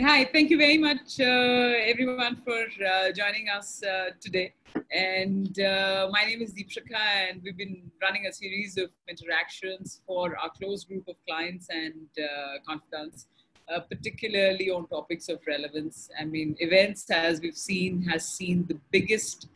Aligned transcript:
Hi. 0.00 0.24
Thank 0.24 0.50
you 0.50 0.58
very 0.58 0.76
much, 0.76 1.20
uh, 1.20 1.72
everyone, 1.92 2.36
for 2.44 2.64
uh, 2.84 3.12
joining 3.12 3.48
us 3.48 3.80
uh, 3.84 4.10
today. 4.20 4.52
And 4.90 5.58
uh, 5.60 6.08
my 6.10 6.24
name 6.24 6.42
is 6.42 6.52
Deepshika, 6.52 6.96
and 6.96 7.40
we've 7.44 7.56
been 7.56 7.90
running 8.02 8.26
a 8.26 8.32
series 8.32 8.76
of 8.76 8.90
interactions 9.08 10.00
for 10.04 10.36
our 10.38 10.50
close 10.50 10.84
group 10.84 11.06
of 11.06 11.14
clients 11.28 11.68
and 11.70 12.08
uh, 12.18 12.58
confidants, 12.66 13.28
uh, 13.72 13.80
particularly 13.80 14.68
on 14.68 14.88
topics 14.88 15.28
of 15.28 15.38
relevance. 15.46 16.10
I 16.18 16.24
mean, 16.24 16.56
events, 16.58 17.08
as 17.10 17.40
we've 17.40 17.56
seen, 17.56 18.02
has 18.02 18.26
seen 18.26 18.66
the 18.66 18.78
biggest 18.90 19.48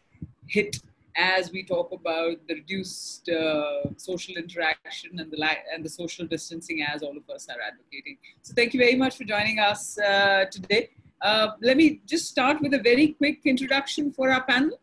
hit 0.46 0.78
as 1.18 1.50
we 1.50 1.64
talk 1.64 1.90
about 1.92 2.36
the 2.46 2.54
reduced 2.54 3.28
uh, 3.28 3.82
social 3.96 4.36
interaction 4.36 5.18
and 5.18 5.30
the 5.30 5.36
li- 5.36 5.64
and 5.74 5.84
the 5.84 5.88
social 5.88 6.26
distancing 6.26 6.82
as 6.82 7.02
all 7.02 7.16
of 7.16 7.28
us 7.28 7.48
are 7.48 7.60
advocating. 7.60 8.16
So 8.42 8.54
thank 8.54 8.72
you 8.72 8.80
very 8.80 8.94
much 8.94 9.16
for 9.16 9.24
joining 9.24 9.58
us 9.58 9.98
uh, 9.98 10.44
today. 10.50 10.90
Uh, 11.20 11.48
let 11.60 11.76
me 11.76 12.00
just 12.06 12.28
start 12.28 12.62
with 12.62 12.72
a 12.74 12.78
very 12.78 13.08
quick 13.08 13.40
introduction 13.44 14.12
for 14.12 14.30
our 14.30 14.44
panel. 14.44 14.78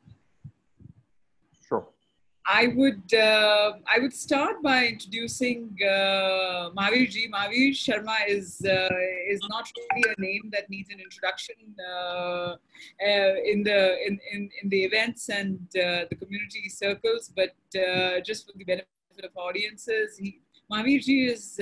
I 2.47 2.67
would 2.75 3.11
uh, 3.11 3.73
I 3.87 3.99
would 3.99 4.13
start 4.13 4.61
by 4.61 4.85
introducing 4.85 5.75
uh, 5.81 6.69
Mahavir 6.77 7.09
ji. 7.09 7.27
Mahavir 7.27 7.71
Sharma 7.71 8.17
is 8.27 8.61
uh, 8.63 8.87
is 9.27 9.39
not 9.49 9.67
really 9.75 10.13
a 10.15 10.21
name 10.21 10.51
that 10.51 10.69
needs 10.69 10.91
an 10.91 10.99
introduction 10.99 11.55
uh, 11.89 11.91
uh, 11.91 12.55
in 12.99 13.63
the 13.63 13.97
in, 14.05 14.19
in, 14.31 14.49
in 14.61 14.69
the 14.69 14.83
events 14.83 15.29
and 15.29 15.59
uh, 15.75 16.05
the 16.09 16.15
community 16.15 16.69
circles, 16.69 17.33
but 17.35 17.55
uh, 17.81 18.19
just 18.23 18.45
for 18.45 18.55
the 18.55 18.63
benefit 18.63 18.87
of 19.23 19.31
audiences, 19.35 20.15
he, 20.15 20.39
Mahavir 20.71 21.01
ji 21.01 21.25
is 21.25 21.59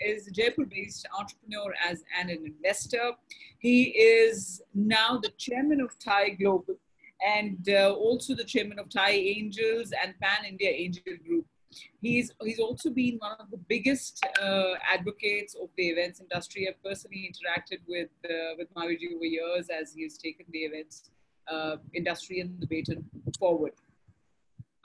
is 0.00 0.26
Jaipur-based 0.32 1.06
entrepreneur 1.16 1.72
as 1.88 2.02
and 2.18 2.30
an 2.30 2.44
investor. 2.44 3.12
He 3.60 3.90
is 3.90 4.62
now 4.74 5.16
the 5.22 5.30
chairman 5.38 5.80
of 5.80 5.96
TiE 6.00 6.30
Global 6.40 6.74
and 7.22 7.68
uh, 7.68 7.92
also 7.92 8.34
the 8.34 8.44
chairman 8.44 8.78
of 8.78 8.88
TiE 8.88 9.34
Angels 9.38 9.92
and 10.02 10.14
Pan 10.20 10.44
India 10.46 10.70
Angel 10.70 11.02
Group. 11.26 11.46
He's, 12.00 12.30
he's 12.42 12.60
also 12.60 12.90
been 12.90 13.16
one 13.18 13.36
of 13.40 13.50
the 13.50 13.56
biggest 13.56 14.24
uh, 14.40 14.74
advocates 14.92 15.56
of 15.60 15.70
the 15.76 15.88
events 15.88 16.20
industry. 16.20 16.68
I've 16.68 16.82
personally 16.82 17.28
interacted 17.30 17.78
with, 17.88 18.10
uh, 18.24 18.54
with 18.56 18.72
Mahaviji 18.74 19.14
over 19.16 19.24
years 19.24 19.68
as 19.70 19.92
he 19.92 20.04
has 20.04 20.16
taken 20.16 20.46
the 20.50 20.60
events 20.60 21.10
uh, 21.48 21.76
industry 21.92 22.40
and 22.40 22.60
the 22.60 22.66
baton 22.66 23.04
forward. 23.38 23.72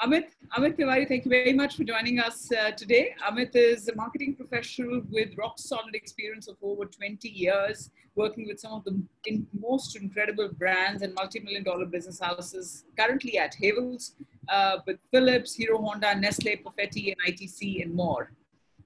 Amit, 0.02 0.28
Amit 0.58 0.78
Tiwari, 0.78 1.05
thank 1.05 1.25
you 1.25 1.30
very 1.30 1.52
much 1.52 1.75
for 1.75 1.83
joining 1.83 2.22
us 2.22 2.50
uh, 2.53 2.72
today. 2.72 3.14
Amit 3.30 3.53
is 3.53 3.89
a 3.89 3.95
marketing 3.95 4.33
professional 4.33 5.02
with 5.11 5.38
rock 5.38 5.56
solid 5.59 5.94
experience 5.94 6.47
of 6.47 6.56
over 6.61 6.86
20 6.86 7.28
years, 7.28 7.91
working 8.16 8.47
with 8.47 8.61
some 8.61 8.72
of 8.72 8.86
the 8.86 8.97
in 9.25 9.45
most 9.59 9.97
incredible 9.97 10.47
brands 10.58 11.02
and 11.02 11.14
multi-million 11.16 11.64
dollar 11.66 11.86
business 11.86 12.17
houses, 12.17 12.86
currently 12.97 13.38
at 13.38 13.53
Havells, 13.61 14.14
uh, 14.47 14.78
with 14.88 15.00
Philips, 15.11 15.53
Hero 15.53 15.81
Honda, 15.81 16.16
Nestle, 16.16 16.56
Perfetti, 16.56 17.13
and 17.13 17.36
ITC, 17.36 17.81
and 17.81 17.94
more. 17.94 18.31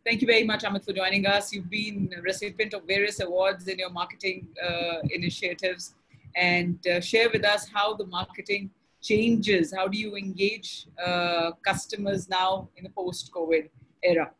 Thank 0.03 0.21
you 0.21 0.25
very 0.27 0.43
much, 0.43 0.63
Amit, 0.63 0.83
for 0.83 0.93
joining 0.93 1.27
us. 1.27 1.53
You've 1.53 1.69
been 1.69 2.11
a 2.17 2.23
recipient 2.23 2.73
of 2.73 2.87
various 2.87 3.19
awards 3.19 3.67
in 3.67 3.77
your 3.77 3.91
marketing 3.91 4.47
uh, 4.67 4.95
initiatives 5.11 5.93
and 6.35 6.79
uh, 6.87 6.99
share 7.01 7.29
with 7.29 7.45
us 7.45 7.67
how 7.71 7.93
the 7.93 8.07
marketing 8.07 8.71
changes? 9.03 9.73
How 9.75 9.87
do 9.87 9.97
you 9.97 10.15
engage 10.15 10.87
uh, 11.05 11.51
customers 11.63 12.29
now 12.29 12.69
in 12.77 12.83
the 12.85 12.89
post-COVID 12.89 13.69
era? 14.01 14.31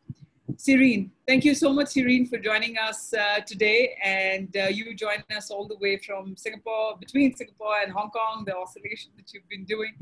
Serene, 0.56 1.10
thank 1.26 1.44
you 1.44 1.54
so 1.54 1.72
much, 1.72 1.88
Serene, 1.88 2.26
for 2.26 2.38
joining 2.38 2.76
us 2.78 3.12
uh, 3.14 3.40
today. 3.40 3.96
And 4.02 4.56
uh, 4.56 4.68
you 4.68 4.94
join 4.94 5.22
us 5.36 5.50
all 5.50 5.66
the 5.66 5.76
way 5.78 5.98
from 5.98 6.36
Singapore, 6.36 6.96
between 6.98 7.34
Singapore 7.34 7.76
and 7.82 7.92
Hong 7.92 8.10
Kong, 8.10 8.44
the 8.46 8.56
oscillation 8.56 9.10
that 9.16 9.32
you've 9.32 9.48
been 9.48 9.64
doing. 9.64 9.94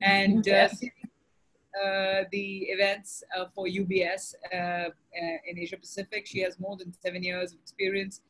And 0.00 0.46
uh, 0.48 0.68
yes. 0.68 0.82
Uh, 1.80 2.24
the 2.32 2.62
events 2.62 3.22
uh, 3.36 3.44
for 3.54 3.66
UBS 3.66 4.34
in 4.50 5.56
Asia 5.56 5.76
Pacific. 5.76 6.26
She 6.26 6.40
has 6.40 6.58
more 6.58 6.76
than 6.76 6.92
seven 6.92 7.22
years 7.22 7.52
of 7.52 7.60
experience 7.60 8.22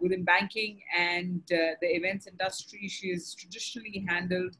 within 0.00 0.24
banking 0.24 0.80
and 0.96 1.42
the 1.50 1.76
events 1.82 2.26
industry. 2.26 2.88
She 2.88 3.10
has 3.10 3.34
traditionally 3.34 4.06
handled 4.08 4.56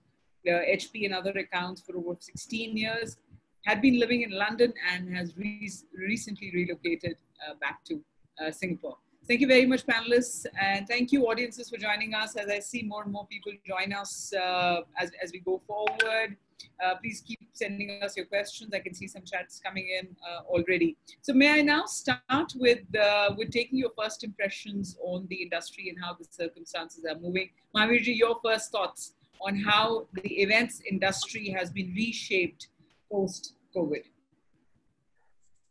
HP 0.47 1.05
and 1.05 1.15
other 1.15 1.31
accounts 1.31 1.81
for 1.81 1.97
over 1.97 2.17
16 2.19 2.77
years, 2.77 3.17
had 3.65 3.83
been 3.83 3.99
living 3.99 4.23
in 4.23 4.31
London 4.31 4.73
and 4.93 5.15
has 5.15 5.37
re 5.37 5.71
recently 5.95 6.51
relocated 6.55 7.17
uh, 7.47 7.55
back 7.61 7.85
to 7.85 8.01
uh, 8.43 8.51
Singapore. 8.51 8.97
Thank 9.27 9.43
you 9.43 9.47
very 9.47 9.67
much, 9.67 9.85
panelists, 9.87 10.47
and 10.59 10.89
thank 10.89 11.13
you, 11.13 11.27
audiences, 11.27 11.69
for 11.69 11.77
joining 11.77 12.15
us. 12.15 12.35
As 12.37 12.49
I 12.49 12.61
see 12.61 12.83
more 12.83 13.03
and 13.03 13.13
more 13.13 13.27
people 13.27 13.53
join 13.67 13.93
us 13.93 14.33
uh, 14.33 14.81
as, 14.97 15.11
as 15.23 15.33
we 15.33 15.41
go 15.41 15.61
forward, 15.67 16.35
uh, 16.83 16.95
please 17.03 17.23
keep 17.27 17.39
sending 17.53 17.91
us 18.03 18.17
your 18.17 18.25
questions. 18.25 18.73
I 18.73 18.79
can 18.79 18.95
see 18.95 19.07
some 19.07 19.23
chats 19.25 19.61
coming 19.61 19.87
in 20.01 20.09
uh, 20.27 20.45
already. 20.49 20.97
So 21.21 21.35
may 21.35 21.59
I 21.59 21.61
now 21.61 21.85
start 21.85 22.55
with, 22.57 22.85
uh, 22.97 23.35
with 23.37 23.51
taking 23.51 23.79
your 23.79 23.91
first 24.03 24.25
impressions 24.25 24.97
on 25.03 25.27
the 25.29 25.37
industry 25.37 25.91
and 25.91 25.99
how 26.03 26.15
the 26.15 26.25
circumstances 26.31 27.05
are 27.05 27.19
moving. 27.19 27.51
Mahavirji, 27.77 28.17
your 28.17 28.41
first 28.43 28.73
thoughts 28.73 29.13
on 29.41 29.57
how 29.57 30.07
the 30.13 30.41
events 30.43 30.81
industry 30.91 31.49
has 31.51 31.71
been 31.71 31.93
reshaped 31.95 32.69
post 33.11 33.55
COVID? 33.75 34.05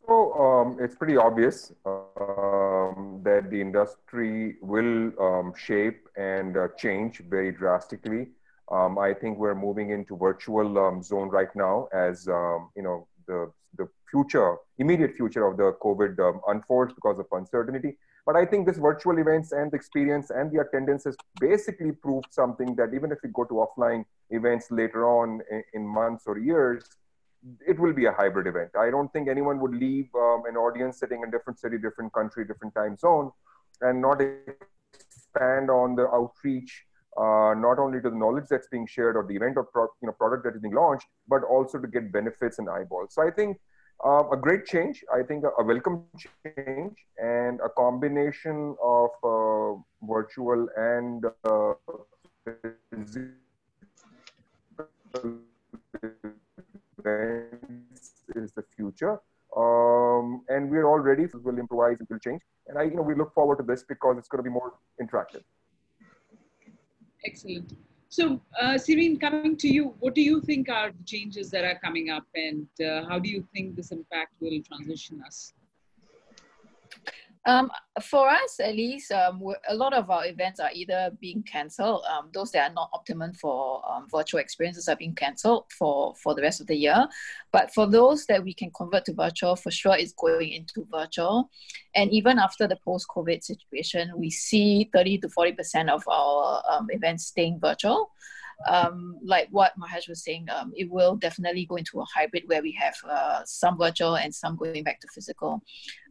So 0.08 0.34
um, 0.34 0.78
it's 0.80 0.96
pretty 0.96 1.18
obvious 1.18 1.74
um, 1.86 3.20
that 3.24 3.50
the 3.52 3.60
industry 3.60 4.56
will 4.62 5.12
um, 5.20 5.54
shape 5.58 6.08
and 6.16 6.56
uh, 6.56 6.70
change 6.78 7.22
very 7.30 7.52
drastically. 7.52 8.30
Um, 8.72 8.98
I 8.98 9.14
think 9.14 9.38
we're 9.38 9.56
moving 9.56 9.92
into 9.92 10.16
virtual 10.16 10.78
um, 10.78 11.04
zone 11.04 11.30
right 11.30 11.54
now 11.56 11.90
as 11.94 12.28
um, 12.30 12.70
you 12.76 12.84
know 12.84 13.08
the 13.28 13.52
the 13.78 13.90
future, 14.10 14.56
immediate 14.78 15.16
future 15.16 15.46
of 15.46 15.58
the 15.58 15.74
COVID 15.84 16.42
unfolds 16.48 16.94
because 16.94 17.20
of 17.20 17.26
uncertainty. 17.32 17.98
But 18.28 18.36
I 18.36 18.46
think 18.46 18.68
this 18.68 18.78
virtual 18.78 19.18
events 19.20 19.54
and 19.54 19.72
the 19.72 19.78
experience 19.78 20.32
and 20.32 20.52
the 20.52 20.60
attendance 20.60 21.06
has 21.06 21.16
basically 21.40 21.94
proved 21.94 22.28
something 22.30 22.76
that 22.76 22.94
even 22.94 23.10
if 23.14 23.20
we 23.24 23.30
go 23.34 23.46
to 23.46 23.66
offline 23.66 24.04
events 24.32 24.70
later 24.70 25.08
on 25.08 25.40
in, 25.74 25.88
months 25.88 26.26
or 26.28 26.38
years, 26.38 26.84
it 27.66 27.80
will 27.80 27.94
be 27.94 28.06
a 28.06 28.12
hybrid 28.12 28.46
event. 28.46 28.72
I 28.78 28.92
don't 28.92 29.12
think 29.14 29.30
anyone 29.30 29.62
would 29.62 29.74
leave 29.74 30.10
um, 30.14 30.44
an 30.46 30.58
audience 30.58 31.00
sitting 31.00 31.22
in 31.24 31.32
different 31.32 31.58
city, 31.58 31.78
different 31.78 32.12
country, 32.12 32.46
different 32.46 32.76
time 32.76 32.98
zone, 32.98 33.32
and 33.80 34.02
not 34.02 34.20
expand 34.20 35.70
on 35.70 35.96
the 35.96 36.10
outreach, 36.10 36.84
uh, 37.16 37.54
not 37.56 37.80
only 37.80 38.02
to 38.02 38.10
the 38.10 38.18
knowledge 38.18 38.48
that's 38.50 38.68
being 38.68 38.86
shared 38.86 39.16
or 39.16 39.26
the 39.26 39.38
event 39.38 39.56
or 39.56 39.64
pro- 39.64 39.94
you 40.02 40.08
know 40.08 40.12
product 40.12 40.44
that 40.44 40.54
is 40.54 40.62
being 40.62 40.74
launched, 40.74 41.08
but 41.30 41.44
also 41.44 41.80
to 41.80 41.88
get 41.88 42.12
benefits 42.12 42.60
and 42.60 42.70
eyeballs. 42.70 43.14
So 43.14 43.26
I 43.26 43.32
think 43.32 43.58
uh, 44.06 44.30
a 44.32 44.38
great 44.38 44.66
change, 44.66 45.04
I 45.14 45.24
think 45.24 45.44
a, 45.44 45.50
a, 45.62 45.66
welcome 45.66 46.04
change, 46.46 46.96
and 47.18 47.60
a 47.62 47.70
combination 47.70 48.76
of 48.82 49.10
uh, 49.24 49.80
virtual 50.04 50.68
and 50.78 51.26
uh, 51.44 51.74
is 58.36 58.52
the 58.54 58.64
future. 58.76 59.20
Um, 59.56 60.44
and 60.50 60.70
we're 60.70 60.86
all 60.86 61.00
ready. 61.00 61.26
We'll 61.34 61.58
improvise. 61.58 61.98
It 62.00 62.08
will 62.10 62.20
change. 62.20 62.42
And 62.68 62.78
I, 62.78 62.84
you 62.84 62.96
know, 62.96 63.02
we 63.02 63.16
look 63.16 63.34
forward 63.34 63.58
to 63.58 63.64
this 63.64 63.84
because 63.84 64.18
it's 64.18 64.28
going 64.28 64.44
to 64.44 64.44
be 64.44 64.54
more 64.54 64.74
interactive. 65.02 65.44
Excellent. 67.26 67.74
So, 68.10 68.42
uh, 68.60 68.78
Serene, 68.78 69.20
coming 69.20 69.58
to 69.58 69.68
you, 69.68 69.94
what 70.00 70.16
do 70.16 70.22
you 70.22 70.42
think 70.42 70.70
are 70.70 70.92
the 70.92 71.04
changes 71.06 71.52
that 71.52 71.66
are 71.66 71.78
coming 71.84 72.10
up, 72.10 72.26
and 72.36 72.68
uh, 72.82 73.06
how 73.08 73.20
do 73.20 73.30
you 73.30 73.46
think 73.54 73.76
this 73.76 73.92
impact 73.92 74.34
will 74.40 74.62
transition 74.62 75.22
us? 75.26 75.54
Um, 77.48 77.72
for 78.02 78.28
us, 78.28 78.60
at 78.60 78.76
least, 78.76 79.10
um, 79.14 79.42
a 79.70 79.74
lot 79.74 79.94
of 79.94 80.10
our 80.10 80.26
events 80.26 80.60
are 80.60 80.70
either 80.74 81.12
being 81.22 81.44
cancelled. 81.44 82.04
Um, 82.12 82.30
those 82.34 82.52
that 82.52 82.70
are 82.70 82.74
not 82.74 82.90
optimum 82.92 83.34
for 83.34 83.82
um, 83.90 84.06
virtual 84.12 84.42
experiences 84.42 84.90
are 84.90 84.98
being 84.98 85.16
cancelled 85.16 85.64
for, 85.72 86.14
for 86.22 86.36
the 86.36 86.42
rest 86.42 86.60
of 86.60 86.68
the 86.68 86.76
year. 86.76 87.08
But 87.54 87.74
for 87.74 87.88
those 87.88 88.26
that 88.26 88.44
we 88.44 88.54
can 88.54 88.70
convert 88.72 89.06
to 89.06 89.14
virtual, 89.14 89.56
for 89.56 89.72
sure, 89.72 89.96
it's 89.96 90.12
going 90.12 90.52
into 90.52 90.86
virtual. 90.92 91.50
And 91.96 92.12
even 92.12 92.38
after 92.38 92.68
the 92.68 92.76
post-COVID 92.84 93.42
situation, 93.42 94.12
we 94.18 94.30
see 94.30 94.90
30 94.94 95.20
to 95.20 95.30
40% 95.30 95.90
of 95.90 96.04
our 96.10 96.62
um, 96.70 96.88
events 96.92 97.28
staying 97.28 97.62
virtual 97.62 98.12
um, 98.68 99.20
like 99.24 99.48
what 99.52 99.74
Mahesh 99.80 100.10
was 100.10 100.24
saying, 100.24 100.48
um, 100.50 100.72
it 100.76 100.90
will 100.90 101.16
definitely 101.16 101.66
go 101.66 101.76
into 101.76 102.00
a 102.00 102.06
hybrid 102.06 102.44
where 102.48 102.62
we 102.62 102.72
have 102.72 102.96
uh, 103.10 103.42
some 103.46 103.78
virtual 103.78 104.16
and 104.16 104.34
some 104.34 104.56
going 104.56 104.84
back 104.84 105.00
to 105.02 105.08
physical. 105.14 105.62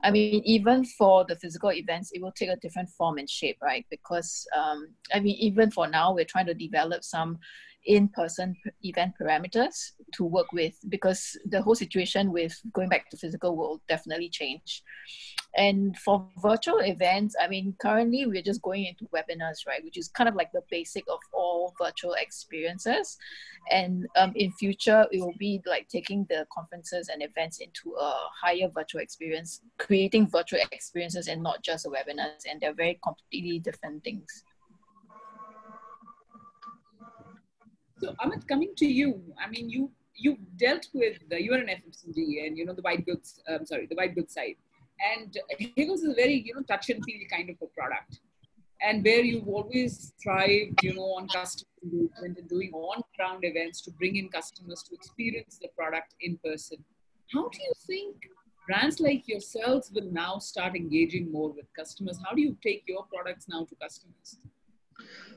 I 0.03 0.11
mean, 0.11 0.43
even 0.45 0.85
for 0.85 1.25
the 1.25 1.37
physical 1.37 1.73
events, 1.73 2.11
it 2.13 2.23
will 2.23 2.33
take 2.33 2.51
a 2.51 2.57
different 2.57 2.89
form 2.91 3.19
and 3.19 3.29
shape, 3.29 3.59
right? 3.63 3.85
Because 3.91 4.47
um, 4.57 4.89
I 5.13 5.21
mean, 5.21 5.37
even 5.37 5.71
for 5.71 5.89
now, 5.89 6.15
we're 6.15 6.25
trying 6.25 6.47
to 6.47 6.55
develop 6.55 7.05
some 7.05 7.39
in-person 7.87 8.56
event 8.83 9.15
parameters 9.21 9.93
to 10.12 10.25
work 10.25 10.53
with 10.53 10.75
because 10.88 11.37
the 11.47 11.62
whole 11.62 11.75
situation 11.75 12.33
with 12.33 12.59
going 12.73 12.88
back 12.88 13.09
to 13.11 13.17
physical 13.17 13.56
will 13.56 13.81
definitely 13.88 14.29
change. 14.29 14.83
And 15.56 15.97
for 15.99 16.29
virtual 16.43 16.81
events, 16.81 17.35
I 17.41 17.49
mean, 17.49 17.75
currently 17.81 18.27
we're 18.27 18.43
just 18.43 18.61
going 18.61 18.85
into 18.85 19.06
webinars, 19.06 19.67
right? 19.67 19.83
Which 19.83 19.97
is 19.97 20.09
kind 20.09 20.29
of 20.29 20.35
like 20.35 20.53
the 20.53 20.62
basic 20.71 21.05
of 21.09 21.19
all 21.33 21.75
virtual 21.81 22.12
experiences. 22.15 23.17
And 23.71 24.06
um, 24.17 24.33
in 24.37 24.53
future, 24.53 25.06
it 25.11 25.21
will 25.21 25.35
be 25.38 25.62
like 25.65 25.88
taking 25.88 26.27
the 26.29 26.47
conferences 26.53 27.09
and 27.09 27.23
events 27.23 27.59
into 27.59 27.97
a 27.99 28.15
higher 28.43 28.69
virtual 28.73 29.00
experience, 29.00 29.62
creating 29.79 30.29
virtual 30.29 30.61
experiences 30.73 31.27
and 31.27 31.43
not 31.43 31.62
just 31.62 31.87
webinars. 31.87 32.44
And 32.50 32.61
they're 32.61 32.75
very 32.75 33.00
completely 33.03 33.59
different 33.59 34.05
things. 34.05 34.44
So 37.99 38.15
Amit, 38.23 38.47
coming 38.47 38.73
to 38.77 38.87
you, 38.87 39.23
I 39.43 39.49
mean, 39.49 39.71
you 39.71 39.91
you 40.19 40.39
dealt 40.57 40.87
with 40.95 41.19
the, 41.29 41.43
you 41.43 41.53
are 41.53 41.59
an 41.59 41.69
FMCG 41.69 42.47
and 42.47 42.57
you 42.57 42.65
know 42.65 42.75
the 42.75 42.83
white 42.83 43.05
goods. 43.07 43.41
Um, 43.49 43.67
sorry, 43.67 43.87
the 43.87 43.95
white 43.95 44.15
goods 44.15 44.35
side, 44.35 44.57
and 45.13 45.37
Havells 45.61 45.97
is 45.97 46.05
a 46.05 46.15
very 46.15 46.43
you 46.45 46.55
know 46.55 46.63
touch 46.63 46.91
and 46.91 47.03
feel 47.05 47.21
kind 47.31 47.51
of 47.51 47.57
a 47.63 47.67
product, 47.67 48.21
and 48.83 49.05
where 49.05 49.21
you've 49.21 49.49
always 49.49 50.13
thrived, 50.23 50.83
you 50.83 50.95
know, 50.95 51.09
on 51.19 51.29
customer 51.29 51.69
engagement 51.83 52.39
and 52.39 52.49
doing 52.49 52.71
on-ground 52.73 53.41
events 53.43 53.81
to 53.83 53.91
bring 53.93 54.17
in 54.17 54.29
customers 54.29 54.83
to 54.83 54.95
experience 54.95 55.59
the 55.61 55.69
product 55.69 56.15
in 56.21 56.39
person. 56.45 56.79
How 57.33 57.49
do 57.49 57.59
you 57.59 57.73
think 57.87 58.17
brands 58.67 59.01
like 59.01 59.27
yourselves 59.27 59.91
will 59.95 60.11
now 60.11 60.39
start 60.39 60.77
engaging 60.77 61.31
more 61.31 61.51
with 61.51 61.67
customers? 61.75 62.19
How 62.25 62.35
do 62.35 62.43
you 62.43 62.57
take 62.63 62.85
your 62.87 63.05
products 63.13 63.47
now 63.49 63.65
to 63.65 63.75
customers? 63.77 64.39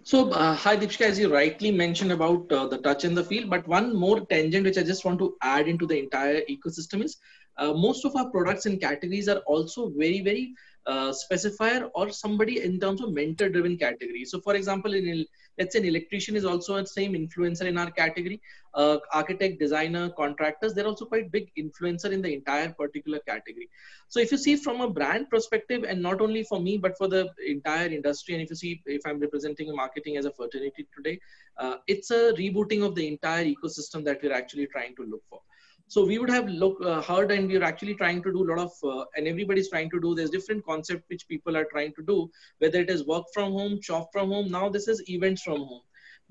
So, 0.03 0.31
uh, 0.31 0.55
hi 0.55 0.75
Deepshika, 0.77 1.05
as 1.05 1.19
you 1.19 1.31
rightly 1.33 1.71
mentioned 1.71 2.11
about 2.11 2.51
uh, 2.51 2.67
the 2.67 2.77
touch 2.77 3.03
and 3.03 3.15
the 3.17 3.23
feel, 3.23 3.47
but 3.47 3.67
one 3.67 3.95
more 3.95 4.21
tangent 4.25 4.65
which 4.65 4.77
I 4.77 4.83
just 4.83 5.05
want 5.05 5.19
to 5.19 5.35
add 5.41 5.67
into 5.67 5.85
the 5.85 5.97
entire 5.99 6.41
ecosystem 6.49 7.03
is 7.03 7.17
uh, 7.57 7.73
most 7.73 8.05
of 8.05 8.15
our 8.15 8.29
products 8.29 8.65
and 8.65 8.79
categories 8.79 9.27
are 9.27 9.39
also 9.47 9.91
very, 9.97 10.21
very 10.21 10.53
uh, 10.85 11.11
specifier 11.11 11.89
or 11.93 12.09
somebody 12.09 12.61
in 12.63 12.79
terms 12.79 13.01
of 13.01 13.13
mentor 13.13 13.49
driven 13.49 13.77
category. 13.77 14.25
So 14.25 14.39
for 14.41 14.55
example, 14.55 14.93
in 14.93 15.25
let's 15.59 15.73
say 15.73 15.79
an 15.79 15.85
electrician 15.85 16.35
is 16.37 16.45
also 16.45 16.77
a 16.77 16.85
same 16.85 17.13
influencer 17.13 17.65
in 17.65 17.77
our 17.77 17.91
category. 17.91 18.41
Uh, 18.73 18.97
architect, 19.13 19.59
designer, 19.59 20.09
contractors, 20.11 20.73
they're 20.73 20.87
also 20.87 21.05
quite 21.05 21.31
big 21.31 21.51
influencer 21.57 22.11
in 22.11 22.21
the 22.21 22.33
entire 22.33 22.69
particular 22.69 23.19
category. 23.27 23.67
So 24.07 24.19
if 24.19 24.31
you 24.31 24.37
see 24.37 24.55
from 24.55 24.79
a 24.81 24.89
brand 24.89 25.29
perspective, 25.29 25.83
and 25.83 26.01
not 26.01 26.21
only 26.21 26.43
for 26.43 26.61
me, 26.61 26.77
but 26.77 26.97
for 26.97 27.07
the 27.07 27.29
entire 27.45 27.87
industry, 27.87 28.35
and 28.35 28.43
if 28.43 28.49
you 28.49 28.55
see 28.55 28.81
if 28.85 29.01
I'm 29.05 29.19
representing 29.19 29.75
marketing 29.75 30.17
as 30.17 30.25
a 30.25 30.31
fraternity 30.31 30.87
today, 30.95 31.19
uh, 31.57 31.75
it's 31.87 32.09
a 32.11 32.33
rebooting 32.33 32.85
of 32.85 32.95
the 32.95 33.07
entire 33.07 33.45
ecosystem 33.45 34.05
that 34.05 34.23
we're 34.23 34.33
actually 34.33 34.67
trying 34.67 34.95
to 34.95 35.03
look 35.03 35.23
for 35.29 35.41
so 35.89 36.05
we 36.05 36.19
would 36.19 36.29
have 36.29 36.47
look 36.47 36.79
uh, 36.85 37.01
heard 37.01 37.31
and 37.31 37.47
we're 37.47 37.63
actually 37.63 37.95
trying 37.95 38.21
to 38.21 38.31
do 38.31 38.43
a 38.43 38.49
lot 38.49 38.59
of 38.59 38.71
uh, 38.83 39.05
and 39.17 39.27
everybody's 39.27 39.69
trying 39.69 39.89
to 39.89 39.99
do 39.99 40.13
there's 40.13 40.29
different 40.29 40.63
concept 40.63 41.03
which 41.07 41.27
people 41.27 41.57
are 41.57 41.65
trying 41.71 41.91
to 41.95 42.03
do 42.03 42.29
whether 42.59 42.79
it 42.81 42.91
is 42.91 43.07
work 43.07 43.25
from 43.33 43.51
home 43.51 43.81
shop 43.81 44.09
from 44.13 44.29
home 44.29 44.51
now 44.51 44.69
this 44.69 44.87
is 44.87 45.03
events 45.09 45.41
from 45.41 45.57
home. 45.57 45.81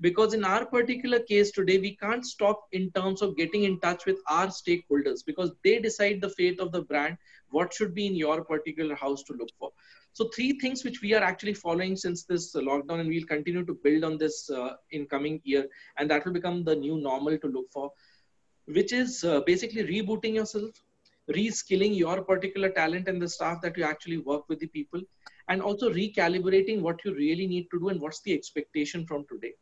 Because 0.01 0.33
in 0.33 0.45
our 0.45 0.65
particular 0.65 1.19
case 1.19 1.51
today 1.51 1.77
we 1.77 1.97
can't 1.97 2.25
stop 2.25 2.61
in 2.71 2.89
terms 2.91 3.21
of 3.21 3.35
getting 3.35 3.65
in 3.65 3.81
touch 3.81 4.05
with 4.05 4.19
our 4.29 4.47
stakeholders 4.47 5.25
because 5.25 5.51
they 5.65 5.77
decide 5.77 6.21
the 6.21 6.29
fate 6.29 6.61
of 6.61 6.71
the 6.71 6.83
brand 6.83 7.17
what 7.49 7.73
should 7.73 7.93
be 7.93 8.07
in 8.07 8.15
your 8.15 8.45
particular 8.45 8.95
house 8.95 9.23
to 9.23 9.33
look 9.33 9.49
for. 9.59 9.71
So 10.13 10.29
three 10.33 10.57
things 10.57 10.85
which 10.85 11.01
we 11.01 11.13
are 11.15 11.23
actually 11.23 11.53
following 11.53 11.97
since 11.97 12.23
this 12.23 12.55
lockdown 12.55 13.01
and 13.01 13.09
we'll 13.09 13.25
continue 13.25 13.65
to 13.65 13.77
build 13.83 14.05
on 14.05 14.17
this 14.17 14.49
uh, 14.49 14.75
in 14.91 15.05
coming 15.05 15.41
year 15.43 15.67
and 15.97 16.09
that 16.09 16.23
will 16.23 16.31
become 16.31 16.63
the 16.63 16.77
new 16.77 16.97
normal 16.97 17.37
to 17.37 17.47
look 17.47 17.69
for 17.73 17.91
which 18.73 18.93
is 18.93 19.23
uh, 19.23 19.41
basically 19.41 19.83
rebooting 19.83 20.35
yourself, 20.35 20.71
reskilling 21.35 21.95
your 21.95 22.21
particular 22.21 22.69
talent 22.69 23.07
and 23.07 23.21
the 23.21 23.27
staff 23.27 23.61
that 23.61 23.77
you 23.77 23.83
actually 23.83 24.17
work 24.17 24.47
with 24.49 24.59
the 24.59 24.67
people, 24.67 25.01
and 25.47 25.61
also 25.61 25.89
recalibrating 25.91 26.81
what 26.81 27.03
you 27.03 27.13
really 27.13 27.47
need 27.47 27.67
to 27.71 27.79
do 27.79 27.89
and 27.89 27.99
what's 27.99 28.21
the 28.21 28.33
expectation 28.33 29.05
from 29.05 29.25
today. 29.31 29.53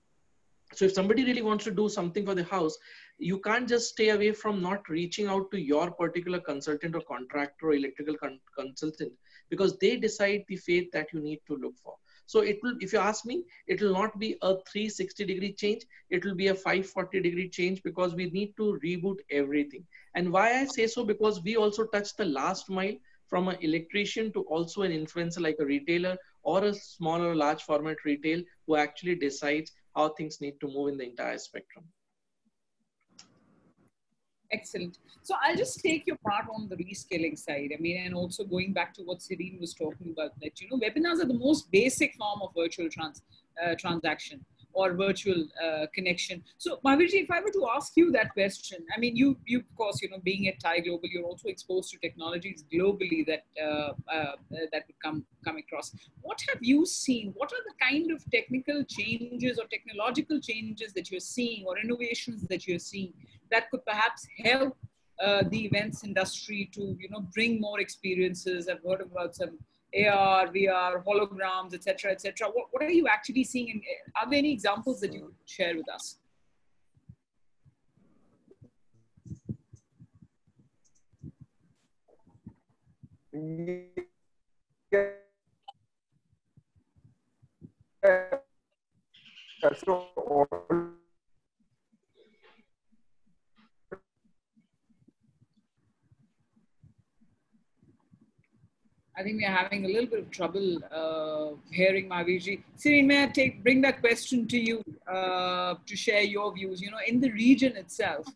So 0.74 0.86
if 0.86 0.94
somebody 0.94 1.24
really 1.24 1.42
wants 1.42 1.64
to 1.64 1.72
do 1.72 1.88
something 1.88 2.26
for 2.26 2.36
the 2.36 2.44
house, 2.44 2.78
you 3.18 3.40
can't 3.40 3.70
just 3.70 3.90
stay 3.90 4.10
away 4.10 4.34
from 4.34 4.62
not 4.62 4.90
reaching 4.90 5.28
out 5.28 5.50
to 5.52 5.58
your 5.60 5.92
particular 5.92 6.40
consultant 6.40 6.94
or 6.96 7.02
contractor 7.02 7.68
or 7.68 7.74
electrical 7.74 8.18
con 8.18 8.40
consultant 8.58 9.14
because 9.50 9.78
they 9.78 9.96
decide 9.96 10.44
the 10.50 10.58
faith 10.58 10.92
that 10.92 11.08
you 11.14 11.22
need 11.22 11.40
to 11.48 11.56
look 11.56 11.74
for. 11.82 11.96
So 12.28 12.42
it 12.42 12.60
will, 12.62 12.76
if 12.80 12.94
you 12.94 13.00
ask 13.00 13.26
me, 13.26 13.46
it 13.66 13.82
will 13.82 13.94
not 13.94 14.20
be 14.20 14.38
a 14.42 14.56
360 14.70 15.26
degree 15.26 15.54
change. 15.54 15.84
It 16.10 16.24
will 16.24 16.36
be 16.36 16.50
a 16.50 16.56
540 16.56 17.22
degree 17.22 17.50
change 17.50 17.82
because 17.84 18.14
we 18.14 18.30
need 18.30 18.56
to 18.58 18.80
reboot 18.84 19.18
everything. 19.32 19.86
And 20.14 20.32
why 20.32 20.60
I 20.60 20.66
say 20.66 20.88
so, 20.88 21.04
because 21.04 21.42
we 21.42 21.56
also 21.56 21.86
touch 21.86 22.16
the 22.16 22.26
last 22.26 22.70
mile 22.70 22.96
from 23.28 23.48
an 23.48 23.58
electrician 23.62 24.32
to 24.34 24.42
also 24.44 24.84
an 24.84 24.92
influencer 24.92 25.42
like 25.42 25.58
a 25.60 25.66
retailer 25.66 26.18
or 26.44 26.64
a 26.66 26.74
small 26.74 27.22
or 27.22 27.36
large 27.36 27.64
format 27.64 27.98
retail 28.06 28.42
who 28.66 28.76
actually 28.76 29.16
decides 29.16 29.72
how 29.96 30.10
things 30.10 30.40
need 30.42 30.60
to 30.62 30.68
move 30.68 30.90
in 30.90 30.98
the 30.98 31.06
entire 31.06 31.38
spectrum. 31.38 31.86
Excellent. 34.52 34.98
So 35.24 35.36
I'll 35.44 35.58
just 35.58 35.82
take 35.82 36.08
your 36.08 36.18
part 36.18 36.46
on 36.54 36.70
the 36.70 36.78
reskilling 36.78 37.38
side. 37.38 37.72
I 37.78 37.82
mean, 37.82 38.06
and 38.06 38.16
also 38.16 38.46
going 38.46 38.72
back 38.72 38.94
to 38.94 39.02
what 39.04 39.22
Serene 39.22 39.58
was 39.60 39.74
talking 39.74 40.14
about, 40.14 40.32
that 40.42 40.62
you 40.62 40.70
know, 40.70 40.78
webinars 40.78 41.22
are 41.22 41.28
the 41.28 41.34
most 41.38 41.70
basic 41.72 42.16
form 42.16 42.42
of 42.42 42.52
virtual 42.56 42.90
trans 42.90 43.22
uh, 43.64 43.76
transaction 43.76 44.46
or 44.80 44.88
virtual 44.94 45.40
uh, 45.66 45.86
connection. 45.98 46.38
So, 46.64 46.70
Mahavirji, 46.86 47.18
if 47.26 47.32
I 47.38 47.40
were 47.46 47.56
to 47.60 47.64
ask 47.76 47.90
you 48.00 48.08
that 48.18 48.30
question, 48.40 48.80
I 48.96 49.00
mean, 49.04 49.16
you, 49.22 49.28
you 49.52 49.60
of 49.60 49.76
course, 49.82 49.98
you 50.04 50.10
know, 50.12 50.22
being 50.32 50.44
at 50.52 50.58
TiE 50.64 50.82
Global, 50.86 51.08
you're 51.14 51.30
also 51.32 51.48
exposed 51.56 51.88
to 51.92 51.98
technologies 52.08 52.60
globally 52.74 53.22
that 53.32 53.44
uh, 53.68 53.92
uh, 54.16 54.36
that 54.74 54.84
would 54.88 55.00
come 55.06 55.20
come 55.46 55.58
across. 55.64 55.88
What 56.28 56.40
have 56.50 56.62
you 56.72 56.80
seen? 56.86 57.26
What 57.40 57.50
are 57.56 57.64
the 57.70 57.78
kind 57.90 58.08
of 58.16 58.20
technical 58.38 58.80
changes 58.98 59.54
or 59.62 59.66
technological 59.76 60.40
changes 60.50 60.94
that 60.98 61.06
you're 61.10 61.30
seeing, 61.38 61.66
or 61.68 61.74
innovations 61.86 62.40
that 62.52 62.62
you're 62.68 62.86
seeing 62.92 63.14
that 63.54 63.64
could 63.72 63.84
perhaps 63.92 64.22
help 64.46 64.74
uh, 65.26 65.42
the 65.54 65.62
events 65.70 66.04
industry 66.10 66.62
to, 66.76 66.84
you 67.04 67.10
know, 67.14 67.24
bring 67.38 67.60
more 67.68 67.80
experiences? 67.88 68.70
I've 68.72 68.86
heard 68.88 69.02
about 69.10 69.32
some 69.42 69.54
AR, 70.06 70.48
VR, 70.48 71.04
holograms, 71.04 71.74
etc., 71.74 72.12
etc. 72.12 72.48
What, 72.54 72.68
what 72.72 72.84
are 72.84 72.90
you 72.90 73.08
actually 73.08 73.44
seeing? 73.44 73.72
And 73.72 73.82
are 74.16 74.30
there 74.30 74.40
any 74.40 74.52
examples 74.54 75.00
that 75.02 75.14
you 75.14 75.22
could 75.22 75.36
share 75.46 75.76
with 75.76 75.90
us? 75.90 76.18
Yeah. 83.34 83.86
So 89.76 90.94
I 99.18 99.24
think 99.24 99.42
we're 99.42 99.50
having 99.50 99.84
a 99.86 99.88
little 99.88 100.06
bit 100.06 100.20
of 100.20 100.30
trouble 100.30 100.78
uh, 100.92 101.56
hearing 101.72 102.08
Mahavirji. 102.08 102.62
Serene, 102.76 103.08
may 103.08 103.24
I 103.24 103.28
take, 103.28 103.64
bring 103.64 103.82
that 103.82 104.00
question 104.00 104.48
to 104.48 104.60
you 104.60 104.84
uh, 105.12 105.74
to 105.88 105.96
share 105.96 106.22
your 106.22 106.54
views? 106.54 106.82
You 106.82 106.92
know, 106.92 107.00
in 107.08 107.20
the 107.20 107.32
region 107.32 107.76
itself, 107.78 108.28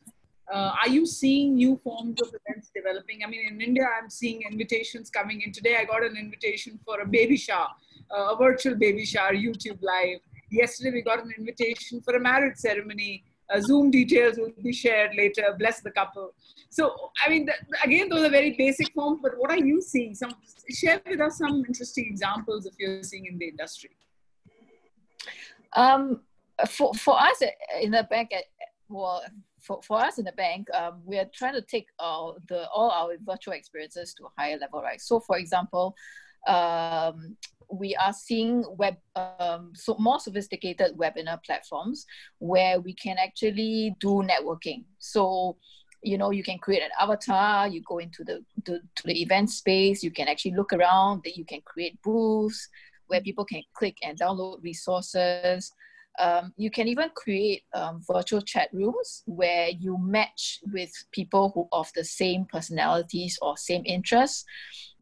uh, 0.52 0.72
are 0.82 0.90
you 0.90 1.06
seeing 1.06 1.54
new 1.54 1.78
forms 1.84 2.20
of 2.24 2.30
events 2.40 2.72
developing? 2.76 3.20
I 3.24 3.28
mean, 3.28 3.48
in 3.48 3.62
India, 3.62 3.86
I'm 4.02 4.10
seeing 4.10 4.42
invitations 4.42 5.12
coming 5.12 5.42
in. 5.42 5.52
Today, 5.52 5.78
I 5.80 5.86
got 5.86 6.04
an 6.04 6.18
invitation 6.18 6.80
for 6.84 7.00
a 7.00 7.06
baby 7.06 7.38
shower, 7.38 7.70
uh, 8.10 8.34
a 8.34 8.36
virtual 8.36 8.74
baby 8.74 9.06
shower, 9.06 9.34
YouTube 9.34 9.80
Live. 9.84 10.20
Yesterday, 10.50 10.92
we 10.94 11.02
got 11.04 11.24
an 11.24 11.32
invitation 11.38 12.02
for 12.02 12.16
a 12.16 12.20
marriage 12.20 12.58
ceremony 12.58 13.24
uh, 13.52 13.60
Zoom 13.60 13.92
details 13.92 14.38
will 14.38 14.52
be 14.64 14.74
shared 14.74 15.16
later. 15.16 15.56
Bless 15.58 15.82
the 15.82 15.92
couple. 15.92 16.34
So, 16.72 17.12
I 17.24 17.30
mean, 17.30 17.50
again, 17.84 18.08
those 18.08 18.24
are 18.26 18.30
very 18.30 18.56
basic 18.58 18.94
forms. 18.94 19.20
But 19.22 19.34
what 19.38 19.52
are 19.52 19.58
you 19.58 19.82
seeing? 19.82 20.16
Some 20.16 20.34
share 20.70 21.02
with 21.06 21.20
us 21.20 21.38
some 21.38 21.66
interesting 21.68 22.06
examples 22.08 22.66
if 22.66 22.76
you're 22.80 23.04
seeing 23.04 23.26
in 23.26 23.38
the 23.38 23.50
industry. 23.50 23.92
Um, 25.74 26.22
for 26.70 26.94
for 26.94 27.22
us 27.22 27.42
in 27.82 27.92
the 27.92 28.08
bank, 28.10 28.32
well, 28.88 29.22
for, 29.60 29.82
for 29.84 30.00
us 30.00 30.18
in 30.18 30.24
the 30.24 30.32
bank, 30.32 30.68
um, 30.74 31.02
we 31.06 31.20
are 31.20 31.30
trying 31.34 31.56
to 31.56 31.62
take 31.62 31.88
uh, 32.00 32.32
the 32.48 32.70
all 32.70 32.90
our 32.90 33.16
virtual 33.22 33.54
experiences 33.54 34.14
to 34.14 34.26
a 34.26 34.30
higher 34.38 34.58
level, 34.58 34.82
right? 34.82 35.02
So, 35.02 35.20
for 35.20 35.38
example, 35.38 35.94
um, 36.48 37.36
we 37.70 37.96
are 37.96 38.14
seeing 38.14 38.64
web 38.78 38.96
um, 39.16 39.74
so 39.76 39.96
more 40.00 40.20
sophisticated 40.20 40.98
webinar 40.98 41.44
platforms 41.44 42.06
where 42.40 42.80
we 42.80 42.94
can 42.94 43.18
actually 43.18 43.96
do 44.00 44.24
networking. 44.24 44.84
So 45.00 45.58
you 46.04 46.18
know 46.18 46.32
you 46.32 46.44
can 46.44 46.58
create 46.58 46.82
an 46.82 46.90
avatar 47.00 47.68
you 47.68 47.82
go 47.88 48.00
into 48.00 48.24
the, 48.24 48.44
to 48.66 48.80
the 49.06 49.22
event 49.22 49.50
space 49.50 50.04
you 50.04 50.12
can 50.12 50.28
actually 50.28 50.54
look 50.56 50.74
around 50.74 51.22
that 51.24 51.38
you 51.38 51.46
can 51.46 51.62
create 51.62 52.02
booths 52.02 52.70
where 53.12 53.22
people 53.22 53.46
can 53.46 53.62
click 53.74 53.98
and 54.04 54.18
download 54.18 54.64
resources. 54.64 55.72
Um, 56.20 56.54
you 56.58 56.72
can 56.72 56.88
even 56.88 57.10
create 57.16 57.64
um, 57.74 58.02
virtual 58.10 58.42
chat 58.42 58.70
rooms 58.74 59.24
where 59.26 59.70
you 59.70 59.98
match 60.00 60.60
with 60.74 60.92
people 61.12 61.52
who 61.54 61.68
of 61.72 61.90
the 61.96 62.04
same 62.04 62.46
personalities 62.46 63.38
or 63.42 63.58
same 63.58 63.84
interests. 63.86 64.46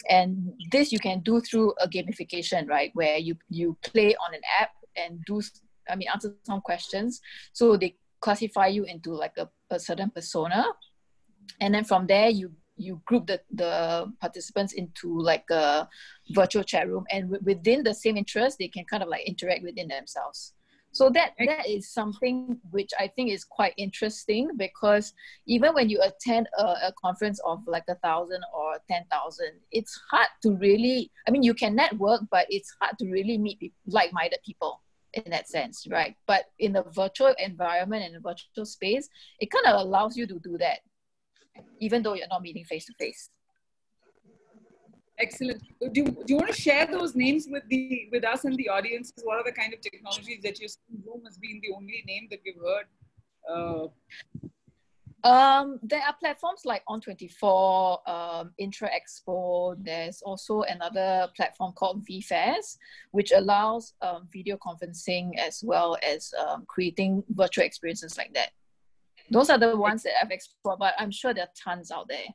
And 0.10 0.54
this 0.72 0.92
you 0.92 1.00
can 1.00 1.20
do 1.22 1.40
through 1.42 1.74
a 1.82 1.88
gamification 1.88 2.68
right? 2.68 2.92
Where 2.94 3.18
you 3.18 3.36
you 3.50 3.78
play 3.84 4.16
on 4.16 4.34
an 4.34 4.42
app 4.60 4.72
and 4.96 5.24
do 5.26 5.42
i 5.90 5.96
mean 5.96 6.08
answer 6.14 6.36
some 6.46 6.62
questions. 6.62 7.22
So 7.54 7.78
they 7.78 7.96
classify 8.22 8.68
you 8.68 8.84
into 8.84 9.12
like 9.14 9.38
a, 9.38 9.50
a 9.70 9.80
certain 9.80 10.10
persona 10.10 10.66
and 11.60 11.74
then 11.74 11.84
from 11.84 12.08
there 12.08 12.30
you 12.30 12.52
you 12.80 13.02
group 13.06 13.28
the, 13.28 13.42
the 13.52 14.12
participants 14.22 14.74
into 14.74 15.20
like 15.20 15.44
a 15.52 15.88
virtual 16.30 16.64
chat 16.64 16.88
room. 16.88 17.06
And 17.12 17.30
within 17.44 17.84
the 17.84 17.94
same 17.94 18.18
interest 18.18 18.58
they 18.58 18.70
can 18.70 18.86
kind 18.86 19.04
of 19.04 19.10
like 19.10 19.28
interact 19.28 19.64
within 19.64 19.90
themselves. 19.90 20.54
So 20.92 21.10
that 21.12 21.34
that 21.46 21.70
is 21.70 21.88
something 21.88 22.58
which 22.72 22.90
i 23.00 23.08
think 23.08 23.30
is 23.30 23.46
quite 23.46 23.74
interesting 23.78 24.50
because 24.58 25.14
even 25.46 25.76
when 25.76 25.88
you 25.88 26.02
attend 26.02 26.48
a, 26.58 26.64
a 26.64 26.94
conference 27.00 27.40
of 27.46 27.60
like 27.68 27.84
a 27.90 27.96
thousand 27.96 28.42
or 28.52 28.78
ten 28.90 29.06
thousand 29.12 29.52
it's 29.72 30.02
hard 30.10 30.30
to 30.42 30.56
really 30.56 31.12
i 31.28 31.32
mean 31.32 31.44
you 31.44 31.54
can 31.54 31.76
network 31.76 32.22
but 32.32 32.48
it's 32.50 32.74
hard 32.82 32.98
to 32.98 33.06
really 33.06 33.38
meet 33.38 33.72
like-minded 33.86 34.40
people 34.44 34.82
in 35.14 35.24
that 35.30 35.48
sense 35.48 35.88
right? 35.90 36.16
But 36.28 36.46
in 36.58 36.76
a 36.76 36.84
virtual 36.84 37.34
environment 37.38 38.04
and 38.04 38.16
the 38.16 38.20
virtual 38.20 38.66
space 38.66 39.10
it 39.40 39.52
kind 39.52 39.68
of 39.68 39.82
allows 39.86 40.18
you 40.18 40.26
to 40.28 40.40
do 40.40 40.58
that 40.58 40.80
even 41.80 42.02
though 42.04 42.14
you're 42.14 42.28
not 42.28 42.42
meeting 42.42 42.66
face 42.66 42.86
to 42.86 42.94
face 43.00 43.30
Excellent. 45.20 45.62
Do 45.82 45.92
you, 45.94 46.06
do 46.06 46.24
you 46.28 46.36
want 46.38 46.48
to 46.48 46.62
share 46.62 46.88
those 46.88 47.14
names 47.14 47.48
with 47.50 47.64
the 47.70 48.08
with 48.12 48.24
us 48.24 48.46
and 48.46 48.56
the 48.56 48.70
audience? 48.70 49.12
What 49.24 49.38
are 49.38 49.44
the 49.44 49.52
kind 49.52 49.74
of 49.74 49.82
technologies 49.82 50.40
that 50.44 50.60
you're 50.60 50.70
seeing? 50.70 51.04
Zoom 51.04 51.26
has 51.26 51.38
been 51.38 51.60
the 51.62 51.76
only 51.76 52.04
name 52.08 52.28
that 52.32 52.40
we've 52.46 52.56
heard. 52.56 52.86
Uh, 53.50 53.88
um, 55.28 55.80
there 55.84 56.02
are 56.02 56.16
platforms 56.18 56.62
like 56.64 56.84
On24, 56.88 58.08
um, 58.08 58.52
Intra 58.58 58.90
Expo. 58.90 59.76
There's 59.84 60.22
also 60.22 60.62
another 60.62 61.28
platform 61.36 61.74
called 61.74 62.08
VFairs, 62.08 62.78
which 63.12 63.34
allows 63.34 63.96
um, 64.02 64.30
video 64.32 64.58
conferencing 64.58 65.38
as 65.38 65.62
well 65.62 65.98
as 66.08 66.34
um, 66.40 66.64
creating 66.68 67.24
virtual 67.32 67.66
experiences 67.66 68.18
like 68.18 68.34
that. 68.34 68.52
Those 69.32 69.50
are 69.50 69.58
the 69.58 69.76
ones 69.78 70.04
that 70.04 70.14
I've 70.22 70.32
explored, 70.32 70.80
but 70.80 70.94
I'm 70.98 71.12
sure 71.12 71.34
there 71.34 71.44
are 71.44 71.54
tons 71.56 71.92
out 71.92 72.08
there. 72.08 72.26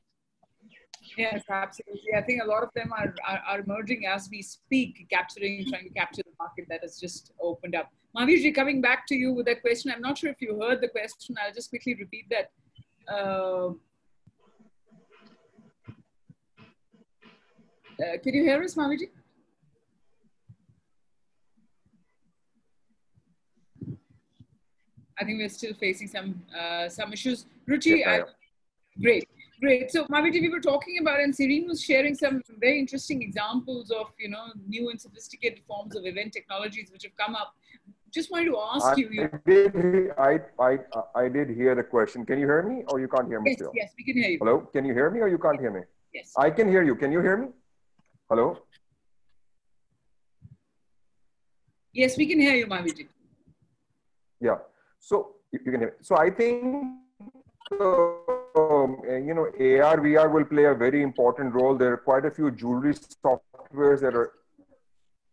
Yes, 1.18 1.42
absolutely. 1.50 2.14
I 2.16 2.22
think 2.22 2.42
a 2.42 2.46
lot 2.46 2.62
of 2.62 2.70
them 2.74 2.92
are, 2.92 3.14
are, 3.28 3.42
are, 3.46 3.60
emerging 3.60 4.06
as 4.06 4.28
we 4.30 4.40
speak, 4.42 5.06
capturing, 5.10 5.66
trying 5.68 5.84
to 5.84 5.90
capture 5.90 6.22
the 6.24 6.32
market 6.38 6.64
that 6.70 6.80
has 6.82 6.98
just 6.98 7.32
opened 7.40 7.74
up. 7.74 7.90
Mahavishji, 8.16 8.54
coming 8.54 8.80
back 8.80 9.06
to 9.08 9.14
you 9.14 9.32
with 9.32 9.46
that 9.46 9.60
question, 9.60 9.92
I'm 9.94 10.00
not 10.00 10.16
sure 10.16 10.30
if 10.30 10.40
you 10.40 10.58
heard 10.60 10.80
the 10.80 10.88
question. 10.88 11.36
I'll 11.44 11.52
just 11.52 11.68
quickly 11.68 11.94
repeat 11.94 12.26
that. 12.30 12.50
Uh, 13.06 13.70
uh, 18.02 18.18
can 18.22 18.34
you 18.34 18.42
hear 18.42 18.62
us, 18.62 18.74
Mahavishji? 18.74 19.10
I 25.18 25.24
think 25.24 25.38
we're 25.38 25.48
still 25.48 25.74
facing 25.74 26.08
some 26.08 26.42
uh, 26.58 26.88
some 26.88 27.12
issues. 27.12 27.46
Ruchi, 27.68 27.98
yes, 27.98 28.22
I, 28.26 29.00
great. 29.00 29.28
Great. 29.60 29.90
So, 29.90 30.04
Maviti, 30.06 30.40
we 30.40 30.50
were 30.50 30.60
talking 30.60 30.98
about, 31.00 31.20
and 31.20 31.34
Serene 31.34 31.68
was 31.68 31.82
sharing 31.82 32.14
some 32.14 32.42
very 32.58 32.78
interesting 32.78 33.22
examples 33.22 33.90
of, 33.90 34.06
you 34.18 34.28
know, 34.28 34.46
new 34.66 34.90
and 34.90 35.00
sophisticated 35.00 35.60
forms 35.66 35.94
of 35.96 36.04
event 36.04 36.32
technologies 36.32 36.90
which 36.92 37.04
have 37.04 37.16
come 37.16 37.34
up. 37.36 37.54
Just 38.12 38.30
wanted 38.30 38.46
to 38.46 38.58
ask 38.58 38.86
I 38.86 38.96
you. 38.96 39.30
Did, 39.46 40.10
I, 40.18 40.40
I, 40.60 40.78
I 41.14 41.28
did 41.28 41.50
hear 41.50 41.74
the 41.74 41.84
question. 41.84 42.26
Can 42.26 42.40
you 42.40 42.46
hear 42.46 42.62
me 42.62 42.82
or 42.88 43.00
you 43.00 43.08
can't 43.08 43.28
hear 43.28 43.40
me 43.40 43.50
yes, 43.50 43.58
still? 43.58 43.72
Yes, 43.74 43.92
we 43.96 44.04
can 44.04 44.16
hear 44.22 44.30
you. 44.30 44.38
Hello? 44.38 44.60
Can 44.72 44.84
you 44.84 44.92
hear 44.92 45.10
me 45.10 45.20
or 45.20 45.28
you 45.28 45.38
can't 45.38 45.58
hear 45.58 45.70
me? 45.70 45.80
Yes. 46.12 46.32
I 46.36 46.50
can 46.50 46.68
hear 46.68 46.82
you. 46.82 46.94
Can 46.96 47.10
you 47.10 47.20
hear 47.20 47.36
me? 47.36 47.48
Hello? 48.28 48.58
Yes, 51.92 52.16
we 52.16 52.26
can 52.26 52.40
hear 52.40 52.54
you, 52.54 52.66
Maviti. 52.66 53.06
Yeah. 54.40 54.58
So, 55.04 55.34
you 55.52 55.60
can. 55.60 55.90
So, 56.00 56.16
I 56.16 56.30
think 56.30 56.62
um, 57.80 59.02
you 59.06 59.34
know, 59.34 59.44
AR, 59.44 59.98
VR 59.98 60.32
will 60.32 60.44
play 60.44 60.64
a 60.64 60.74
very 60.74 61.02
important 61.02 61.54
role. 61.54 61.76
There 61.76 61.92
are 61.92 61.96
quite 61.98 62.24
a 62.24 62.30
few 62.30 62.50
jewelry 62.50 62.94
softwares 62.94 64.00
that 64.00 64.14
are, 64.14 64.32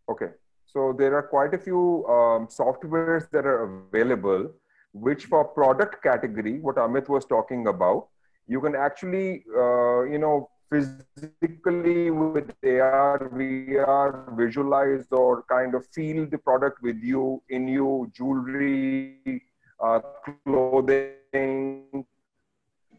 okay. 0.10 0.32
So 0.66 0.94
there 0.98 1.16
are 1.16 1.24
quite 1.24 1.54
a 1.54 1.58
few 1.58 2.06
um, 2.08 2.48
softwares 2.48 3.30
that 3.32 3.46
are 3.46 3.64
available, 3.64 4.52
which 4.94 5.26
for 5.26 5.46
product 5.46 6.04
category, 6.04 6.60
what 6.60 6.76
Amit 6.76 7.08
was 7.08 7.26
talking 7.26 7.68
about, 7.68 8.08
you 8.48 8.60
can 8.60 8.76
actually, 8.76 9.44
uh, 9.56 10.04
you 10.04 10.18
know, 10.18 10.50
physically 10.70 12.12
with 12.12 12.52
AR, 12.64 13.30
VR, 13.34 14.38
visualize 14.38 15.06
or 15.12 15.44
kind 15.50 15.76
of 15.76 15.86
feel 15.88 16.26
the 16.26 16.38
product 16.38 16.82
with 16.82 17.02
you, 17.02 17.42
in 17.50 17.68
you, 17.68 18.10
jewelry, 18.16 19.42
uh, 19.82 20.00
clothing, 20.46 22.06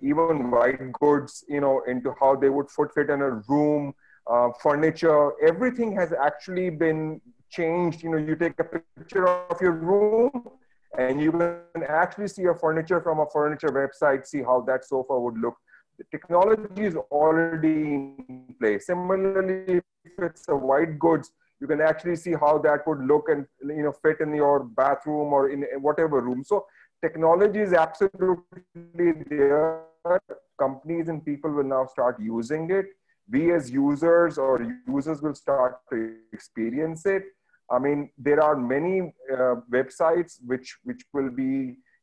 even 0.02 0.50
white 0.50 0.92
goods, 0.92 1.44
you 1.48 1.60
know, 1.60 1.82
into 1.86 2.12
how 2.18 2.34
they 2.34 2.48
would 2.48 2.68
fit 2.70 3.08
in 3.08 3.20
a 3.22 3.30
room, 3.48 3.94
uh, 4.26 4.48
furniture, 4.60 5.32
everything 5.42 5.92
has 5.92 6.12
actually 6.12 6.70
been 6.70 7.20
changed. 7.50 8.02
You 8.02 8.10
know, 8.10 8.16
you 8.18 8.34
take 8.36 8.58
a 8.58 8.64
picture 8.64 9.28
of 9.28 9.60
your 9.60 9.72
room 9.72 10.30
and 10.98 11.20
you 11.20 11.32
can 11.32 11.84
actually 11.88 12.28
see 12.28 12.44
a 12.44 12.54
furniture 12.54 13.00
from 13.00 13.20
a 13.20 13.26
furniture 13.32 13.68
website, 13.68 14.26
see 14.26 14.42
how 14.42 14.60
that 14.62 14.84
sofa 14.84 15.18
would 15.18 15.38
look. 15.38 15.56
The 15.98 16.04
technology 16.10 16.84
is 16.84 16.96
already 17.10 18.14
in 18.28 18.54
place. 18.60 18.86
Similarly, 18.86 19.82
if 20.04 20.12
it's 20.18 20.48
a 20.48 20.56
white 20.56 20.98
goods, 20.98 21.32
you 21.62 21.68
can 21.68 21.80
actually 21.80 22.16
see 22.16 22.32
how 22.44 22.52
that 22.66 22.86
would 22.88 23.02
look 23.10 23.28
and 23.32 23.46
you 23.78 23.84
know 23.84 23.92
fit 24.04 24.20
in 24.20 24.34
your 24.34 24.64
bathroom 24.64 25.32
or 25.32 25.42
in 25.50 25.62
whatever 25.88 26.20
room. 26.20 26.42
So 26.44 26.66
technology 27.00 27.60
is 27.60 27.72
absolutely 27.72 29.12
there 29.30 29.82
companies 30.58 31.08
and 31.08 31.24
people 31.24 31.52
will 31.58 31.70
now 31.76 31.84
start 31.86 32.18
using 32.20 32.68
it. 32.70 32.86
We 33.30 33.52
as 33.52 33.70
users 33.70 34.38
or 34.38 34.54
users 34.88 35.22
will 35.22 35.36
start 35.36 35.78
to 35.92 36.16
experience 36.32 37.06
it. 37.06 37.22
I 37.70 37.78
mean, 37.78 38.10
there 38.18 38.42
are 38.42 38.56
many 38.56 39.14
uh, 39.32 39.54
websites 39.76 40.38
which 40.44 40.76
which 40.82 41.02
will 41.12 41.30
be 41.30 41.52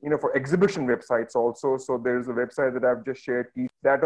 you 0.01 0.09
know 0.09 0.17
for 0.17 0.35
exhibition 0.35 0.87
websites 0.87 1.35
also. 1.35 1.77
So 1.77 1.97
there's 1.97 2.27
a 2.27 2.31
website 2.31 2.73
that 2.73 2.83
I've 2.85 3.05
just 3.05 3.21
shared 3.23 3.47
that 3.83 4.01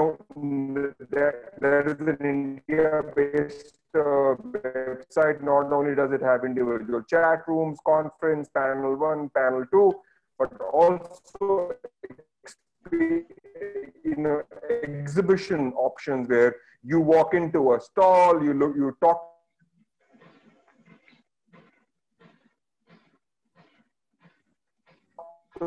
that, 1.61 1.83
is 1.87 2.07
an 2.07 2.61
India-based 2.67 3.77
uh, 3.95 4.35
website. 4.57 5.41
Not 5.41 5.71
only 5.71 5.95
does 5.95 6.11
it 6.11 6.21
have 6.21 6.43
individual 6.45 7.03
chat 7.03 7.43
rooms, 7.47 7.77
conference, 7.85 8.49
panel 8.55 8.95
one, 8.95 9.29
panel 9.29 9.65
two, 9.71 9.93
but 10.37 10.51
also 10.61 11.75
you 12.91 14.15
know 14.17 14.41
exhibition 14.83 15.73
options 15.73 16.27
where 16.27 16.55
you 16.83 16.99
walk 16.99 17.33
into 17.33 17.73
a 17.73 17.79
stall, 17.79 18.43
you 18.43 18.53
look, 18.53 18.75
you 18.75 18.95
talk 19.01 19.32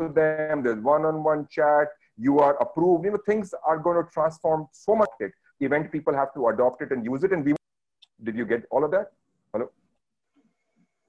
to 0.01 0.13
them. 0.13 0.63
There's 0.63 0.79
one-on-one 0.79 1.47
chat. 1.49 1.87
You 2.17 2.39
are 2.39 2.55
approved. 2.61 3.05
You 3.05 3.11
know 3.11 3.19
things 3.25 3.53
are 3.65 3.77
going 3.77 4.03
to 4.03 4.09
transform 4.11 4.67
so 4.71 4.95
much. 4.95 5.09
It 5.19 5.31
event 5.59 5.91
people 5.91 6.13
have 6.13 6.33
to 6.35 6.47
adopt 6.47 6.81
it 6.81 6.91
and 6.91 7.03
use 7.03 7.23
it. 7.23 7.31
And 7.31 7.43
we 7.45 7.55
did 8.23 8.35
you 8.35 8.45
get 8.45 8.63
all 8.71 8.83
of 8.83 8.91
that? 8.91 9.11
Hello. 9.53 9.69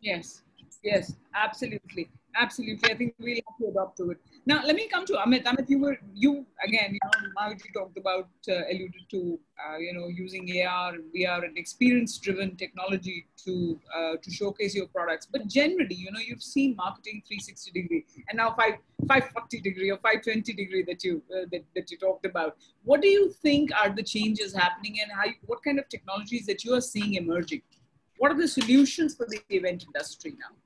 Yes. 0.00 0.42
Yes. 0.82 1.14
Absolutely 1.34 2.10
absolutely. 2.38 2.90
I 2.90 2.94
think 2.94 3.14
we'll 3.18 3.34
have 3.36 3.58
to 3.60 3.66
adopt 3.68 3.96
to 3.98 4.10
it. 4.10 4.18
Now, 4.46 4.62
let 4.64 4.76
me 4.76 4.88
come 4.88 5.04
to 5.06 5.14
Amit. 5.14 5.44
Amit, 5.44 5.68
you 5.68 5.78
were 5.80 5.98
you 6.14 6.46
again. 6.64 6.92
You 6.92 7.00
know, 7.04 7.28
Mahaviti 7.36 7.72
talked 7.74 7.98
about, 7.98 8.28
uh, 8.48 8.62
alluded 8.70 9.04
to, 9.10 9.38
uh, 9.64 9.78
you 9.78 9.92
know, 9.92 10.06
using 10.08 10.44
AR, 10.62 10.94
VR, 11.14 11.44
and 11.44 11.58
experience-driven 11.58 12.56
technology 12.56 13.26
to 13.44 13.78
uh, 13.96 14.16
to 14.22 14.30
showcase 14.30 14.74
your 14.74 14.86
products. 14.88 15.26
But 15.30 15.48
generally, 15.48 15.94
you 15.94 16.10
know, 16.10 16.20
you've 16.20 16.42
seen 16.42 16.76
marketing 16.76 17.22
360 17.26 17.70
degree, 17.72 18.04
and 18.28 18.36
now 18.36 18.54
5 18.54 18.74
540 19.08 19.60
degree 19.60 19.90
or 19.90 19.96
520 19.98 20.52
degree 20.52 20.84
that 20.84 21.04
you 21.04 21.22
uh, 21.34 21.46
that, 21.52 21.64
that 21.74 21.90
you 21.90 21.98
talked 21.98 22.26
about. 22.26 22.56
What 22.84 23.02
do 23.02 23.08
you 23.08 23.30
think 23.42 23.70
are 23.80 23.90
the 23.90 24.02
changes 24.02 24.54
happening, 24.54 24.96
and 25.02 25.10
how? 25.12 25.30
What 25.46 25.62
kind 25.62 25.78
of 25.78 25.88
technologies 25.88 26.46
that 26.46 26.64
you 26.64 26.74
are 26.74 26.80
seeing 26.80 27.14
emerging? 27.14 27.62
What 28.18 28.32
are 28.32 28.36
the 28.36 28.48
solutions 28.48 29.14
for 29.14 29.26
the 29.28 29.40
event 29.48 29.84
industry 29.86 30.32
now? 30.38 30.56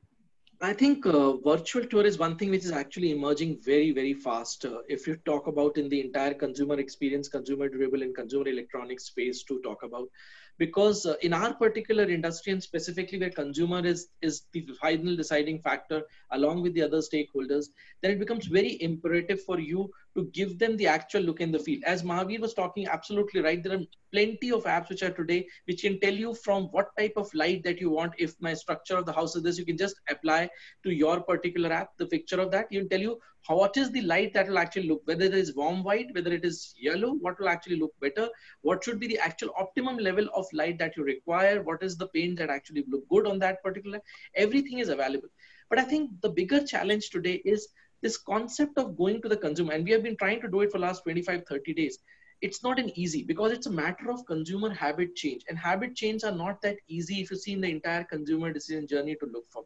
I 0.63 0.73
think 0.73 1.05
uh, 1.05 1.37
virtual 1.39 1.85
tour 1.85 2.07
is 2.07 2.19
one 2.19 2.37
thing 2.39 2.51
which 2.51 2.65
is 2.65 2.71
actually 2.71 3.11
emerging 3.11 3.59
very, 3.63 3.91
very 3.91 4.15
fast. 4.15 4.65
Uh, 4.65 4.79
if 4.89 5.07
you 5.07 5.17
talk 5.27 5.49
about 5.49 5.77
in 5.77 5.89
the 5.89 6.01
entire 6.01 6.35
consumer 6.35 6.79
experience, 6.79 7.29
consumer 7.29 7.69
durable 7.69 8.03
and 8.03 8.15
consumer 8.15 8.49
electronics 8.49 9.07
space 9.07 9.43
to 9.43 9.61
talk 9.63 9.83
about, 9.83 10.09
because 10.59 11.05
uh, 11.05 11.17
in 11.23 11.33
our 11.33 11.53
particular 11.55 12.05
industry 12.05 12.53
and 12.53 12.63
specifically 12.63 13.19
where 13.19 13.31
consumer 13.31 13.85
is, 13.85 14.09
is 14.23 14.43
the 14.53 14.65
final 14.81 15.17
deciding 15.17 15.61
factor 15.61 16.03
along 16.31 16.63
with 16.63 16.75
the 16.75 16.83
other 16.83 16.99
stakeholders, 16.99 17.67
then 18.01 18.13
it 18.13 18.21
becomes 18.21 18.47
very 18.47 18.81
imperative 18.81 19.43
for 19.43 19.59
you 19.59 19.91
to 20.17 20.25
give 20.33 20.59
them 20.59 20.77
the 20.77 20.87
actual 20.87 21.23
look 21.23 21.41
and 21.41 21.55
the 21.55 21.59
feel. 21.59 21.81
As 21.87 22.03
Mahavir 22.03 22.41
was 22.41 22.55
talking, 22.55 22.87
absolutely 22.87 23.41
right. 23.41 23.63
There 23.63 23.79
are 23.79 23.85
plenty 24.13 24.53
of 24.53 24.65
apps 24.65 24.91
which 24.91 25.03
are 25.03 25.11
today 25.11 25.47
which 25.67 25.83
can 25.83 25.99
tell 26.01 26.13
you 26.13 26.35
from 26.35 26.65
what 26.65 26.95
type 26.99 27.15
of 27.17 27.33
light 27.35 27.63
that 27.65 27.81
you 27.81 27.91
want. 27.91 28.13
If 28.19 28.35
my 28.41 28.55
structure 28.55 28.97
of 28.97 29.07
the 29.07 29.13
house 29.13 29.37
is 29.37 29.43
this, 29.43 29.59
you 29.59 29.65
can 29.65 29.79
just 29.79 29.97
apply 30.11 30.51
to 30.85 30.91
your 30.91 31.21
particular 31.21 31.73
app 31.73 31.97
the 31.99 32.07
picture 32.07 32.41
of 32.41 32.51
that. 32.51 32.67
You 32.71 32.83
will 32.83 32.89
tell 32.89 33.01
you 33.01 33.19
how, 33.49 33.57
what 33.57 33.77
is 33.77 33.91
the 33.91 34.03
light 34.03 34.33
that 34.35 34.49
will 34.49 34.59
actually 34.59 34.89
look, 34.89 35.03
whether 35.05 35.25
it 35.25 35.35
is 35.35 35.57
warm 35.57 35.83
white, 35.83 36.15
whether 36.15 36.33
it 36.33 36.45
is 36.45 36.75
yellow, 36.79 37.15
what 37.15 37.41
will 37.41 37.49
actually 37.49 37.77
look 37.77 37.93
better, 38.01 38.29
what 38.61 38.85
should 38.85 39.01
be 39.01 39.09
the 39.09 39.19
actual 39.19 39.51
optimum 39.59 39.97
level 39.97 40.29
of 40.35 40.47
light 40.53 40.79
that 40.79 40.97
you 40.97 41.03
require, 41.03 41.63
what 41.63 41.83
is 41.83 41.97
the 41.97 42.07
paint 42.09 42.39
that 42.39 42.51
actually 42.51 42.85
look 42.89 43.09
good 43.09 43.27
on 43.27 43.39
that 43.41 43.63
particular, 43.63 44.01
everything 44.37 44.79
is 44.79 44.91
available. 44.91 45.29
But 45.71 45.79
I 45.81 45.85
think 45.85 46.21
the 46.21 46.29
bigger 46.29 46.65
challenge 46.65 47.11
today 47.11 47.43
is 47.45 47.69
this 48.03 48.17
concept 48.17 48.79
of 48.79 48.97
going 48.97 49.23
to 49.23 49.29
the 49.29 49.37
consumer, 49.37 49.73
and 49.73 49.85
we 49.85 49.93
have 49.93 50.03
been 50.03 50.17
trying 50.17 50.41
to 50.41 50.49
do 50.49 50.61
it 50.61 50.73
for 50.73 50.79
last 50.79 51.03
25, 51.05 51.45
30 51.49 51.75
days. 51.75 51.99
It's 52.41 52.63
not 52.63 52.79
an 52.79 52.91
easy 52.99 53.23
because 53.23 53.53
it's 53.53 53.67
a 53.67 53.71
matter 53.71 54.11
of 54.11 54.27
consumer 54.27 54.71
habit 54.71 55.15
change, 55.15 55.45
and 55.49 55.57
habit 55.57 55.95
change 55.95 56.25
are 56.25 56.35
not 56.35 56.61
that 56.63 56.77
easy 56.89 57.21
if 57.21 57.31
you 57.31 57.37
see 57.37 57.53
in 57.53 57.61
the 57.61 57.71
entire 57.71 58.05
consumer 58.05 58.53
decision 58.53 58.89
journey 58.89 59.17
to 59.17 59.27
look 59.27 59.45
for. 59.51 59.65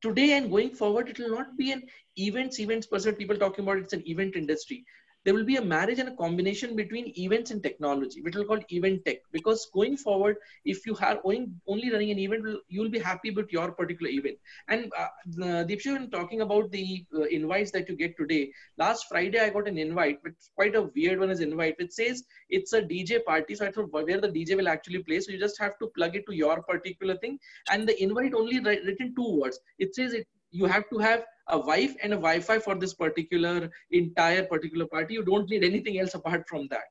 Today 0.00 0.32
and 0.32 0.50
going 0.50 0.70
forward, 0.70 1.08
it 1.08 1.18
will 1.18 1.30
not 1.30 1.56
be 1.56 1.72
an 1.72 1.82
events, 2.16 2.60
events 2.60 2.86
person. 2.86 3.14
People 3.14 3.36
talking 3.36 3.64
about 3.64 3.78
it's 3.78 3.92
an 3.92 4.06
event 4.06 4.36
industry 4.36 4.84
there 5.24 5.34
will 5.34 5.44
be 5.44 5.56
a 5.56 5.64
marriage 5.64 5.98
and 5.98 6.08
a 6.08 6.16
combination 6.16 6.76
between 6.76 7.12
events 7.18 7.50
and 7.50 7.62
technology, 7.62 8.20
which 8.22 8.34
will 8.34 8.44
call 8.44 8.60
event 8.70 9.04
tech. 9.04 9.18
Because 9.32 9.68
going 9.72 9.96
forward, 9.96 10.36
if 10.64 10.86
you 10.86 10.96
are 11.00 11.20
only 11.24 11.90
running 11.90 12.10
an 12.10 12.18
event, 12.18 12.44
you'll 12.68 12.90
be 12.90 12.98
happy 12.98 13.30
with 13.30 13.52
your 13.52 13.72
particular 13.72 14.10
event. 14.10 14.36
And 14.68 14.92
uh, 14.98 15.64
Deepshu, 15.64 15.92
when 15.92 16.10
talking 16.10 16.42
about 16.42 16.70
the 16.70 17.04
uh, 17.14 17.22
invites 17.22 17.70
that 17.72 17.88
you 17.88 17.96
get 17.96 18.16
today, 18.16 18.52
last 18.76 19.06
Friday 19.08 19.40
I 19.40 19.50
got 19.50 19.68
an 19.68 19.78
invite, 19.78 20.22
but 20.22 20.32
quite 20.54 20.76
a 20.76 20.90
weird 20.94 21.20
one 21.20 21.30
is 21.30 21.40
invite, 21.40 21.76
which 21.78 21.92
says 21.92 22.24
it's 22.50 22.72
a 22.72 22.82
DJ 22.82 23.24
party. 23.24 23.54
So 23.54 23.66
I 23.66 23.70
thought 23.70 23.92
where 23.92 24.20
the 24.20 24.28
DJ 24.28 24.56
will 24.56 24.68
actually 24.68 25.02
play. 25.02 25.20
So 25.20 25.32
you 25.32 25.38
just 25.38 25.58
have 25.58 25.78
to 25.78 25.90
plug 25.96 26.16
it 26.16 26.26
to 26.26 26.34
your 26.34 26.62
particular 26.62 27.16
thing. 27.16 27.38
And 27.70 27.88
the 27.88 28.00
invite 28.02 28.34
only 28.34 28.60
written 28.60 29.14
two 29.14 29.40
words. 29.40 29.58
It 29.78 29.94
says 29.94 30.12
it 30.12 30.26
you 30.54 30.66
have 30.66 30.88
to 30.90 30.98
have 30.98 31.24
a 31.48 31.58
wife 31.58 31.94
and 32.02 32.12
a 32.12 32.16
Wi-Fi 32.16 32.58
for 32.58 32.74
this 32.74 32.94
particular 32.94 33.70
entire 33.90 34.44
particular 34.44 34.86
party. 34.86 35.14
You 35.14 35.24
don't 35.24 35.48
need 35.48 35.64
anything 35.64 35.98
else 35.98 36.14
apart 36.14 36.48
from 36.48 36.68
that. 36.68 36.84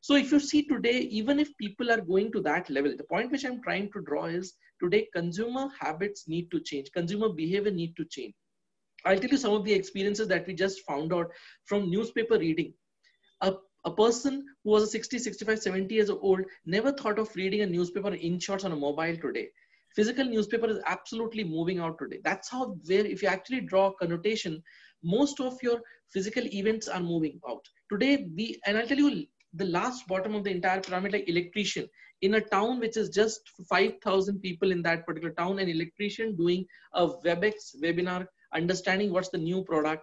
So 0.00 0.14
if 0.14 0.30
you 0.30 0.38
see 0.38 0.62
today, 0.62 1.00
even 1.00 1.38
if 1.38 1.56
people 1.58 1.90
are 1.90 2.00
going 2.00 2.30
to 2.32 2.40
that 2.42 2.70
level, 2.70 2.94
the 2.96 3.04
point 3.04 3.32
which 3.32 3.44
I'm 3.44 3.62
trying 3.62 3.90
to 3.92 4.02
draw 4.02 4.26
is 4.26 4.54
today 4.80 5.08
consumer 5.12 5.68
habits 5.78 6.28
need 6.28 6.50
to 6.50 6.60
change. 6.60 6.92
Consumer 6.92 7.30
behavior 7.30 7.72
need 7.72 7.96
to 7.96 8.04
change. 8.04 8.34
I'll 9.04 9.18
tell 9.18 9.30
you 9.30 9.36
some 9.36 9.54
of 9.54 9.64
the 9.64 9.72
experiences 9.72 10.28
that 10.28 10.46
we 10.46 10.54
just 10.54 10.84
found 10.86 11.12
out 11.12 11.30
from 11.64 11.90
newspaper 11.90 12.38
reading. 12.38 12.74
A, 13.40 13.54
a 13.84 13.90
person 13.90 14.44
who 14.64 14.70
was 14.70 14.84
a 14.84 14.86
60, 14.88 15.18
65, 15.18 15.60
70 15.60 15.94
years 15.94 16.10
old 16.10 16.40
never 16.66 16.92
thought 16.92 17.18
of 17.18 17.34
reading 17.36 17.62
a 17.62 17.66
newspaper 17.66 18.12
in 18.14 18.38
shorts 18.38 18.64
on 18.64 18.72
a 18.72 18.76
mobile 18.76 19.16
today 19.16 19.48
physical 19.94 20.24
newspaper 20.24 20.66
is 20.66 20.80
absolutely 20.86 21.44
moving 21.44 21.78
out 21.78 21.98
today. 21.98 22.20
That's 22.24 22.50
how 22.50 22.76
where 22.86 23.06
if 23.06 23.22
you 23.22 23.28
actually 23.28 23.62
draw 23.62 23.90
connotation, 23.92 24.62
most 25.02 25.40
of 25.40 25.58
your 25.62 25.80
physical 26.12 26.44
events 26.46 26.88
are 26.88 27.00
moving 27.00 27.40
out. 27.48 27.64
Today 27.90 28.28
we 28.36 28.60
and 28.66 28.78
I'll 28.78 28.86
tell 28.86 28.98
you 28.98 29.26
the 29.54 29.64
last 29.64 30.06
bottom 30.06 30.34
of 30.34 30.44
the 30.44 30.50
entire 30.50 30.80
pyramid 30.80 31.12
like 31.12 31.28
electrician 31.28 31.88
in 32.20 32.34
a 32.34 32.40
town 32.40 32.80
which 32.80 32.96
is 32.96 33.08
just 33.08 33.40
5000 33.68 34.40
people 34.40 34.70
in 34.70 34.82
that 34.82 35.06
particular 35.06 35.32
town 35.34 35.58
an 35.58 35.68
electrician 35.68 36.36
doing 36.36 36.66
a 36.94 37.08
webex 37.24 37.74
webinar 37.82 38.26
understanding 38.54 39.12
what's 39.12 39.30
the 39.30 39.38
new 39.38 39.62
product 39.64 40.02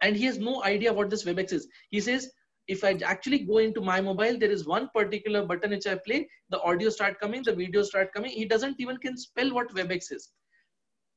and 0.00 0.16
he 0.16 0.24
has 0.24 0.38
no 0.38 0.62
idea 0.64 0.92
what 0.92 1.10
this 1.10 1.24
webex 1.24 1.52
is 1.52 1.68
he 1.90 2.00
says 2.00 2.30
if 2.68 2.82
I 2.82 2.98
actually 3.04 3.40
go 3.40 3.58
into 3.58 3.80
my 3.80 4.00
mobile, 4.00 4.38
there 4.38 4.50
is 4.50 4.66
one 4.66 4.88
particular 4.94 5.44
button 5.44 5.70
which 5.70 5.86
I 5.86 5.96
play, 5.96 6.28
the 6.50 6.60
audio 6.62 6.90
start 6.90 7.20
coming, 7.20 7.42
the 7.42 7.54
video 7.54 7.82
start 7.82 8.12
coming. 8.12 8.30
He 8.30 8.44
doesn't 8.44 8.80
even 8.80 8.96
can 8.96 9.16
spell 9.16 9.52
what 9.52 9.74
WebEx 9.74 10.12
is. 10.12 10.30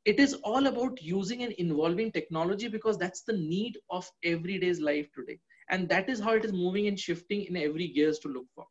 It 0.06 0.20
is 0.20 0.36
all 0.44 0.68
about 0.68 1.02
using 1.02 1.44
and 1.44 1.54
involving 1.54 2.12
technology 2.12 2.68
because 2.68 2.98
that's 2.98 3.22
the 3.22 3.34
need 3.34 3.78
of 3.90 4.10
everyday's 4.24 4.80
life 4.80 5.08
today. 5.16 5.40
And 5.70 5.90
that 5.90 6.10
is 6.10 6.20
how 6.20 6.34
it 6.34 6.46
is 6.46 6.54
moving 6.54 6.88
and 6.88 7.00
shifting 7.00 7.44
in 7.44 7.58
every 7.58 7.88
gears 7.90 8.20
to 8.20 8.28
look 8.28 8.46
for. 8.56 8.66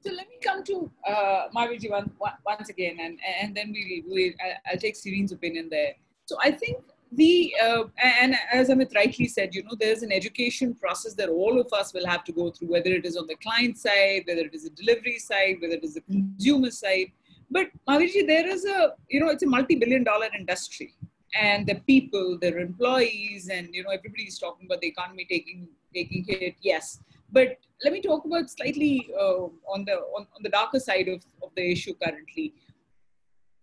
So 0.00 0.12
let 0.12 0.28
me 0.28 0.36
come 0.42 0.62
to 0.64 0.90
uh, 1.08 1.48
Mahaviji 1.56 1.90
one, 1.90 2.10
once 2.44 2.68
again, 2.68 2.98
and, 3.00 3.18
and 3.40 3.56
then 3.56 3.72
we, 3.72 4.04
we, 4.06 4.36
I'll 4.70 4.78
take 4.78 4.96
Serene's 4.96 5.32
opinion 5.32 5.68
there. 5.70 5.94
So 6.26 6.36
I 6.42 6.50
think 6.50 6.78
the 7.16 7.54
uh, 7.62 7.84
and 8.02 8.34
as 8.52 8.68
Amit 8.68 8.94
rightly 8.94 9.26
said, 9.26 9.54
you 9.54 9.62
know, 9.62 9.76
there's 9.78 10.02
an 10.02 10.12
education 10.12 10.74
process 10.74 11.14
that 11.14 11.28
all 11.28 11.60
of 11.60 11.72
us 11.72 11.92
will 11.94 12.06
have 12.06 12.24
to 12.24 12.32
go 12.32 12.50
through, 12.50 12.68
whether 12.68 12.90
it 12.90 13.04
is 13.04 13.16
on 13.16 13.26
the 13.26 13.36
client 13.36 13.78
side, 13.78 14.22
whether 14.26 14.40
it 14.40 14.54
is 14.54 14.64
a 14.64 14.70
delivery 14.70 15.18
side, 15.18 15.56
whether 15.60 15.74
it 15.74 15.84
is 15.84 15.96
a 15.96 16.00
consumer 16.02 16.70
side. 16.70 17.12
But 17.50 17.68
Mahaviji, 17.88 18.26
there 18.26 18.46
is 18.46 18.64
a 18.64 18.94
you 19.08 19.20
know, 19.20 19.28
it's 19.28 19.42
a 19.42 19.46
multi-billion-dollar 19.46 20.28
industry, 20.38 20.94
and 21.34 21.66
the 21.66 21.76
people, 21.86 22.38
their 22.40 22.58
employees, 22.58 23.48
and 23.48 23.68
you 23.72 23.82
know, 23.82 23.90
everybody 23.90 24.24
is 24.24 24.38
talking 24.38 24.66
about 24.66 24.80
the 24.80 24.88
economy 24.88 25.26
taking 25.28 25.68
taking 25.94 26.24
hit. 26.26 26.54
Yes, 26.62 27.00
but 27.32 27.58
let 27.82 27.92
me 27.92 28.00
talk 28.00 28.24
about 28.24 28.50
slightly 28.50 29.06
uh, 29.20 29.44
on 29.74 29.84
the 29.84 29.96
on, 30.16 30.26
on 30.36 30.42
the 30.42 30.48
darker 30.48 30.80
side 30.80 31.08
of, 31.08 31.22
of 31.42 31.50
the 31.56 31.70
issue 31.70 31.94
currently. 32.02 32.54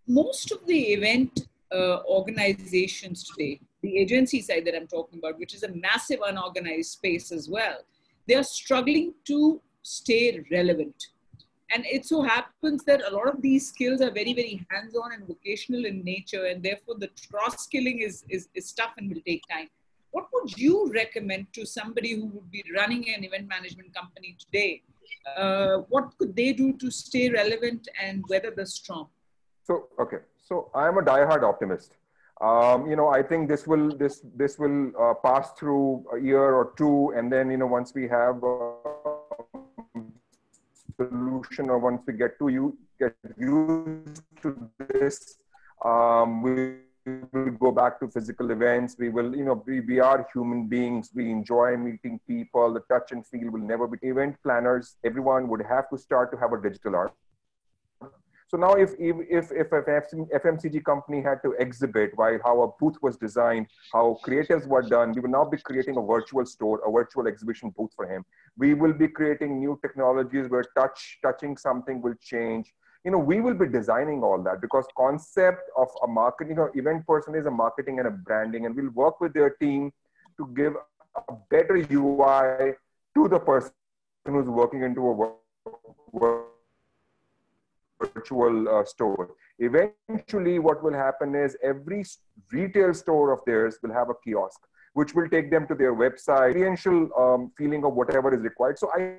Most 0.06 0.50
of 0.52 0.66
the 0.66 0.80
event 0.94 1.48
uh, 1.74 2.02
organizations 2.06 3.24
today, 3.24 3.60
the 3.82 3.98
agency 3.98 4.40
side 4.40 4.64
that 4.66 4.76
I'm 4.76 4.86
talking 4.86 5.18
about, 5.18 5.38
which 5.38 5.54
is 5.54 5.62
a 5.62 5.72
massive 5.72 6.20
unorganized 6.26 6.90
space 6.90 7.32
as 7.32 7.48
well, 7.48 7.78
they 8.28 8.34
are 8.34 8.44
struggling 8.44 9.14
to 9.26 9.60
stay 9.82 10.44
relevant. 10.50 11.08
And 11.74 11.86
it 11.86 12.04
so 12.04 12.22
happens 12.22 12.84
that 12.84 13.02
a 13.10 13.14
lot 13.14 13.28
of 13.28 13.40
these 13.40 13.68
skills 13.68 14.02
are 14.02 14.10
very, 14.10 14.34
very 14.34 14.66
hands 14.70 14.94
on 14.94 15.12
and 15.12 15.26
vocational 15.26 15.86
in 15.86 16.04
nature, 16.04 16.44
and 16.44 16.62
therefore 16.62 16.96
the 16.98 17.08
cross 17.30 17.64
skilling 17.64 18.00
is, 18.00 18.24
is, 18.28 18.48
is 18.54 18.72
tough 18.72 18.92
and 18.98 19.08
will 19.08 19.22
take 19.26 19.42
time. 19.50 19.68
What 20.10 20.26
would 20.34 20.58
you 20.58 20.92
recommend 20.92 21.46
to 21.54 21.64
somebody 21.64 22.14
who 22.14 22.26
would 22.26 22.50
be 22.50 22.62
running 22.76 23.08
an 23.08 23.24
event 23.24 23.48
management 23.48 23.94
company 23.94 24.36
today? 24.38 24.82
Uh, 25.36 25.78
what 25.88 26.10
could 26.18 26.36
they 26.36 26.52
do 26.52 26.74
to 26.74 26.90
stay 26.90 27.30
relevant 27.30 27.88
and 28.00 28.22
weather 28.28 28.52
the 28.54 28.66
storm? 28.66 29.06
So, 29.64 29.88
okay. 29.98 30.18
So 30.52 30.70
I 30.74 30.86
am 30.86 30.98
a 30.98 31.02
diehard 31.02 31.44
optimist. 31.44 31.96
Um, 32.42 32.86
you 32.86 32.94
know, 32.94 33.08
I 33.08 33.22
think 33.22 33.48
this 33.48 33.66
will 33.66 33.96
this 33.96 34.20
this 34.36 34.58
will 34.58 34.92
uh, 35.02 35.14
pass 35.14 35.52
through 35.52 36.04
a 36.14 36.18
year 36.20 36.48
or 36.60 36.74
two, 36.76 37.14
and 37.16 37.32
then 37.32 37.50
you 37.50 37.56
know, 37.56 37.66
once 37.66 37.94
we 37.94 38.06
have 38.08 38.42
a 38.42 38.74
solution 40.98 41.70
or 41.70 41.78
once 41.78 42.02
we 42.06 42.12
get 42.12 42.38
to 42.40 42.48
you 42.48 42.76
get 43.00 43.16
used 43.38 44.20
to 44.42 44.68
this, 44.90 45.38
um, 45.86 46.42
we 46.42 46.56
will 47.32 47.52
go 47.64 47.72
back 47.72 47.98
to 48.00 48.08
physical 48.08 48.50
events. 48.50 48.96
We 48.98 49.08
will, 49.08 49.34
you 49.34 49.46
know, 49.46 49.64
we, 49.66 49.80
we 49.80 50.00
are 50.00 50.28
human 50.34 50.66
beings. 50.66 51.10
We 51.14 51.30
enjoy 51.30 51.78
meeting 51.78 52.20
people. 52.28 52.74
The 52.74 52.80
touch 52.92 53.12
and 53.12 53.26
feel 53.26 53.50
will 53.50 53.66
never 53.74 53.86
be. 53.86 54.06
Event 54.06 54.36
planners, 54.42 54.96
everyone 55.02 55.48
would 55.48 55.62
have 55.62 55.88
to 55.88 55.96
start 55.96 56.30
to 56.32 56.36
have 56.36 56.52
a 56.52 56.60
digital 56.60 56.94
art 56.94 57.14
so 58.52 58.58
now 58.58 58.74
if, 58.74 58.90
if, 58.98 59.50
if 59.50 59.70
FMCG 59.70 60.84
company 60.84 61.22
had 61.22 61.42
to 61.42 61.52
exhibit 61.52 62.10
while 62.16 62.38
how 62.44 62.60
a 62.60 62.68
booth 62.78 62.96
was 63.00 63.16
designed, 63.16 63.66
how 63.94 64.18
creatives 64.22 64.66
were 64.66 64.82
done, 64.82 65.12
we 65.12 65.22
will 65.22 65.30
now 65.30 65.46
be 65.46 65.56
creating 65.56 65.96
a 65.96 66.02
virtual 66.02 66.44
store, 66.44 66.82
a 66.86 66.92
virtual 66.92 67.26
exhibition 67.26 67.72
booth 67.74 67.92
for 67.96 68.06
him. 68.06 68.26
We 68.58 68.74
will 68.74 68.92
be 68.92 69.08
creating 69.08 69.58
new 69.58 69.78
technologies 69.80 70.50
where 70.50 70.64
touch, 70.76 71.18
touching 71.22 71.56
something 71.56 72.02
will 72.02 72.12
change. 72.20 72.74
You 73.06 73.12
know, 73.12 73.18
we 73.18 73.40
will 73.40 73.54
be 73.54 73.68
designing 73.68 74.22
all 74.22 74.42
that 74.42 74.60
because 74.60 74.84
concept 74.98 75.62
of 75.78 75.88
a 76.02 76.06
marketing 76.06 76.58
or 76.58 76.76
event 76.76 77.06
person 77.06 77.34
is 77.34 77.46
a 77.46 77.50
marketing 77.50 78.00
and 78.00 78.08
a 78.08 78.10
branding 78.10 78.66
and 78.66 78.76
we'll 78.76 78.90
work 78.90 79.18
with 79.22 79.32
their 79.32 79.48
team 79.48 79.90
to 80.36 80.52
give 80.54 80.74
a 81.16 81.32
better 81.48 81.76
UI 81.90 82.74
to 83.14 83.28
the 83.28 83.38
person 83.38 83.72
who's 84.26 84.46
working 84.46 84.82
into 84.82 85.00
a 85.00 85.12
work, 85.12 85.36
work 86.12 86.51
virtual 88.06 88.68
uh, 88.68 88.84
store. 88.84 89.34
Eventually, 89.58 90.58
what 90.58 90.82
will 90.82 90.94
happen 90.94 91.34
is 91.34 91.56
every 91.62 92.04
retail 92.50 92.94
store 92.94 93.32
of 93.32 93.40
theirs 93.46 93.78
will 93.82 93.92
have 93.92 94.10
a 94.10 94.14
kiosk, 94.24 94.60
which 94.94 95.14
will 95.14 95.28
take 95.28 95.50
them 95.50 95.66
to 95.68 95.74
their 95.74 95.94
website, 95.94 96.50
experiential 96.50 97.08
um, 97.18 97.52
feeling 97.56 97.84
of 97.84 97.94
whatever 97.94 98.34
is 98.34 98.40
required. 98.40 98.78
So 98.78 98.90
I 98.94 99.16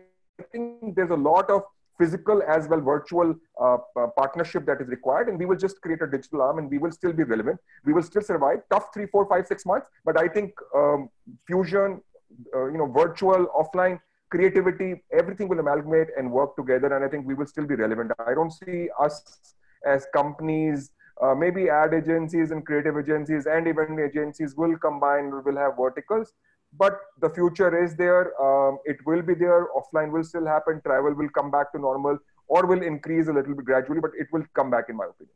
think 0.51 0.95
there's 0.95 1.11
a 1.11 1.15
lot 1.15 1.49
of 1.49 1.63
physical 1.97 2.41
as 2.47 2.67
well 2.67 2.81
virtual 2.81 3.35
uh, 3.61 3.77
uh, 3.95 4.07
partnership 4.17 4.65
that 4.65 4.81
is 4.81 4.87
required 4.87 5.29
and 5.29 5.37
we 5.37 5.45
will 5.45 5.55
just 5.55 5.79
create 5.81 6.01
a 6.01 6.07
digital 6.07 6.41
arm 6.41 6.57
and 6.57 6.69
we 6.69 6.77
will 6.77 6.91
still 6.91 7.13
be 7.13 7.23
relevant 7.23 7.59
we 7.85 7.93
will 7.93 8.01
still 8.01 8.21
survive 8.21 8.59
tough 8.71 8.87
three 8.93 9.05
four 9.05 9.27
five 9.27 9.45
six 9.45 9.63
months 9.65 9.87
but 10.03 10.19
i 10.19 10.27
think 10.27 10.51
um, 10.75 11.07
fusion 11.45 12.01
uh, 12.55 12.65
you 12.65 12.77
know 12.79 12.87
virtual 12.87 13.45
offline 13.55 13.99
creativity 14.33 14.89
everything 15.21 15.47
will 15.47 15.59
amalgamate 15.65 16.09
and 16.17 16.31
work 16.39 16.55
together 16.61 16.93
and 16.95 17.05
i 17.05 17.09
think 17.13 17.25
we 17.31 17.37
will 17.39 17.49
still 17.53 17.67
be 17.73 17.75
relevant 17.83 18.11
i 18.27 18.33
don't 18.39 18.55
see 18.61 18.87
us 19.07 19.15
as 19.93 20.07
companies 20.15 20.91
uh, 21.21 21.35
maybe 21.35 21.69
ad 21.69 21.93
agencies 21.93 22.51
and 22.51 22.65
creative 22.65 22.97
agencies 22.97 23.45
and 23.45 23.67
event 23.73 23.99
agencies 24.07 24.55
will 24.55 24.75
combine 24.87 25.31
we 25.35 25.41
will 25.47 25.59
have 25.65 25.73
verticals 25.85 26.33
but 26.77 26.99
the 27.21 27.29
future 27.29 27.83
is 27.83 27.95
there. 27.95 28.33
Um, 28.41 28.79
it 28.85 28.97
will 29.05 29.21
be 29.21 29.33
there. 29.35 29.67
Offline 29.77 30.11
will 30.11 30.23
still 30.23 30.45
happen. 30.45 30.81
Travel 30.85 31.13
will 31.13 31.29
come 31.29 31.51
back 31.51 31.71
to 31.73 31.79
normal 31.79 32.17
or 32.47 32.65
will 32.65 32.81
increase 32.81 33.27
a 33.27 33.33
little 33.33 33.55
bit 33.55 33.65
gradually, 33.65 33.99
but 33.99 34.11
it 34.17 34.27
will 34.31 34.43
come 34.55 34.69
back, 34.69 34.85
in 34.89 34.97
my 34.97 35.05
opinion. 35.05 35.35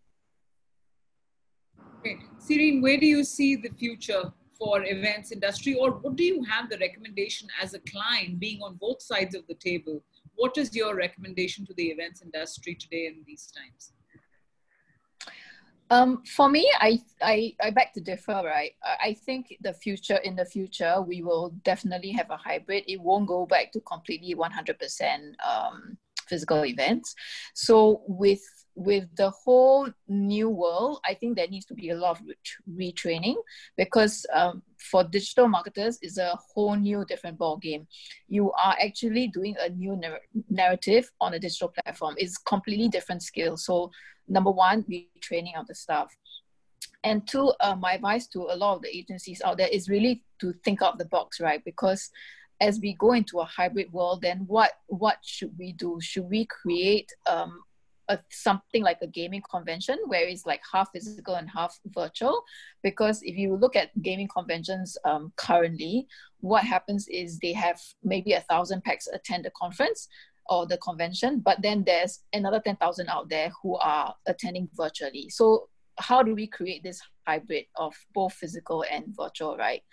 Great. 2.01 2.19
Serene, 2.39 2.81
where 2.81 2.97
do 2.97 3.05
you 3.05 3.23
see 3.23 3.55
the 3.55 3.69
future 3.69 4.31
for 4.57 4.83
events 4.83 5.31
industry 5.31 5.75
or 5.75 5.91
what 5.91 6.15
do 6.15 6.23
you 6.23 6.43
have 6.43 6.69
the 6.69 6.77
recommendation 6.77 7.47
as 7.61 7.73
a 7.73 7.79
client 7.79 8.39
being 8.39 8.61
on 8.61 8.75
both 8.75 9.01
sides 9.01 9.35
of 9.35 9.45
the 9.47 9.55
table? 9.55 10.01
What 10.35 10.57
is 10.57 10.75
your 10.75 10.95
recommendation 10.95 11.65
to 11.67 11.73
the 11.73 11.87
events 11.87 12.21
industry 12.21 12.75
today 12.75 13.07
in 13.07 13.23
these 13.25 13.51
times? 13.51 13.93
Um, 15.89 16.23
for 16.25 16.49
me, 16.49 16.69
I, 16.79 16.99
I, 17.21 17.53
I 17.61 17.69
beg 17.69 17.93
to 17.93 18.01
differ, 18.01 18.41
right? 18.43 18.71
I 18.83 19.13
think 19.25 19.55
the 19.61 19.73
future, 19.73 20.17
in 20.17 20.35
the 20.35 20.43
future, 20.43 21.01
we 21.01 21.21
will 21.21 21.53
definitely 21.63 22.11
have 22.11 22.29
a 22.29 22.35
hybrid. 22.37 22.83
It 22.87 22.99
won't 22.99 23.27
go 23.27 23.45
back 23.45 23.71
to 23.71 23.79
completely 23.81 24.35
100% 24.35 25.33
um, 25.47 25.97
physical 26.27 26.65
events. 26.65 27.15
So 27.53 28.01
with 28.05 28.41
with 28.77 29.07
the 29.15 29.31
whole 29.31 29.89
new 30.07 30.49
world, 30.49 30.99
I 31.03 31.15
think 31.15 31.35
there 31.35 31.47
needs 31.47 31.65
to 31.65 31.73
be 31.73 31.89
a 31.89 31.95
lot 31.95 32.19
of 32.19 32.25
retraining 32.71 33.35
because 33.75 34.23
um, 34.31 34.61
for 34.77 35.03
digital 35.03 35.47
marketers, 35.47 35.97
it's 36.03 36.19
a 36.19 36.37
whole 36.53 36.75
new 36.75 37.03
different 37.05 37.39
ball 37.39 37.57
game. 37.57 37.87
You 38.29 38.51
are 38.51 38.75
actually 38.79 39.29
doing 39.29 39.55
a 39.59 39.69
new 39.69 39.99
narrative 40.49 41.11
on 41.19 41.33
a 41.33 41.39
digital 41.39 41.69
platform. 41.69 42.15
It's 42.19 42.37
completely 42.37 42.87
different 42.87 43.23
skill. 43.23 43.57
So 43.57 43.89
number 44.27 44.51
one, 44.51 44.83
retraining 44.83 45.59
of 45.59 45.65
the 45.65 45.73
staff. 45.73 46.15
And 47.03 47.27
two, 47.27 47.51
uh, 47.59 47.75
my 47.75 47.93
advice 47.93 48.27
to 48.27 48.41
a 48.51 48.55
lot 48.55 48.75
of 48.75 48.83
the 48.83 48.95
agencies 48.95 49.41
out 49.43 49.57
there 49.57 49.69
is 49.69 49.89
really 49.89 50.23
to 50.39 50.53
think 50.63 50.83
out 50.83 50.99
the 50.99 51.05
box, 51.05 51.41
right? 51.41 51.63
Because 51.65 52.11
as 52.61 52.79
we 52.79 52.93
go 52.93 53.13
into 53.13 53.39
a 53.39 53.45
hybrid 53.45 53.91
world, 53.91 54.21
then 54.21 54.43
what 54.47 54.71
what 54.87 55.17
should 55.23 55.57
we 55.57 55.73
do? 55.73 55.99
Should 56.01 56.29
we 56.29 56.45
create 56.45 57.11
um, 57.27 57.61
a, 58.09 58.19
something 58.31 58.83
like 58.83 58.99
a 59.01 59.07
gaming 59.07 59.41
convention 59.49 59.97
where 60.07 60.27
it's 60.27 60.45
like 60.45 60.61
half 60.71 60.89
physical 60.91 61.35
and 61.35 61.49
half 61.49 61.77
virtual? 61.87 62.43
Because 62.83 63.21
if 63.23 63.37
you 63.37 63.55
look 63.55 63.75
at 63.75 63.99
gaming 64.01 64.27
conventions 64.27 64.97
um, 65.05 65.31
currently, 65.35 66.07
what 66.39 66.63
happens 66.63 67.07
is 67.07 67.39
they 67.39 67.53
have 67.53 67.79
maybe 68.03 68.33
a 68.33 68.41
thousand 68.41 68.83
packs 68.83 69.07
attend 69.07 69.45
the 69.45 69.51
conference 69.51 70.07
or 70.49 70.65
the 70.65 70.77
convention, 70.77 71.39
but 71.39 71.61
then 71.61 71.83
there's 71.85 72.21
another 72.33 72.59
10,000 72.59 73.09
out 73.09 73.29
there 73.29 73.51
who 73.61 73.75
are 73.77 74.15
attending 74.27 74.69
virtually. 74.75 75.29
So 75.29 75.67
how 75.99 76.23
do 76.23 76.33
we 76.35 76.47
create 76.47 76.83
this 76.83 77.01
hybrid 77.27 77.65
of 77.75 77.93
both 78.13 78.33
physical 78.33 78.85
and 78.89 79.05
virtual, 79.17 79.57
right? 79.57 79.83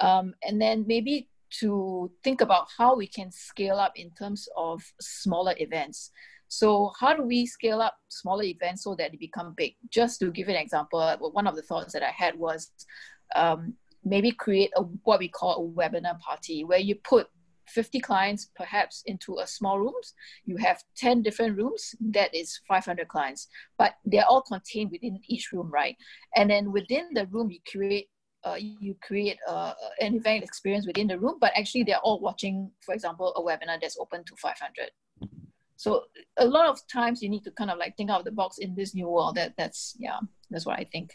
Um, 0.00 0.34
and 0.42 0.60
then 0.60 0.84
maybe 0.86 1.28
to 1.50 2.10
think 2.22 2.40
about 2.40 2.68
how 2.76 2.96
we 2.96 3.06
can 3.06 3.32
scale 3.32 3.76
up 3.76 3.92
in 3.96 4.10
terms 4.10 4.48
of 4.56 4.82
smaller 5.00 5.54
events. 5.58 6.10
So 6.48 6.92
how 6.98 7.14
do 7.14 7.22
we 7.22 7.46
scale 7.46 7.80
up 7.80 7.94
smaller 8.08 8.44
events 8.44 8.84
so 8.84 8.94
that 8.96 9.12
they 9.12 9.16
become 9.16 9.54
big? 9.56 9.74
Just 9.90 10.20
to 10.20 10.30
give 10.30 10.48
an 10.48 10.56
example, 10.56 11.14
one 11.32 11.46
of 11.46 11.56
the 11.56 11.62
thoughts 11.62 11.92
that 11.92 12.02
I 12.02 12.10
had 12.10 12.38
was 12.38 12.70
um, 13.36 13.74
maybe 14.04 14.32
create 14.32 14.70
a 14.76 14.82
what 14.82 15.20
we 15.20 15.28
call 15.28 15.56
a 15.56 15.80
webinar 15.80 16.18
party 16.20 16.64
where 16.64 16.78
you 16.78 16.94
put 16.96 17.28
50 17.68 18.00
clients 18.00 18.50
perhaps 18.56 19.02
into 19.04 19.38
a 19.40 19.46
small 19.46 19.78
rooms 19.78 20.14
you 20.46 20.56
have 20.56 20.82
10 20.96 21.22
different 21.22 21.54
rooms 21.58 21.94
that 22.00 22.34
is 22.34 22.60
500 22.66 23.06
clients 23.08 23.48
but 23.76 23.96
they're 24.06 24.24
all 24.24 24.40
contained 24.40 24.90
within 24.90 25.20
each 25.28 25.52
room 25.52 25.70
right 25.70 25.94
and 26.34 26.48
then 26.48 26.72
within 26.72 27.08
the 27.12 27.26
room 27.26 27.50
you 27.50 27.58
create 27.70 28.08
uh, 28.44 28.56
you 28.58 28.94
create 29.02 29.38
uh, 29.48 29.74
an 30.00 30.14
event 30.14 30.44
experience 30.44 30.86
within 30.86 31.08
the 31.08 31.18
room, 31.18 31.36
but 31.40 31.52
actually 31.56 31.82
they're 31.82 31.98
all 31.98 32.20
watching, 32.20 32.70
for 32.80 32.94
example, 32.94 33.32
a 33.34 33.42
webinar 33.42 33.80
that's 33.80 33.98
open 33.98 34.22
to 34.24 34.36
500. 34.36 34.90
So 35.78 36.02
a 36.36 36.44
lot 36.44 36.68
of 36.68 36.80
times 36.88 37.22
you 37.22 37.28
need 37.28 37.44
to 37.44 37.52
kind 37.52 37.70
of 37.70 37.78
like 37.78 37.96
think 37.96 38.10
out 38.10 38.18
of 38.18 38.24
the 38.24 38.32
box 38.32 38.58
in 38.58 38.74
this 38.74 38.96
new 38.96 39.08
world. 39.08 39.36
That 39.36 39.54
that's 39.56 39.94
yeah, 39.98 40.18
that's 40.50 40.66
what 40.66 40.76
I 40.76 40.84
think. 40.90 41.12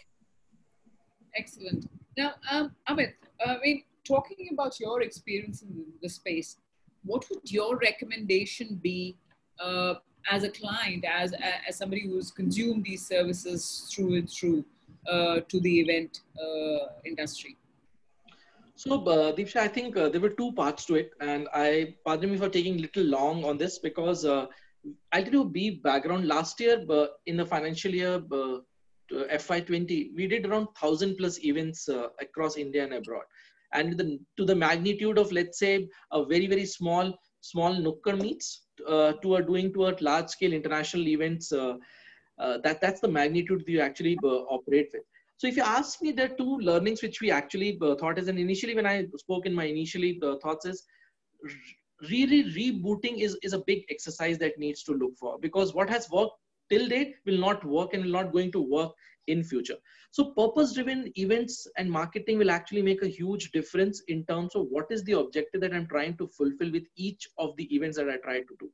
Excellent. 1.36 1.90
Now, 2.18 2.36
um, 2.50 2.72
Amit, 2.88 3.14
I 3.46 3.58
mean, 3.62 3.84
talking 4.08 4.50
about 4.54 4.80
your 4.80 5.02
experience 5.02 5.64
in 5.64 5.84
the 6.02 6.08
space, 6.08 6.58
what 7.04 7.26
would 7.30 7.52
your 7.52 7.78
recommendation 7.78 8.80
be 8.82 9.18
uh, 9.60 9.96
as 10.32 10.46
a 10.46 10.50
client, 10.50 11.04
as 11.04 11.34
as 11.68 11.76
somebody 11.76 12.08
who's 12.08 12.32
consumed 12.32 12.86
these 12.86 13.06
services 13.06 13.92
through 13.94 14.16
and 14.16 14.30
through? 14.30 14.66
Uh, 15.06 15.42
to 15.50 15.60
the 15.60 15.82
event 15.82 16.22
uh, 16.42 16.88
industry? 17.04 17.58
So, 18.76 19.04
uh, 19.06 19.34
Deepsha, 19.36 19.58
I 19.58 19.68
think 19.68 19.96
uh, 19.96 20.10
there 20.10 20.22
were 20.22 20.30
two 20.30 20.52
parts 20.54 20.86
to 20.86 20.96
it, 20.96 21.12
and 21.22 21.48
I 21.54 21.96
pardon 22.06 22.32
me 22.32 22.38
for 22.38 22.50
taking 22.50 22.78
little 22.78 23.04
long 23.04 23.44
on 23.46 23.58
this 23.58 23.78
because 23.78 24.26
uh, 24.26 24.48
I'll 25.12 25.24
tell 25.24 25.34
you 25.34 25.42
a 25.42 25.46
brief 25.46 25.84
background. 25.84 26.28
Last 26.28 26.60
year, 26.60 26.84
uh, 26.90 27.08
in 27.28 27.38
the 27.38 27.46
financial 27.46 27.92
year 27.92 28.22
uh, 28.32 28.58
FY20, 29.12 30.16
we 30.16 30.28
did 30.28 30.48
around 30.48 30.70
thousand 30.80 31.18
plus 31.18 31.44
events 31.44 31.88
across 32.20 32.58
India 32.58 32.84
and 32.84 32.94
abroad, 32.94 33.24
and 33.74 33.96
the, 33.96 34.20
to 34.38 34.46
the 34.46 34.56
magnitude 34.56 35.20
of 35.20 35.32
let's 35.32 35.60
say 35.60 35.88
a 36.12 36.26
very 36.26 36.48
very 36.48 36.66
small 36.66 37.14
small 37.42 37.76
Nukkad 37.76 38.22
meets 38.22 38.64
to 38.88 39.36
a 39.36 39.44
doing 39.44 39.72
to 39.74 39.88
a 39.88 39.96
large 40.02 40.30
scale 40.30 40.52
international 40.52 41.08
events 41.08 41.54
uh, 42.40 42.58
that 42.64 42.82
that's 42.82 43.02
the 43.02 43.08
magnitude 43.08 43.64
you 43.68 43.80
actually 43.80 44.18
uh, 44.24 44.42
operate 44.56 44.90
with 44.94 45.04
so 45.44 45.48
if 45.50 45.58
you 45.58 45.64
ask 45.64 46.02
me 46.02 46.14
there 46.14 46.28
are 46.32 46.36
two 46.36 46.58
learnings 46.60 47.02
which 47.02 47.20
we 47.20 47.30
actually 47.30 47.78
uh, 47.82 47.96
thought 47.96 48.18
as 48.18 48.30
and 48.30 48.40
initially 48.40 48.76
when 48.76 48.86
i 48.86 49.06
spoke 49.18 49.46
in 49.46 49.54
my 49.54 49.66
initially 49.66 50.18
uh, 50.24 50.36
thoughts 50.42 50.66
is 50.66 50.84
really 52.10 52.44
rebooting 52.58 53.20
is, 53.20 53.38
is 53.44 53.52
a 53.52 53.64
big 53.68 53.84
exercise 53.90 54.38
that 54.38 54.58
needs 54.58 54.84
to 54.84 54.94
look 54.94 55.18
for 55.20 55.38
because 55.40 55.74
what 55.74 55.90
has 55.90 56.10
worked 56.10 56.38
till 56.70 56.88
date 56.88 57.16
will 57.26 57.38
not 57.38 57.66
work 57.66 57.94
and 57.94 58.06
will 58.06 58.18
not 58.20 58.32
going 58.32 58.54
to 58.54 58.62
work 58.62 58.94
in 59.28 59.44
future. 59.44 59.76
So 60.12 60.32
purpose 60.32 60.74
driven 60.74 61.12
events 61.18 61.68
and 61.78 61.90
marketing 61.90 62.38
will 62.38 62.52
actually 62.52 62.82
make 62.82 63.04
a 63.04 63.08
huge 63.08 63.52
difference 63.52 64.02
in 64.08 64.26
terms 64.26 64.56
of 64.56 64.68
what 64.70 64.86
is 64.92 65.04
the 65.04 65.14
objective 65.14 65.62
that 65.62 65.74
i'm 65.74 65.88
trying 65.88 66.18
to 66.18 66.28
fulfill 66.28 66.72
with 66.72 66.84
each 66.96 67.28
of 67.38 67.56
the 67.58 67.74
events 67.76 67.98
that 67.98 68.10
i 68.10 68.18
try 68.18 68.40
to 68.40 68.56
do 68.60 68.70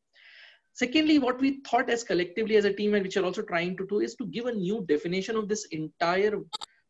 Secondly, 0.79 1.19
what 1.19 1.41
we 1.41 1.59
thought 1.69 1.89
as 1.89 2.05
collectively 2.05 2.55
as 2.55 2.63
a 2.63 2.71
team 2.71 2.93
and 2.93 3.03
which 3.03 3.17
are 3.17 3.25
also 3.25 3.41
trying 3.41 3.75
to 3.75 3.85
do 3.87 3.99
is 3.99 4.15
to 4.15 4.25
give 4.25 4.45
a 4.45 4.53
new 4.53 4.85
definition 4.87 5.35
of 5.35 5.49
this 5.49 5.65
entire 5.71 6.39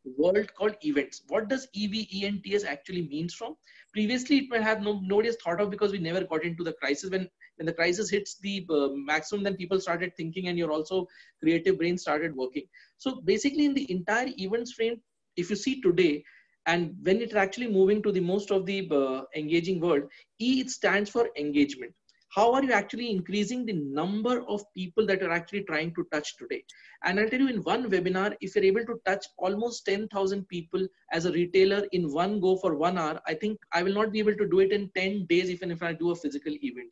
world 0.06 0.54
called 0.54 0.76
events. 0.84 1.24
What 1.28 1.50
does 1.50 1.68
EVENTS 1.74 2.66
actually 2.66 3.08
means 3.08 3.34
from? 3.34 3.56
Previously, 3.92 4.38
it 4.38 4.52
may 4.52 4.62
have 4.62 4.84
no, 4.84 5.00
nobody 5.04 5.30
has 5.30 5.38
thought 5.44 5.60
of 5.60 5.72
because 5.72 5.92
we 5.92 5.98
never 5.98 6.24
got 6.24 6.44
into 6.44 6.64
the 6.64 6.74
crisis. 6.74 7.10
When, 7.10 7.28
when 7.56 7.66
the 7.66 7.74
crisis 7.74 8.12
hits 8.12 8.38
the 8.38 8.64
uh, 8.70 8.90
maximum, 8.94 9.44
then 9.44 9.56
people 9.56 9.82
started 9.82 10.16
thinking 10.16 10.50
and 10.50 10.58
your 10.60 10.72
also 10.72 11.08
creative 11.42 11.80
brain 11.80 11.98
started 11.98 12.36
working. 12.36 12.68
So 13.00 13.22
basically 13.22 13.66
in 13.66 13.74
the 13.74 13.92
entire 13.92 14.28
events 14.38 14.74
frame, 14.74 15.02
if 15.36 15.50
you 15.50 15.56
see 15.56 15.82
today, 15.82 16.24
and 16.68 16.96
when 17.02 17.22
it's 17.22 17.34
actually 17.34 17.72
moving 17.72 18.04
to 18.04 18.12
the 18.12 18.20
most 18.20 18.52
of 18.52 18.68
the 18.68 18.88
uh, 18.92 19.24
engaging 19.36 19.80
world, 19.80 20.04
E 20.40 20.62
it 20.62 20.70
stands 20.70 21.10
for 21.10 21.30
engagement 21.36 21.92
how 22.30 22.54
are 22.54 22.64
you 22.64 22.72
actually 22.72 23.10
increasing 23.10 23.66
the 23.66 23.74
number 23.74 24.44
of 24.48 24.64
people 24.74 25.06
that 25.08 25.20
you're 25.20 25.32
actually 25.32 25.64
trying 25.64 25.94
to 25.96 26.06
touch 26.12 26.38
today? 26.38 26.64
And 27.04 27.20
i'll 27.20 27.30
tell 27.30 27.40
you 27.40 27.50
in 27.50 27.64
one 27.64 27.90
webinar 27.90 28.36
if 28.42 28.56
you're 28.56 28.66
able 28.66 28.86
to 28.86 29.00
touch 29.06 29.26
almost 29.38 29.86
10000 29.86 30.48
people 30.48 30.88
as 31.12 31.26
a 31.26 31.32
retailer 31.32 31.86
in 31.92 32.12
one 32.12 32.40
go 32.40 32.58
for 32.58 32.76
one 32.76 32.98
hour 32.98 33.20
i 33.28 33.34
think 33.34 33.58
i 33.74 33.82
will 33.82 33.94
not 33.94 34.12
be 34.12 34.20
able 34.20 34.36
to 34.36 34.48
do 34.48 34.60
it 34.60 34.72
in 34.72 34.90
10 34.96 35.26
days 35.26 35.50
even 35.50 35.72
if 35.72 35.82
i 35.82 35.94
do 35.94 36.12
a 36.12 36.16
physical 36.16 36.54
event. 36.62 36.92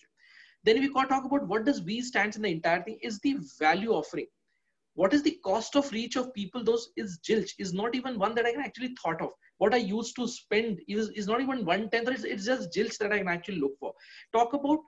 Then 0.63 0.80
we 0.80 0.89
can 0.89 1.08
talk 1.08 1.23
about 1.23 1.47
what 1.47 1.65
does 1.65 1.82
we 1.82 2.02
stands 2.02 2.36
in 2.36 2.41
the 2.41 2.50
entire 2.50 2.84
thing 2.84 2.97
is 3.02 3.19
the 3.19 3.38
value 3.60 3.91
offering. 3.91 4.28
What 4.95 5.13
is 5.13 5.21
the 5.21 5.39
cost 5.45 5.76
of 5.76 5.91
reach 5.91 6.15
of 6.15 6.34
people? 6.34 6.63
Those 6.63 6.89
is 6.97 7.19
jilch 7.19 7.52
is 7.60 7.71
not 7.71 7.93
even 7.93 8.17
one 8.17 8.34
that 8.36 8.47
i 8.47 8.52
can 8.52 8.62
actually 8.62 8.95
thought 9.02 9.21
of. 9.21 9.30
What 9.60 9.73
i 9.73 9.78
used 9.78 10.15
to 10.15 10.28
spend 10.28 10.82
is, 10.88 11.10
is 11.10 11.28
not 11.28 11.41
even 11.41 11.63
one 11.65 11.89
tenth 11.89 12.10
it's, 12.10 12.23
it's 12.23 12.45
just 12.45 12.73
jilch 12.76 12.97
that 12.97 13.13
i 13.13 13.19
can 13.19 13.28
actually 13.28 13.60
look 13.60 13.78
for. 13.80 13.93
Talk 14.34 14.54
about 14.54 14.80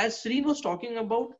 as 0.00 0.20
Serene 0.22 0.44
was 0.50 0.60
talking 0.60 0.98
about, 0.98 1.30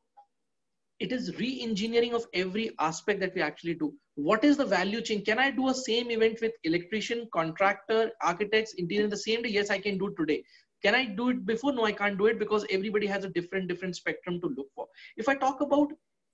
it 0.99 1.13
is 1.13 1.37
re-engineering 1.39 2.15
of 2.15 2.27
every 2.35 2.71
aspect 2.79 3.21
that 3.21 3.35
we 3.35 3.41
actually 3.41 3.75
do. 3.75 3.93
What 4.17 4.45
is 4.45 4.59
the 4.59 4.67
value 4.67 5.01
chain? 5.01 5.25
Can 5.25 5.39
I 5.39 5.51
do 5.51 5.69
a 5.69 5.75
same 5.75 6.11
event 6.11 6.41
with 6.43 6.53
electrician, 6.65 7.29
contractor, 7.33 8.11
architects, 8.23 8.75
interior 8.75 9.09
the 9.09 9.17
same 9.17 9.43
day? 9.43 9.49
Yes, 9.49 9.71
I 9.71 9.79
can 9.87 9.97
do 10.03 10.15
today. 10.19 10.43
can 10.85 10.95
i 10.99 11.05
do 11.17 11.25
it 11.33 11.41
before 11.49 11.73
no 11.79 11.87
i 11.87 11.93
can't 12.01 12.19
do 12.21 12.27
it 12.33 12.39
because 12.43 12.67
everybody 12.77 13.09
has 13.15 13.25
a 13.25 13.33
different 13.39 13.69
different 13.73 13.97
spectrum 13.97 14.37
to 14.45 14.51
look 14.59 14.69
for 14.79 14.87
if 15.25 15.29
i 15.33 15.35
talk 15.43 15.61
about 15.67 15.91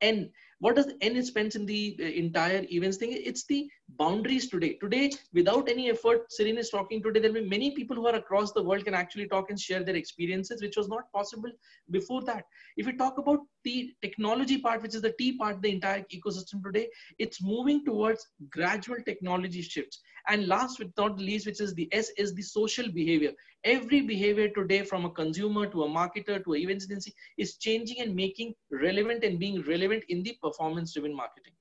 n 0.08 0.20
what 0.58 0.76
does 0.76 0.92
n 1.00 1.22
spends 1.22 1.54
in 1.54 1.66
the 1.66 1.96
uh, 2.00 2.04
entire 2.04 2.64
events 2.70 2.96
thing? 2.96 3.10
It's 3.12 3.44
the 3.44 3.68
boundaries 3.98 4.48
today. 4.48 4.74
Today 4.80 5.10
without 5.32 5.68
any 5.68 5.90
effort 5.90 6.30
Serene 6.30 6.58
is 6.58 6.70
talking. 6.70 7.02
Today 7.02 7.20
there'll 7.20 7.34
be 7.34 7.48
many 7.48 7.72
people 7.72 7.96
who 7.96 8.06
are 8.06 8.14
across 8.14 8.52
the 8.52 8.62
world 8.62 8.84
can 8.84 8.94
actually 8.94 9.28
talk 9.28 9.50
and 9.50 9.60
share 9.60 9.82
their 9.82 9.96
experiences 9.96 10.62
which 10.62 10.76
was 10.76 10.88
not 10.88 11.10
possible 11.12 11.50
before 11.90 12.22
that. 12.22 12.44
If 12.76 12.86
we 12.86 12.94
talk 12.94 13.18
about 13.18 13.40
the 13.64 13.92
technology 14.00 14.58
part 14.58 14.82
which 14.82 14.94
is 14.94 15.02
the 15.02 15.14
t 15.18 15.36
part 15.36 15.60
the 15.60 15.70
entire 15.70 16.04
ecosystem 16.14 16.62
today 16.64 16.88
it's 17.18 17.42
moving 17.42 17.84
towards 17.84 18.26
gradual 18.50 18.96
technology 19.04 19.62
shifts. 19.62 20.00
And 20.28 20.48
last 20.48 20.78
but 20.78 20.88
not 20.96 21.18
least 21.18 21.46
which 21.46 21.60
is 21.60 21.74
the 21.74 21.88
s 21.92 22.10
is 22.16 22.34
the 22.34 22.42
social 22.42 22.90
behavior. 22.90 23.32
Every 23.64 24.00
behavior 24.00 24.48
today 24.48 24.82
from 24.82 25.04
a 25.04 25.10
consumer 25.10 25.66
to 25.66 25.84
a 25.84 25.88
marketer 25.88 26.42
to 26.44 26.54
a 26.54 26.56
events 26.56 26.86
agency 26.86 27.12
is 27.36 27.56
changing 27.56 28.00
and 28.00 28.14
making 28.14 28.54
relevant 28.70 29.24
and 29.24 29.38
being 29.38 29.62
relevant 29.62 30.04
in 30.08 30.22
the 30.22 30.36
performance 30.48 30.92
driven 30.94 31.14
marketing 31.22 31.56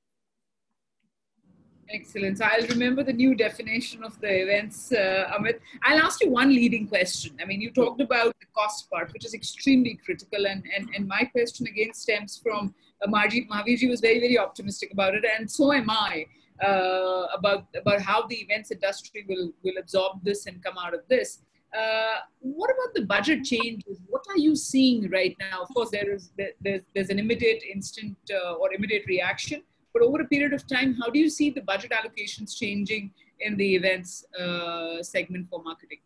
Excellent. 1.90 2.40
So 2.40 2.46
I'll 2.46 2.68
remember 2.68 3.04
the 3.04 3.14
new 3.14 3.36
definition 3.36 4.04
of 4.04 4.20
the 4.20 4.42
events, 4.44 4.92
uh, 4.92 5.32
Amit. 5.38 5.60
I'll 5.84 6.00
ask 6.00 6.22
you 6.22 6.30
one 6.30 6.50
leading 6.50 6.88
question. 6.88 7.38
I 7.42 7.46
mean, 7.46 7.62
you 7.62 7.72
talked 7.72 8.02
about 8.02 8.34
the 8.40 8.48
cost 8.56 8.90
part, 8.90 9.14
which 9.14 9.26
is 9.26 9.34
extremely 9.34 10.00
critical. 10.04 10.48
And, 10.48 10.64
and, 10.76 10.90
and 10.96 11.08
my 11.08 11.26
question 11.26 11.68
again 11.68 11.94
stems 11.94 12.40
from 12.42 12.74
uh, 13.04 13.08
Marji. 13.08 13.48
Mahaviji 13.48 13.88
was 13.88 14.02
very, 14.02 14.20
very 14.20 14.38
optimistic 14.38 14.92
about 14.94 15.14
it. 15.14 15.26
And 15.38 15.50
so 15.50 15.72
am 15.74 15.90
I 15.90 16.26
uh, 16.66 17.28
about, 17.38 17.68
about 17.80 18.02
how 18.02 18.26
the 18.26 18.36
events 18.36 18.72
industry 18.72 19.26
will, 19.30 19.52
will 19.64 19.78
absorb 19.80 20.24
this 20.24 20.48
and 20.48 20.64
come 20.64 20.78
out 20.84 20.96
of 20.96 21.02
this. 21.08 21.40
Uh, 21.76 22.18
what 22.40 22.70
about 22.70 22.94
the 22.94 23.06
budget 23.06 23.44
changes? 23.44 24.00
What 24.08 24.22
are 24.30 24.38
you 24.38 24.56
seeing 24.56 25.10
right 25.10 25.36
now? 25.40 25.64
Of 25.64 25.74
course, 25.74 25.90
there 25.92 26.14
is 26.14 26.32
there's, 26.62 26.82
there's 26.94 27.10
an 27.10 27.20
immediate 27.20 27.64
instant 27.74 28.18
uh, 28.32 28.54
or 28.54 28.74
immediate 28.74 29.06
reaction, 29.08 29.62
but 29.94 30.02
over 30.02 30.22
a 30.22 30.28
period 30.28 30.54
of 30.54 30.66
time, 30.68 30.96
how 31.02 31.10
do 31.10 31.20
you 31.20 31.30
see 31.30 31.50
the 31.50 31.62
budget 31.62 31.92
allocations 31.92 32.58
changing 32.58 33.12
in 33.40 33.58
the 33.58 33.76
events 33.76 34.26
uh, 34.40 35.04
segment 35.04 35.50
for 35.50 35.62
marketing? 35.64 36.00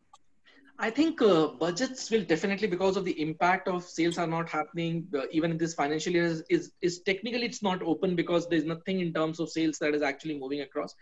I 0.82 0.90
think 0.90 1.22
uh, 1.22 1.48
budgets 1.48 2.10
will 2.10 2.24
definitely, 2.24 2.70
because 2.70 2.96
of 2.96 3.04
the 3.04 3.22
impact 3.22 3.68
of 3.68 3.84
sales 3.84 4.18
are 4.18 4.26
not 4.26 4.48
happening, 4.48 5.08
uh, 5.14 5.24
even 5.30 5.52
in 5.52 5.58
this 5.58 5.74
financial 5.74 6.14
year, 6.14 6.24
is, 6.24 6.42
is, 6.50 6.72
is, 6.82 7.00
technically 7.02 7.44
it's 7.44 7.62
not 7.62 7.84
open 7.84 8.16
because 8.16 8.48
there's 8.48 8.64
nothing 8.64 9.02
in 9.02 9.14
terms 9.14 9.42
of 9.42 9.50
sales 9.50 9.78
that 9.80 9.94
is 9.94 10.02
actually 10.02 10.40
moving 10.40 10.62
across. 10.62 10.96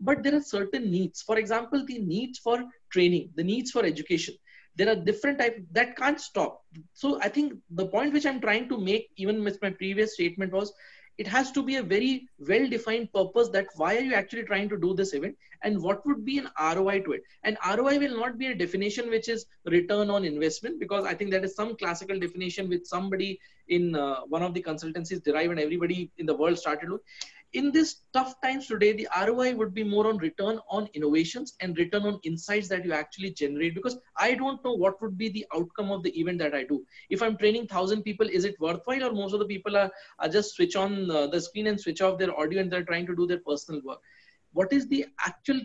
But 0.00 0.22
there 0.22 0.36
are 0.36 0.42
certain 0.42 0.90
needs. 0.90 1.22
For 1.22 1.38
example, 1.38 1.82
the 1.86 1.98
needs 2.00 2.40
for 2.40 2.62
training, 2.92 3.30
the 3.36 3.44
needs 3.44 3.70
for 3.70 3.84
education. 3.84 4.34
There 4.76 4.88
are 4.88 4.96
different 4.96 5.38
types 5.38 5.60
that 5.72 5.96
can't 5.96 6.20
stop. 6.20 6.62
So 6.94 7.20
I 7.20 7.28
think 7.28 7.54
the 7.70 7.86
point 7.86 8.12
which 8.12 8.24
I'm 8.26 8.40
trying 8.40 8.68
to 8.70 8.78
make, 8.78 9.10
even 9.16 9.44
with 9.44 9.60
my 9.60 9.70
previous 9.70 10.14
statement, 10.14 10.52
was 10.52 10.72
it 11.18 11.26
has 11.26 11.52
to 11.52 11.62
be 11.62 11.76
a 11.76 11.82
very 11.82 12.26
well 12.38 12.68
defined 12.68 13.12
purpose 13.12 13.48
that 13.50 13.66
why 13.76 13.96
are 13.96 14.00
you 14.00 14.14
actually 14.14 14.44
trying 14.44 14.68
to 14.70 14.78
do 14.78 14.94
this 14.94 15.12
event 15.12 15.36
and 15.62 15.80
what 15.80 16.04
would 16.06 16.24
be 16.24 16.38
an 16.38 16.48
ROI 16.58 17.00
to 17.00 17.12
it. 17.12 17.22
And 17.44 17.56
ROI 17.66 17.98
will 17.98 18.16
not 18.16 18.38
be 18.38 18.46
a 18.46 18.54
definition 18.54 19.10
which 19.10 19.28
is 19.28 19.46
return 19.66 20.10
on 20.10 20.24
investment 20.24 20.80
because 20.80 21.04
I 21.04 21.14
think 21.14 21.30
that 21.32 21.44
is 21.44 21.54
some 21.54 21.76
classical 21.76 22.18
definition 22.18 22.68
which 22.68 22.86
somebody 22.86 23.38
in 23.68 23.94
uh, 23.94 24.20
one 24.28 24.42
of 24.42 24.54
the 24.54 24.62
consultancies 24.62 25.22
derived 25.22 25.50
and 25.50 25.60
everybody 25.60 26.10
in 26.18 26.26
the 26.26 26.34
world 26.34 26.58
started 26.58 26.90
with 26.90 27.02
in 27.54 27.70
this 27.70 27.96
tough 28.14 28.40
times 28.40 28.66
today, 28.66 28.92
the 28.92 29.08
ROI 29.26 29.54
would 29.54 29.74
be 29.74 29.84
more 29.84 30.06
on 30.06 30.16
return 30.18 30.58
on 30.70 30.88
innovations 30.94 31.54
and 31.60 31.76
return 31.76 32.02
on 32.02 32.18
insights 32.24 32.68
that 32.68 32.84
you 32.84 32.92
actually 32.92 33.32
generate 33.32 33.74
because 33.74 33.98
I 34.16 34.34
don't 34.34 34.64
know 34.64 34.72
what 34.72 35.00
would 35.02 35.18
be 35.18 35.28
the 35.28 35.46
outcome 35.54 35.90
of 35.90 36.02
the 36.02 36.18
event 36.18 36.38
that 36.38 36.54
I 36.54 36.64
do. 36.64 36.84
If 37.10 37.22
I'm 37.22 37.36
training 37.36 37.66
thousand 37.66 38.02
people, 38.04 38.26
is 38.28 38.44
it 38.44 38.58
worthwhile 38.58 39.04
or 39.04 39.12
most 39.12 39.34
of 39.34 39.40
the 39.40 39.46
people 39.46 39.76
are, 39.76 39.90
are 40.18 40.28
just 40.28 40.54
switch 40.54 40.76
on 40.76 41.10
uh, 41.10 41.26
the 41.26 41.40
screen 41.40 41.66
and 41.66 41.78
switch 41.78 42.00
off 42.00 42.18
their 42.18 42.38
audio 42.38 42.60
and 42.60 42.70
they're 42.70 42.84
trying 42.84 43.06
to 43.06 43.14
do 43.14 43.26
their 43.26 43.40
personal 43.46 43.82
work. 43.84 43.98
What 44.52 44.72
is 44.72 44.88
the 44.88 45.06
actual 45.24 45.60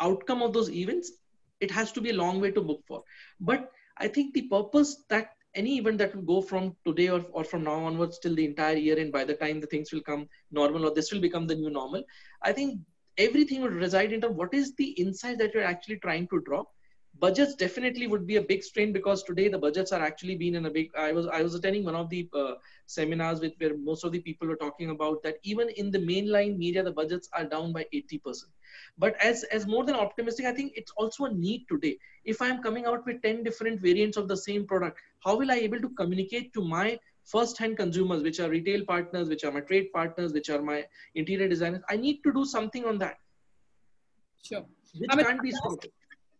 outcome 0.00 0.42
of 0.42 0.52
those 0.52 0.70
events? 0.70 1.12
It 1.60 1.70
has 1.70 1.92
to 1.92 2.00
be 2.00 2.10
a 2.10 2.14
long 2.14 2.40
way 2.40 2.50
to 2.50 2.60
book 2.60 2.82
for. 2.88 3.04
But 3.38 3.70
I 3.96 4.08
think 4.08 4.34
the 4.34 4.42
purpose 4.42 5.04
that 5.08 5.32
any 5.54 5.78
event 5.78 5.98
that 5.98 6.14
will 6.14 6.22
go 6.22 6.40
from 6.40 6.76
today 6.86 7.08
or, 7.08 7.24
or 7.32 7.44
from 7.44 7.64
now 7.64 7.84
onwards 7.84 8.18
till 8.18 8.34
the 8.34 8.44
entire 8.44 8.76
year 8.76 8.98
and 8.98 9.12
by 9.12 9.24
the 9.24 9.34
time 9.34 9.60
the 9.60 9.66
things 9.66 9.92
will 9.92 10.02
come 10.02 10.28
normal 10.50 10.86
or 10.86 10.94
this 10.94 11.12
will 11.12 11.20
become 11.20 11.46
the 11.46 11.54
new 11.54 11.70
normal 11.70 12.02
i 12.42 12.52
think 12.52 12.78
everything 13.18 13.60
would 13.60 13.72
reside 13.72 14.12
into 14.12 14.28
what 14.28 14.54
is 14.54 14.74
the 14.76 14.90
insight 14.90 15.38
that 15.38 15.52
you're 15.52 15.62
actually 15.64 15.98
trying 15.98 16.26
to 16.28 16.40
draw 16.42 16.62
budgets 17.18 17.54
definitely 17.54 18.06
would 18.06 18.26
be 18.26 18.36
a 18.36 18.42
big 18.42 18.62
strain 18.62 18.92
because 18.92 19.22
today 19.22 19.48
the 19.48 19.58
budgets 19.58 19.92
are 19.92 20.00
actually 20.00 20.36
being 20.36 20.54
in 20.54 20.66
a 20.66 20.70
big 20.70 20.90
i 20.96 21.10
was 21.12 21.26
i 21.26 21.42
was 21.42 21.54
attending 21.54 21.84
one 21.84 21.96
of 21.96 22.08
the 22.08 22.28
uh, 22.34 22.54
seminars 22.86 23.40
with 23.40 23.52
where 23.58 23.76
most 23.76 24.04
of 24.04 24.12
the 24.12 24.20
people 24.20 24.46
were 24.46 24.56
talking 24.56 24.90
about 24.90 25.22
that 25.22 25.36
even 25.42 25.68
in 25.70 25.90
the 25.90 25.98
mainline 25.98 26.56
media 26.56 26.82
the 26.82 26.92
budgets 26.92 27.28
are 27.32 27.44
down 27.44 27.72
by 27.72 27.84
80% 27.92 28.44
but 28.98 29.16
as 29.20 29.44
as 29.44 29.66
more 29.66 29.84
than 29.84 29.96
optimistic 29.96 30.46
i 30.46 30.52
think 30.52 30.72
it's 30.76 30.92
also 30.96 31.24
a 31.24 31.32
need 31.32 31.66
today. 31.68 31.96
If 32.24 32.40
i'm 32.42 32.62
coming 32.62 32.84
out 32.86 33.06
with 33.06 33.22
10 33.22 33.42
different 33.42 33.80
variants 33.80 34.16
of 34.16 34.28
the 34.28 34.36
same 34.36 34.66
product 34.66 35.00
how 35.20 35.36
will 35.36 35.50
i 35.50 35.56
able 35.68 35.80
to 35.80 35.88
communicate 36.00 36.52
to 36.54 36.62
my 36.62 36.98
first 37.24 37.58
hand 37.58 37.76
consumers 37.76 38.22
which 38.22 38.40
are 38.40 38.50
retail 38.50 38.84
partners 38.84 39.28
which 39.28 39.44
are 39.44 39.52
my 39.52 39.60
trade 39.60 39.88
partners 39.92 40.32
which 40.32 40.50
are 40.50 40.62
my 40.62 40.84
interior 41.14 41.48
designers? 41.48 41.82
I 41.88 41.96
need 41.96 42.22
to 42.24 42.32
do 42.32 42.44
something 42.44 42.84
on 42.84 42.98
that. 42.98 43.18
Sure. 44.42 44.64
Which 44.98 45.10
I 45.12 45.16
mean, 45.16 45.26
can't 45.26 45.42
be 45.42 45.52
stopped 45.52 45.86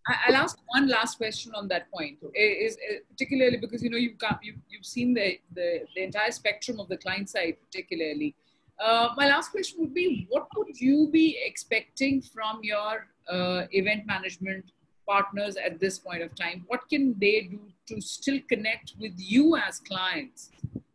I'll 0.06 0.36
ask 0.36 0.58
one 0.66 0.88
last 0.88 1.18
question 1.18 1.52
on 1.54 1.68
that 1.68 1.90
point. 1.90 2.18
Is, 2.34 2.72
is 2.76 3.00
particularly 3.10 3.58
because 3.58 3.82
you 3.82 3.90
know 3.90 3.96
you've 3.96 4.18
got, 4.18 4.40
you, 4.42 4.54
you've 4.68 4.86
seen 4.86 5.14
the, 5.14 5.38
the, 5.54 5.80
the 5.94 6.02
entire 6.02 6.30
spectrum 6.30 6.80
of 6.80 6.88
the 6.88 6.96
client 6.96 7.28
side, 7.28 7.56
particularly. 7.66 8.34
Uh, 8.82 9.10
my 9.16 9.28
last 9.28 9.50
question 9.50 9.78
would 9.80 9.94
be: 9.94 10.26
What 10.30 10.46
would 10.56 10.80
you 10.80 11.08
be 11.12 11.38
expecting 11.44 12.22
from 12.22 12.60
your 12.62 13.08
uh, 13.28 13.66
event 13.72 14.06
management 14.06 14.64
partners 15.06 15.56
at 15.56 15.78
this 15.78 15.98
point 15.98 16.22
of 16.22 16.34
time? 16.34 16.64
What 16.68 16.88
can 16.88 17.14
they 17.20 17.48
do 17.50 17.60
to 17.88 18.00
still 18.00 18.38
connect 18.48 18.94
with 18.98 19.12
you 19.16 19.56
as 19.56 19.80
clients 19.80 20.50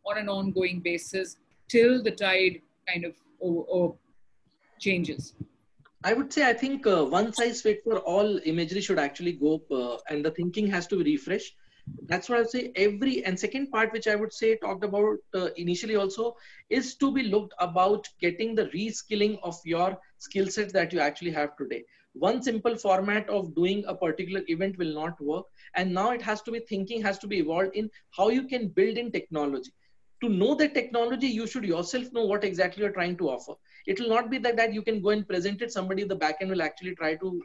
on 0.05 0.17
an 0.17 0.29
ongoing 0.29 0.79
basis 0.79 1.37
till 1.69 2.01
the 2.01 2.11
tide 2.11 2.61
kind 2.87 3.05
of 3.05 3.13
or, 3.39 3.65
or 3.67 3.95
changes? 4.79 5.35
I 6.05 6.13
would 6.13 6.31
say 6.31 6.47
I 6.47 6.53
think 6.53 6.85
uh, 6.85 7.03
one 7.03 7.33
size 7.33 7.63
fit 7.63 7.83
for 7.83 7.97
all 7.97 8.39
imagery 8.45 8.79
should 8.79 8.99
actually 8.99 9.31
go, 9.31 9.63
uh, 9.71 9.97
and 10.07 10.23
the 10.23 10.29
thinking 10.29 10.67
has 10.67 10.85
to 10.87 11.03
be 11.03 11.13
refreshed. 11.13 11.55
That's 12.07 12.29
what 12.29 12.37
I 12.37 12.41
would 12.41 12.51
say. 12.51 12.71
Every 12.75 13.25
and 13.25 13.39
second 13.39 13.71
part, 13.71 13.91
which 13.91 14.07
I 14.07 14.15
would 14.15 14.31
say 14.31 14.55
talked 14.57 14.83
about 14.83 15.17
uh, 15.33 15.49
initially 15.57 15.95
also, 15.95 16.35
is 16.69 16.93
to 16.97 17.11
be 17.11 17.23
looked 17.23 17.55
about 17.59 18.07
getting 18.21 18.53
the 18.53 18.67
reskilling 18.67 19.39
of 19.41 19.57
your 19.65 19.97
skill 20.19 20.45
set 20.45 20.71
that 20.73 20.93
you 20.93 20.99
actually 20.99 21.31
have 21.31 21.57
today. 21.57 21.83
One 22.13 22.43
simple 22.43 22.77
format 22.77 23.27
of 23.27 23.55
doing 23.55 23.83
a 23.87 23.95
particular 23.95 24.43
event 24.47 24.77
will 24.77 24.93
not 24.93 25.19
work, 25.19 25.45
and 25.73 25.91
now 25.91 26.11
it 26.11 26.21
has 26.21 26.43
to 26.43 26.51
be 26.51 26.59
thinking 26.59 27.01
has 27.01 27.17
to 27.17 27.27
be 27.27 27.39
evolved 27.39 27.75
in 27.75 27.89
how 28.11 28.29
you 28.29 28.43
can 28.43 28.67
build 28.67 28.99
in 28.99 29.11
technology 29.11 29.73
to 30.21 30.29
know 30.29 30.55
the 30.55 30.67
technology, 30.69 31.27
you 31.27 31.45
should 31.45 31.65
yourself 31.65 32.11
know 32.13 32.25
what 32.25 32.43
exactly 32.43 32.83
you're 32.83 32.93
trying 32.93 33.17
to 33.17 33.29
offer. 33.29 33.53
It 33.85 33.99
will 33.99 34.09
not 34.09 34.29
be 34.29 34.37
that, 34.39 34.57
that 34.57 34.73
you 34.73 34.81
can 34.81 35.01
go 35.01 35.09
and 35.09 35.27
present 35.27 35.61
it, 35.61 35.71
somebody 35.71 36.03
the 36.03 36.15
back 36.15 36.37
end 36.41 36.49
will 36.49 36.61
actually 36.61 36.95
try 36.95 37.15
to, 37.15 37.41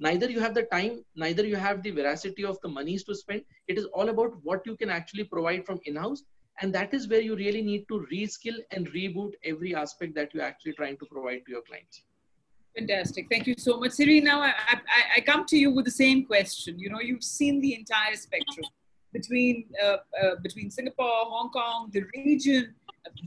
neither 0.00 0.30
you 0.30 0.40
have 0.40 0.54
the 0.54 0.62
time, 0.64 1.04
neither 1.14 1.46
you 1.46 1.56
have 1.56 1.82
the 1.82 1.90
veracity 1.90 2.44
of 2.44 2.58
the 2.62 2.68
monies 2.68 3.04
to 3.04 3.14
spend. 3.14 3.42
It 3.68 3.78
is 3.78 3.84
all 3.86 4.08
about 4.08 4.32
what 4.42 4.62
you 4.66 4.76
can 4.76 4.90
actually 4.90 5.24
provide 5.24 5.66
from 5.66 5.80
in-house. 5.84 6.22
And 6.60 6.72
that 6.74 6.94
is 6.94 7.08
where 7.08 7.20
you 7.20 7.34
really 7.34 7.62
need 7.62 7.86
to 7.88 8.06
reskill 8.12 8.58
and 8.70 8.88
reboot 8.92 9.32
every 9.44 9.74
aspect 9.74 10.14
that 10.14 10.32
you're 10.32 10.44
actually 10.44 10.74
trying 10.74 10.96
to 10.98 11.06
provide 11.06 11.44
to 11.46 11.50
your 11.50 11.62
clients. 11.62 12.02
Fantastic. 12.76 13.26
Thank 13.30 13.46
you 13.46 13.54
so 13.56 13.78
much. 13.78 13.92
Siri, 13.92 14.20
now 14.20 14.40
I, 14.40 14.52
I, 14.68 14.78
I 15.16 15.20
come 15.20 15.44
to 15.46 15.56
you 15.56 15.70
with 15.70 15.84
the 15.84 15.90
same 15.90 16.26
question. 16.26 16.78
You 16.78 16.90
know, 16.90 17.00
you've 17.00 17.22
seen 17.22 17.60
the 17.60 17.74
entire 17.74 18.16
spectrum 18.16 18.66
between 19.12 19.66
uh, 19.82 19.96
uh, 20.20 20.34
between 20.42 20.70
Singapore, 20.70 21.24
Hong 21.34 21.50
Kong, 21.50 21.90
the 21.92 22.02
region, 22.16 22.74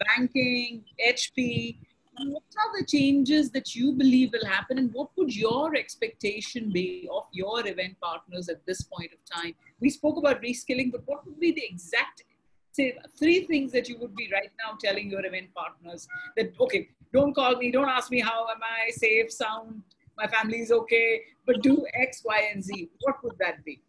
banking, 0.06 0.84
HP. 1.06 1.78
What 2.19 2.43
are 2.58 2.80
the 2.80 2.86
changes 2.86 3.51
that 3.51 3.75
you 3.75 3.91
believe 3.91 4.32
will 4.32 4.45
happen, 4.45 4.77
and 4.80 4.91
what 4.93 5.10
would 5.17 5.36
your 5.36 5.75
expectation 5.75 6.71
be 6.71 7.08
of 7.12 7.25
your 7.32 7.67
event 7.67 7.95
partners 8.01 8.49
at 8.49 8.65
this 8.65 8.82
point 8.82 9.12
of 9.13 9.19
time? 9.25 9.53
We 9.80 9.89
spoke 9.89 10.17
about 10.17 10.41
reskilling, 10.41 10.91
but 10.91 11.01
what 11.06 11.25
would 11.25 11.39
be 11.39 11.51
the 11.51 11.65
exact 11.65 12.23
say 12.71 12.95
three 13.19 13.45
things 13.45 13.71
that 13.71 13.89
you 13.89 13.97
would 13.99 14.15
be 14.15 14.30
right 14.32 14.51
now 14.63 14.77
telling 14.80 15.10
your 15.10 15.25
event 15.25 15.49
partners 15.56 16.08
that 16.36 16.53
okay, 16.60 16.89
don't 17.13 17.34
call 17.34 17.56
me, 17.56 17.71
don't 17.71 17.89
ask 17.89 18.12
me 18.12 18.19
how 18.19 18.47
am 18.56 18.62
I 18.63 18.91
safe, 18.91 19.32
sound, 19.32 19.82
my 20.17 20.27
family 20.27 20.60
is 20.60 20.71
okay, 20.71 21.21
but 21.45 21.62
do 21.62 21.86
X, 21.93 22.23
Y, 22.25 22.49
and 22.53 22.63
Z. 22.63 22.89
What 23.01 23.23
would 23.23 23.38
that 23.39 23.63
be? 23.63 23.82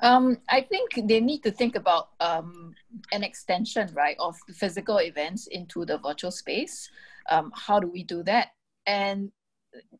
Um, 0.00 0.38
I 0.48 0.60
think 0.60 1.08
they 1.08 1.20
need 1.20 1.42
to 1.42 1.50
think 1.50 1.74
about 1.74 2.10
um, 2.20 2.74
an 3.12 3.22
extension, 3.22 3.88
right, 3.94 4.16
of 4.18 4.36
physical 4.54 4.98
events 4.98 5.46
into 5.48 5.84
the 5.84 5.98
virtual 5.98 6.30
space. 6.30 6.88
Um, 7.28 7.52
how 7.54 7.80
do 7.80 7.88
we 7.88 8.04
do 8.04 8.22
that? 8.24 8.48
And 8.86 9.30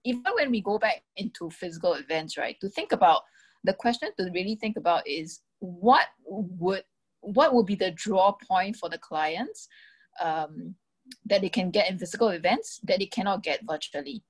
even 0.04 0.22
when 0.34 0.50
we 0.50 0.60
go 0.60 0.78
back 0.78 1.02
into 1.16 1.50
physical 1.50 1.94
events, 1.94 2.36
right, 2.38 2.56
to 2.60 2.68
think 2.68 2.92
about 2.92 3.22
the 3.64 3.74
question 3.74 4.10
to 4.18 4.30
really 4.32 4.56
think 4.56 4.76
about 4.76 5.06
is 5.06 5.40
what 5.58 6.06
would 6.24 6.84
what 7.20 7.52
would 7.52 7.66
be 7.66 7.74
the 7.74 7.90
draw 7.92 8.32
point 8.48 8.76
for 8.76 8.88
the 8.88 8.98
clients 8.98 9.68
um, 10.20 10.74
that 11.26 11.40
they 11.40 11.48
can 11.48 11.70
get 11.70 11.90
in 11.90 11.98
physical 11.98 12.28
events 12.28 12.80
that 12.84 12.98
they 12.98 13.06
cannot 13.06 13.42
get 13.42 13.60
virtually 13.68 14.22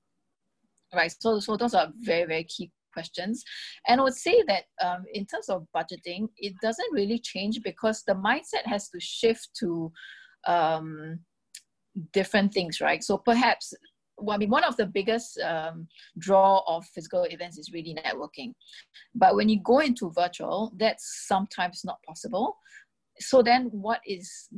right 0.95 1.13
so 1.19 1.39
so 1.39 1.55
those 1.55 1.75
are 1.75 1.91
very 1.99 2.25
very 2.25 2.43
key 2.45 2.71
questions 2.93 3.43
and 3.87 3.99
i 3.99 4.03
would 4.03 4.13
say 4.13 4.43
that 4.47 4.63
um, 4.81 5.03
in 5.13 5.25
terms 5.25 5.49
of 5.49 5.65
budgeting 5.75 6.27
it 6.37 6.53
doesn't 6.61 6.93
really 6.93 7.19
change 7.19 7.59
because 7.63 8.03
the 8.07 8.13
mindset 8.13 8.65
has 8.65 8.89
to 8.89 8.99
shift 8.99 9.49
to 9.57 9.91
um, 10.47 11.19
different 12.13 12.53
things 12.53 12.81
right 12.81 13.03
so 13.03 13.17
perhaps 13.17 13.73
well, 14.21 14.35
I 14.35 14.37
mean, 14.37 14.49
one 14.49 14.63
of 14.63 14.77
the 14.77 14.85
biggest 14.85 15.39
um, 15.39 15.87
draw 16.17 16.61
of 16.67 16.85
physical 16.87 17.23
events 17.23 17.57
is 17.57 17.71
really 17.73 17.95
networking. 17.95 18.53
But 19.15 19.35
when 19.35 19.49
you 19.49 19.61
go 19.63 19.79
into 19.79 20.11
virtual, 20.11 20.73
that's 20.77 21.25
sometimes 21.27 21.81
not 21.85 21.97
possible. 22.05 22.57
So 23.19 23.41
then 23.41 23.69
what 23.71 24.01
is 24.05 24.49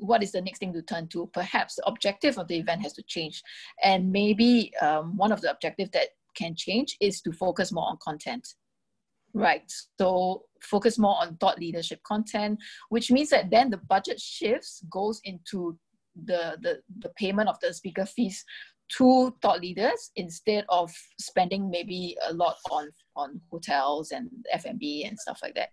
what 0.00 0.22
is 0.22 0.30
the 0.30 0.40
next 0.40 0.60
thing 0.60 0.72
to 0.72 0.82
turn 0.82 1.08
to? 1.08 1.28
Perhaps 1.32 1.74
the 1.74 1.86
objective 1.86 2.38
of 2.38 2.46
the 2.46 2.56
event 2.56 2.82
has 2.82 2.92
to 2.92 3.02
change. 3.08 3.42
And 3.82 4.12
maybe 4.12 4.72
um, 4.80 5.16
one 5.16 5.32
of 5.32 5.40
the 5.40 5.50
objectives 5.50 5.90
that 5.90 6.10
can 6.38 6.54
change 6.56 6.96
is 7.00 7.20
to 7.22 7.32
focus 7.32 7.72
more 7.72 7.88
on 7.88 7.98
content. 8.02 8.46
Right. 9.34 9.70
So 10.00 10.44
focus 10.62 10.98
more 10.98 11.16
on 11.20 11.36
thought 11.36 11.58
leadership 11.58 12.00
content, 12.02 12.58
which 12.88 13.10
means 13.10 13.30
that 13.30 13.50
then 13.50 13.70
the 13.70 13.76
budget 13.76 14.20
shifts, 14.20 14.82
goes 14.90 15.20
into 15.24 15.78
the, 16.24 16.56
the, 16.60 16.78
the 17.00 17.10
payment 17.10 17.48
of 17.48 17.60
the 17.60 17.72
speaker 17.72 18.06
fees 18.06 18.44
to 18.96 19.34
thought 19.42 19.60
leaders 19.60 20.10
instead 20.16 20.64
of 20.68 20.90
spending 21.20 21.70
maybe 21.70 22.16
a 22.28 22.32
lot 22.32 22.56
on 22.70 22.88
on 23.16 23.40
hotels 23.50 24.12
and 24.12 24.30
F&B 24.52 25.04
and 25.04 25.18
stuff 25.18 25.40
like 25.42 25.54
that. 25.56 25.70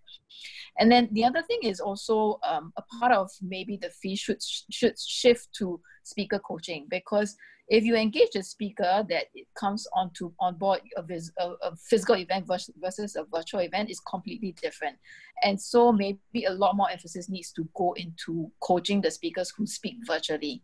And 0.78 0.90
then 0.90 1.08
the 1.12 1.24
other 1.24 1.42
thing 1.42 1.60
is 1.62 1.80
also 1.80 2.38
um, 2.46 2.72
a 2.76 2.82
part 2.98 3.12
of 3.12 3.30
maybe 3.40 3.78
the 3.80 3.90
fee 3.90 4.16
should 4.16 4.42
should 4.70 4.98
shift 4.98 5.48
to 5.58 5.80
speaker 6.02 6.40
coaching 6.40 6.86
because 6.90 7.36
if 7.68 7.84
you 7.84 7.96
engage 7.96 8.36
a 8.36 8.42
speaker 8.42 9.04
that 9.08 9.24
it 9.34 9.46
comes 9.58 9.88
onto 9.94 10.32
on 10.38 10.54
board 10.56 10.80
a, 10.96 11.02
vis, 11.02 11.32
a, 11.38 11.52
a 11.62 11.76
physical 11.76 12.16
event 12.16 12.46
versus, 12.46 12.74
versus 12.80 13.16
a 13.16 13.24
virtual 13.34 13.60
event 13.60 13.90
is 13.90 14.00
completely 14.00 14.54
different 14.60 14.96
and 15.42 15.60
so 15.60 15.92
maybe 15.92 16.44
a 16.46 16.52
lot 16.52 16.76
more 16.76 16.90
emphasis 16.90 17.28
needs 17.28 17.52
to 17.52 17.68
go 17.76 17.92
into 17.94 18.50
coaching 18.60 19.00
the 19.00 19.10
speakers 19.10 19.52
who 19.56 19.66
speak 19.66 19.96
virtually 20.06 20.62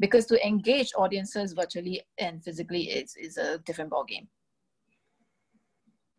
because 0.00 0.26
to 0.26 0.46
engage 0.46 0.92
audiences 0.96 1.52
virtually 1.52 2.02
and 2.18 2.42
physically 2.42 2.84
is, 2.84 3.14
is 3.16 3.36
a 3.36 3.58
different 3.58 3.90
ballgame. 3.90 4.26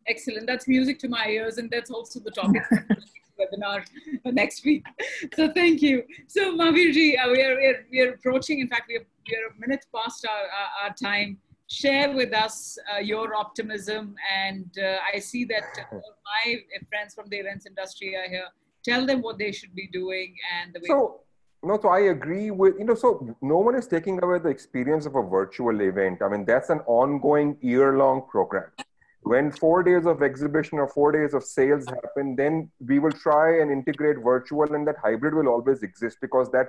Excellent. 0.08 0.48
That's 0.48 0.68
music 0.68 1.00
to 1.00 1.08
my 1.08 1.28
ears, 1.28 1.58
and 1.58 1.70
that's 1.70 1.90
also 1.90 2.20
the 2.20 2.32
topic 2.32 2.62
webinar 3.40 3.86
next 4.26 4.66
week. 4.66 4.86
So 5.36 5.52
thank 5.52 5.82
you. 5.82 6.04
So 6.28 6.56
Mahavirji, 6.58 7.16
uh, 7.20 7.30
we 7.32 7.42
are 7.44 7.56
we 7.56 7.66
are 7.68 7.86
we 7.92 8.02
are 8.02 8.14
approaching. 8.14 8.60
In 8.60 8.68
fact, 8.68 8.84
we 8.88 8.98
are 8.98 9.06
we 9.30 9.38
are 9.38 9.48
a 9.56 9.60
minute 9.60 9.86
past 9.96 10.26
our 10.26 10.46
our, 10.60 10.70
our 10.84 10.94
time. 10.94 11.38
Share 11.68 12.14
with 12.14 12.32
us 12.32 12.78
uh, 12.94 13.00
your 13.00 13.34
optimism, 13.34 14.16
and 14.32 14.70
uh, 14.78 14.98
I 15.12 15.18
see 15.18 15.46
that 15.46 15.64
my 15.92 16.58
friends 16.90 17.16
from 17.16 17.28
the 17.30 17.38
events 17.38 17.66
industry 17.66 18.16
are 18.16 18.30
here. 18.30 18.50
Tell 18.84 19.04
them 19.04 19.24
what 19.24 19.40
they 19.40 19.52
should 19.52 19.74
be 19.74 19.88
doing 19.92 20.36
and 20.60 20.76
the 20.76 20.80
way. 20.80 20.88
So 20.88 21.22
no, 21.66 21.80
so 21.82 21.90
I 21.90 22.02
agree 22.12 22.52
with, 22.52 22.76
you 22.78 22.86
know, 22.86 22.94
so 22.94 23.36
no 23.42 23.58
one 23.58 23.74
is 23.74 23.88
taking 23.88 24.22
away 24.24 24.38
the 24.38 24.50
experience 24.50 25.08
of 25.08 25.16
a 25.16 25.24
virtual 25.24 25.82
event. 25.82 26.22
I 26.22 26.30
mean, 26.30 26.46
that's 26.46 26.70
an 26.70 26.82
ongoing 26.86 27.58
year 27.60 27.98
long 27.98 28.22
program. 28.30 28.70
When 29.26 29.52
four 29.52 29.82
days 29.82 30.06
of 30.06 30.22
exhibition 30.22 30.78
or 30.78 30.88
four 30.88 31.12
days 31.12 31.34
of 31.34 31.44
sales 31.44 31.88
happen, 31.88 32.36
then 32.36 32.70
we 32.88 33.00
will 33.00 33.12
try 33.12 33.60
and 33.60 33.72
integrate 33.72 34.18
virtual 34.24 34.72
and 34.76 34.88
that 34.88 34.98
hybrid 35.04 35.34
will 35.34 35.48
always 35.48 35.82
exist 35.82 36.20
because 36.22 36.52
that 36.52 36.68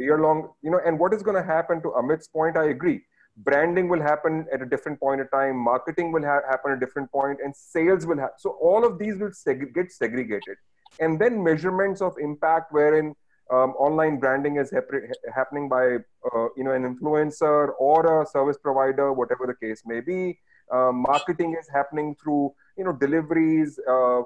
year 0.00 0.18
long, 0.18 0.48
you 0.60 0.72
know, 0.72 0.80
and 0.84 0.98
what 0.98 1.14
is 1.14 1.22
going 1.22 1.36
to 1.36 1.42
happen 1.44 1.80
to 1.82 1.90
Amit's 1.90 2.26
point, 2.26 2.56
I 2.56 2.64
agree. 2.70 3.02
Branding 3.36 3.88
will 3.88 4.02
happen 4.02 4.44
at 4.52 4.60
a 4.60 4.66
different 4.66 4.98
point 4.98 5.20
in 5.20 5.28
time, 5.28 5.56
marketing 5.56 6.10
will 6.10 6.24
ha- 6.24 6.40
happen 6.50 6.72
at 6.72 6.78
a 6.78 6.80
different 6.80 7.12
point, 7.12 7.38
and 7.44 7.54
sales 7.54 8.06
will 8.06 8.18
happen. 8.18 8.38
So 8.38 8.58
all 8.60 8.84
of 8.84 8.98
these 8.98 9.16
will 9.18 9.30
seg- 9.30 9.72
get 9.72 9.92
segregated. 9.92 10.56
And 10.98 11.20
then 11.20 11.44
measurements 11.44 12.02
of 12.02 12.16
impact, 12.20 12.72
wherein 12.72 13.14
um, 13.52 13.70
online 13.78 14.18
branding 14.18 14.56
is 14.56 14.72
hap- 14.72 14.90
happening 15.32 15.68
by 15.68 15.98
uh, 16.34 16.48
you 16.56 16.64
know 16.64 16.72
an 16.72 16.82
influencer 16.82 17.70
or 17.78 18.22
a 18.22 18.26
service 18.26 18.56
provider 18.56 19.12
whatever 19.12 19.46
the 19.46 19.66
case 19.66 19.82
may 19.84 20.00
be 20.00 20.38
um, 20.72 20.96
marketing 20.96 21.56
is 21.58 21.68
happening 21.72 22.14
through 22.22 22.52
you 22.76 22.84
know 22.84 22.92
deliveries 22.92 23.78
uh, 23.88 24.22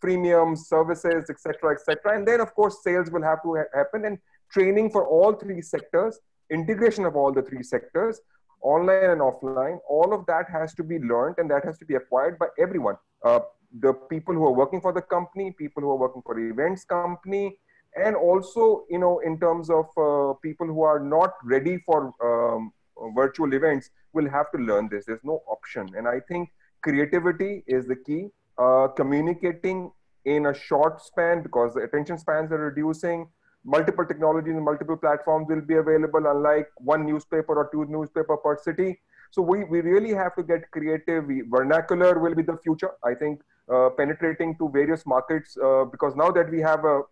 premium 0.00 0.56
services 0.56 1.28
etc 1.28 1.72
etc 1.72 2.16
and 2.16 2.26
then 2.26 2.40
of 2.40 2.54
course 2.54 2.82
sales 2.82 3.10
will 3.10 3.22
have 3.22 3.42
to 3.42 3.56
ha- 3.56 3.72
happen 3.74 4.04
and 4.04 4.18
training 4.50 4.90
for 4.90 5.06
all 5.06 5.32
three 5.32 5.60
sectors 5.60 6.20
integration 6.50 7.04
of 7.04 7.16
all 7.16 7.32
the 7.32 7.42
three 7.42 7.62
sectors 7.62 8.20
online 8.60 9.10
and 9.10 9.20
offline. 9.20 9.78
All 9.88 10.12
of 10.12 10.26
that 10.26 10.46
has 10.50 10.74
to 10.74 10.82
be 10.82 10.98
learned 10.98 11.36
and 11.38 11.50
that 11.50 11.64
has 11.64 11.78
to 11.78 11.84
be 11.84 11.94
acquired 11.94 12.38
by 12.38 12.46
everyone. 12.58 12.96
Uh, 13.24 13.40
the 13.80 13.92
people 13.92 14.34
who 14.34 14.44
are 14.44 14.52
working 14.52 14.80
for 14.80 14.92
the 14.92 15.02
company 15.02 15.54
people 15.58 15.82
who 15.82 15.90
are 15.90 15.96
working 15.96 16.22
for 16.22 16.34
the 16.34 16.40
events 16.40 16.84
company 16.84 17.58
and 18.02 18.16
also 18.16 18.84
you 18.88 18.98
know 18.98 19.18
in 19.18 19.38
terms 19.38 19.68
of 19.68 19.84
uh, 19.98 20.32
people 20.42 20.66
who 20.66 20.80
are 20.80 20.98
not 20.98 21.34
ready 21.44 21.76
for 21.84 22.14
um, 22.24 22.72
virtual 23.14 23.52
events 23.54 23.90
will 24.12 24.28
have 24.28 24.50
to 24.52 24.58
learn 24.58 24.88
this. 24.90 25.06
There's 25.06 25.24
no 25.24 25.42
option. 25.48 25.88
And 25.96 26.08
i 26.08 26.20
think 26.28 26.50
creativity 26.82 27.64
is 27.66 27.86
the 27.86 27.96
key. 27.96 28.28
Uh, 28.58 28.88
communicating 28.88 29.90
in 30.24 30.46
a 30.46 30.54
short 30.54 31.00
span 31.00 31.42
because 31.42 31.74
the 31.74 31.80
attention 31.80 32.18
spans 32.18 32.50
are 32.52 32.58
reducing. 32.58 33.28
Multiple 33.64 34.04
technologies 34.04 34.54
and 34.54 34.64
multiple 34.64 34.96
platforms 34.96 35.46
will 35.48 35.60
be 35.60 35.74
available 35.74 36.26
unlike 36.26 36.68
one 36.78 37.06
newspaper 37.06 37.54
or 37.54 37.68
two 37.72 37.84
newspaper 37.88 38.36
per 38.36 38.56
city. 38.62 39.00
So 39.30 39.42
we, 39.42 39.64
we 39.64 39.80
really 39.80 40.14
have 40.14 40.34
to 40.36 40.42
get 40.42 40.70
creative. 40.70 41.24
Vernacular 41.50 42.18
will 42.18 42.34
be 42.34 42.42
the 42.42 42.56
future. 42.62 42.92
I 43.04 43.14
think 43.14 43.40
uh, 43.72 43.90
penetrating 43.90 44.56
to 44.58 44.70
various 44.70 45.04
markets 45.06 45.56
uh, 45.62 45.84
because 45.84 46.16
now 46.16 46.30
that 46.30 46.50
we 46.50 46.60
have 46.60 46.84
a 46.84 47.02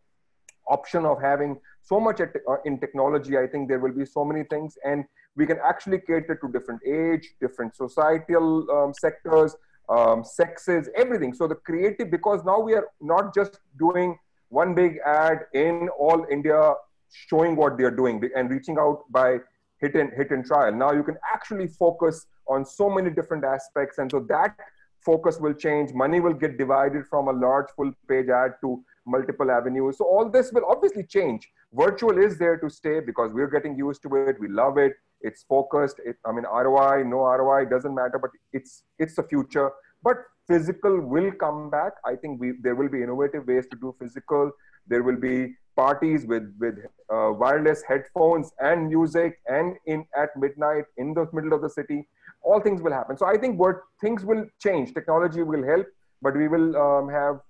option 0.68 1.04
of 1.06 1.20
having 1.20 1.58
so 1.82 2.00
much 2.00 2.20
uh, 2.20 2.56
in 2.64 2.78
technology 2.78 3.38
i 3.38 3.46
think 3.46 3.68
there 3.68 3.78
will 3.78 3.92
be 3.92 4.04
so 4.04 4.24
many 4.24 4.44
things 4.44 4.76
and 4.84 5.04
we 5.36 5.46
can 5.46 5.58
actually 5.64 5.98
cater 5.98 6.34
to 6.34 6.48
different 6.52 6.80
age 6.86 7.34
different 7.40 7.74
societal 7.76 8.70
um, 8.70 8.92
sectors 8.94 9.56
um, 9.88 10.24
sexes 10.24 10.88
everything. 10.96 11.32
So 11.32 11.46
the 11.46 11.54
creative 11.54 12.10
because 12.10 12.44
now 12.44 12.60
we 12.60 12.74
are 12.74 12.88
not 13.00 13.34
just 13.34 13.58
doing 13.78 14.18
one 14.48 14.74
big 14.74 14.98
ad 15.04 15.40
in 15.54 15.88
all 15.98 16.24
india 16.30 16.74
showing 17.10 17.56
what 17.56 17.76
they're 17.76 17.96
doing 18.02 18.22
and 18.36 18.50
reaching 18.50 18.78
out 18.78 19.04
by 19.10 19.38
hit 19.80 19.94
and 19.94 20.12
hit 20.16 20.30
and 20.30 20.44
trial. 20.44 20.72
Now 20.72 20.92
you 20.92 21.02
can 21.02 21.16
actually 21.32 21.68
focus 21.68 22.26
on 22.48 22.64
so 22.64 22.88
many 22.88 23.10
different 23.10 23.44
aspects 23.44 23.98
and 23.98 24.10
so 24.10 24.20
that 24.28 24.56
focus 25.00 25.38
will 25.38 25.54
change. 25.54 25.92
Money 25.92 26.20
will 26.20 26.32
get 26.32 26.58
divided 26.58 27.06
from 27.06 27.28
a 27.28 27.32
large 27.32 27.66
full 27.76 27.92
page 28.08 28.28
ad 28.28 28.54
to 28.62 28.82
multiple 29.06 29.50
avenues. 29.50 29.98
So 29.98 30.04
all 30.04 30.28
this 30.28 30.52
will 30.52 30.64
obviously 30.68 31.04
change. 31.04 31.48
Virtual 31.72 32.18
is 32.18 32.38
there 32.38 32.58
to 32.58 32.68
stay 32.68 33.00
because 33.00 33.32
we're 33.32 33.50
getting 33.50 33.76
used 33.76 34.02
to 34.02 34.14
it. 34.16 34.36
We 34.40 34.48
love 34.48 34.78
it. 34.78 34.94
It's 35.20 35.44
focused. 35.44 36.00
It, 36.04 36.16
I 36.24 36.32
mean, 36.32 36.44
ROI, 36.44 37.04
no 37.04 37.20
ROI, 37.24 37.66
doesn't 37.66 37.94
matter, 37.94 38.18
but 38.20 38.30
it's 38.52 38.82
it's 38.98 39.16
the 39.16 39.22
future. 39.22 39.70
But 40.02 40.18
physical 40.46 41.00
will 41.00 41.32
come 41.32 41.70
back. 41.70 41.92
I 42.04 42.14
think 42.16 42.40
we 42.40 42.52
there 42.62 42.74
will 42.74 42.88
be 42.88 43.02
innovative 43.02 43.46
ways 43.46 43.66
to 43.68 43.76
do 43.76 43.94
physical. 43.98 44.50
There 44.86 45.02
will 45.02 45.16
be 45.16 45.54
parties 45.76 46.26
with 46.26 46.52
with 46.58 46.76
uh, 47.12 47.30
wireless 47.32 47.82
headphones 47.86 48.52
and 48.60 48.88
music 48.88 49.38
and 49.46 49.76
in 49.86 50.04
at 50.16 50.36
midnight 50.36 50.84
in 50.96 51.14
the 51.14 51.26
middle 51.32 51.52
of 51.52 51.62
the 51.62 51.70
city. 51.70 52.08
All 52.42 52.60
things 52.60 52.80
will 52.80 52.92
happen. 52.92 53.16
So 53.16 53.26
I 53.26 53.36
think 53.36 53.58
what 53.58 53.76
things 54.00 54.24
will 54.24 54.44
change. 54.62 54.94
Technology 54.94 55.42
will 55.42 55.64
help, 55.64 55.86
but 56.22 56.36
we 56.36 56.48
will 56.48 56.76
um, 56.76 57.08
have 57.08 57.40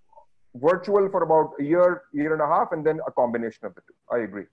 virtual 0.61 1.09
for 1.11 1.23
about 1.23 1.53
a 1.61 1.63
year, 1.63 2.03
year 2.13 2.33
and 2.33 2.43
a 2.43 2.47
half, 2.47 2.73
and 2.73 2.85
then 2.85 3.01
a 3.07 3.13
combination 3.13 3.67
of 3.67 3.75
the 3.75 3.81
two. 3.83 3.95
I 4.13 4.19
agree. 4.25 4.45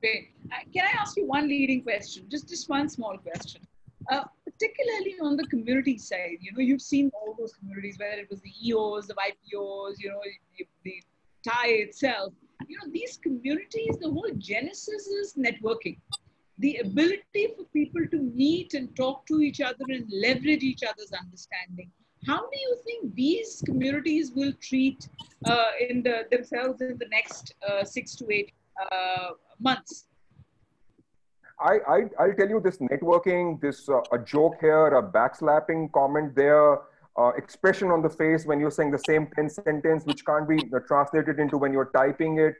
Great. 0.00 0.30
Uh, 0.52 0.56
can 0.72 0.84
I 0.84 1.00
ask 1.00 1.16
you 1.16 1.26
one 1.26 1.48
leading 1.48 1.82
question? 1.82 2.24
Just, 2.28 2.48
just 2.48 2.68
one 2.68 2.88
small 2.88 3.18
question. 3.18 3.62
Uh, 4.10 4.24
particularly 4.44 5.16
on 5.20 5.36
the 5.36 5.44
community 5.48 5.98
side, 5.98 6.38
you 6.40 6.52
know, 6.52 6.60
you've 6.60 6.80
seen 6.80 7.10
all 7.14 7.34
those 7.38 7.52
communities, 7.54 7.98
whether 7.98 8.20
it 8.20 8.30
was 8.30 8.40
the 8.40 8.52
EOs, 8.64 9.08
the 9.08 9.14
YPOs, 9.14 9.94
you 9.98 10.08
know, 10.08 10.20
the 10.84 11.02
TiE 11.46 11.68
itself. 11.68 12.32
You 12.66 12.76
know, 12.78 12.92
these 12.92 13.18
communities, 13.18 13.96
the 14.00 14.10
whole 14.10 14.30
genesis 14.38 15.06
is 15.08 15.34
networking. 15.34 15.98
The 16.58 16.76
ability 16.78 17.54
for 17.56 17.64
people 17.72 18.06
to 18.10 18.18
meet 18.18 18.74
and 18.74 18.94
talk 18.96 19.26
to 19.26 19.40
each 19.40 19.60
other 19.60 19.84
and 19.88 20.10
leverage 20.10 20.62
each 20.62 20.82
other's 20.82 21.12
understanding 21.12 21.90
how 22.26 22.38
do 22.38 22.58
you 22.58 22.76
think 22.84 23.14
these 23.14 23.62
communities 23.64 24.32
will 24.34 24.52
treat 24.60 25.08
uh, 25.44 25.68
in 25.88 26.02
the, 26.02 26.26
themselves 26.30 26.80
in 26.80 26.98
the 26.98 27.06
next 27.10 27.54
uh, 27.68 27.84
six 27.84 28.14
to 28.16 28.26
eight 28.30 28.52
uh, 28.90 29.30
months? 29.60 30.06
I, 31.60 31.78
I 31.88 31.98
I'll 32.20 32.34
tell 32.34 32.48
you 32.48 32.60
this 32.60 32.78
networking, 32.78 33.60
this 33.60 33.88
uh, 33.88 34.00
a 34.12 34.18
joke 34.18 34.56
here, 34.60 34.86
a 34.86 35.02
backslapping 35.02 35.92
comment 35.92 36.34
there, 36.36 36.78
uh, 37.18 37.32
expression 37.36 37.90
on 37.90 38.00
the 38.00 38.08
face 38.08 38.46
when 38.46 38.60
you're 38.60 38.70
saying 38.70 38.92
the 38.92 38.98
same 38.98 39.26
10 39.34 39.50
sentence, 39.50 40.04
which 40.04 40.24
can't 40.24 40.48
be 40.48 40.58
uh, 40.72 40.78
translated 40.86 41.40
into 41.40 41.58
when 41.58 41.72
you're 41.72 41.90
typing 41.94 42.38
it, 42.38 42.54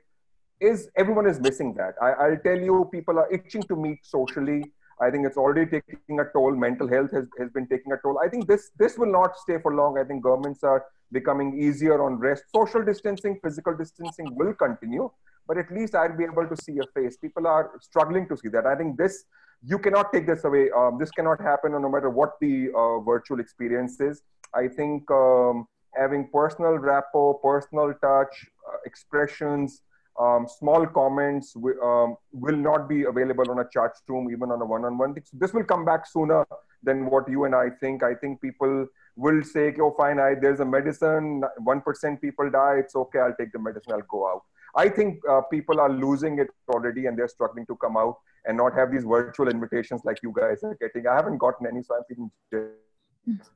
is 0.61 0.89
everyone 0.97 1.27
is 1.27 1.39
missing 1.41 1.75
that. 1.75 1.95
I, 2.03 2.11
I'll 2.11 2.39
tell 2.39 2.59
you, 2.59 2.89
people 2.91 3.19
are 3.19 3.33
itching 3.33 3.63
to 3.65 3.77
meet 3.77 4.05
socially. 4.05 4.65
I 5.01 5.11
think 5.11 5.27
it's 5.27 5.37
already 5.37 5.65
taking 5.71 6.21
a 6.21 6.25
toll. 6.33 6.55
Mental 6.55 6.89
health 6.89 7.11
has, 7.13 7.27
has 7.39 7.51
been 7.51 7.69
taking 7.69 7.93
a 7.93 7.97
toll. 7.99 8.19
I 8.25 8.29
think 8.29 8.47
this 8.49 8.71
this 8.79 8.99
will 8.99 9.13
not 9.13 9.37
stay 9.39 9.59
for 9.59 9.75
long. 9.75 9.99
I 9.99 10.05
think 10.05 10.23
governments 10.23 10.65
are 10.65 10.85
becoming 11.13 11.61
easier 11.61 12.03
on 12.03 12.19
rest. 12.19 12.45
Social 12.55 12.85
distancing, 12.85 13.39
physical 13.43 13.77
distancing 13.77 14.35
will 14.37 14.55
continue, 14.55 15.11
but 15.47 15.57
at 15.59 15.71
least 15.73 15.95
I'll 15.95 16.17
be 16.17 16.25
able 16.25 16.47
to 16.47 16.57
see 16.57 16.79
a 16.79 16.87
face. 16.95 17.17
People 17.17 17.47
are 17.47 17.71
struggling 17.81 18.29
to 18.29 18.37
see 18.37 18.49
that. 18.49 18.67
I 18.67 18.75
think 18.75 18.99
this 18.99 19.25
you 19.65 19.79
cannot 19.79 20.13
take 20.13 20.27
this 20.27 20.45
away. 20.45 20.71
Um, 20.71 20.99
this 20.99 21.11
cannot 21.11 21.41
happen 21.41 21.73
no 21.73 21.89
matter 21.89 22.11
what 22.11 22.35
the 22.41 22.71
uh, 22.77 23.01
virtual 23.01 23.41
experience 23.41 24.01
is. 24.01 24.23
I 24.55 24.69
think 24.69 25.11
um, 25.11 25.67
having 25.95 26.29
personal 26.33 26.79
rapport, 26.79 27.35
personal 27.41 27.93
touch, 28.01 28.47
uh, 28.69 28.77
expressions, 28.85 29.83
um, 30.19 30.47
small 30.49 30.87
comments 30.87 31.55
um, 31.57 32.17
will 32.33 32.57
not 32.57 32.89
be 32.89 33.05
available 33.05 33.51
on 33.51 33.61
a 33.61 33.69
chat 33.73 33.93
room, 34.09 34.31
even 34.31 34.51
on 34.51 34.61
a 34.61 34.65
one-on-one 34.65 35.15
this 35.33 35.53
will 35.53 35.65
come 35.65 35.85
back 35.85 36.07
sooner 36.07 36.45
than 36.83 37.07
what 37.07 37.29
you 37.29 37.45
and 37.45 37.55
I 37.55 37.71
think. 37.81 38.03
I 38.03 38.15
think 38.15 38.41
people 38.41 38.87
will 39.17 39.43
say, 39.43 39.75
"Oh, 39.81 39.93
fine, 39.97 40.21
I, 40.21 40.35
there's 40.35 40.61
a 40.61 40.65
medicine. 40.65 41.43
One 41.59 41.81
percent 41.81 42.21
people 42.21 42.51
die. 42.51 42.77
It's 42.79 42.95
okay. 42.95 43.21
I'll 43.21 43.35
take 43.35 43.53
the 43.53 43.59
medicine. 43.59 43.93
I'll 43.93 44.11
go 44.11 44.29
out." 44.29 44.43
I 44.77 44.89
think 44.89 45.21
uh, 45.29 45.41
people 45.43 45.81
are 45.81 45.91
losing 45.91 46.39
it 46.39 46.49
already, 46.69 47.07
and 47.07 47.19
they're 47.19 47.29
struggling 47.29 47.67
to 47.67 47.77
come 47.77 47.97
out 47.97 48.17
and 48.45 48.57
not 48.57 48.75
have 48.75 48.93
these 48.93 49.05
virtual 49.05 49.49
invitations 49.49 50.03
like 50.05 50.19
you 50.23 50.33
guys 50.37 50.63
are 50.63 50.77
getting. 50.81 51.07
I 51.07 51.15
haven't 51.15 51.39
gotten 51.39 51.67
any, 51.67 51.83
so 51.83 51.97
I'm 51.97 52.05
feeling. 52.09 53.51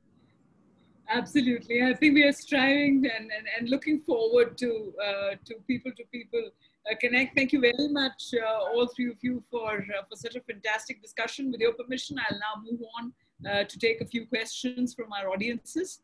Absolutely. 1.13 1.83
I 1.83 1.93
think 1.93 2.15
we 2.15 2.23
are 2.23 2.31
striving 2.31 3.05
and, 3.15 3.31
and, 3.37 3.45
and 3.55 3.69
looking 3.69 3.99
forward 4.01 4.57
to 4.57 4.69
uh, 5.07 5.31
to 5.47 5.53
people 5.67 5.91
to 5.99 6.03
people 6.11 6.43
uh, 6.89 6.95
connect. 7.03 7.35
Thank 7.37 7.53
you 7.53 7.61
very 7.61 7.87
much, 8.01 8.21
uh, 8.33 8.73
all 8.73 8.87
three 8.93 9.09
of 9.11 9.19
you, 9.21 9.43
for 9.51 9.71
uh, 9.95 10.03
for 10.09 10.15
such 10.15 10.35
a 10.35 10.41
fantastic 10.41 11.03
discussion. 11.03 11.51
With 11.51 11.61
your 11.61 11.73
permission, 11.73 12.17
I'll 12.23 12.39
now 12.47 12.55
move 12.67 12.81
on 12.97 13.03
uh, 13.49 13.63
to 13.71 13.75
take 13.85 14.01
a 14.01 14.07
few 14.13 14.25
questions 14.25 14.95
from 14.95 15.09
our 15.17 15.29
audiences. 15.29 16.01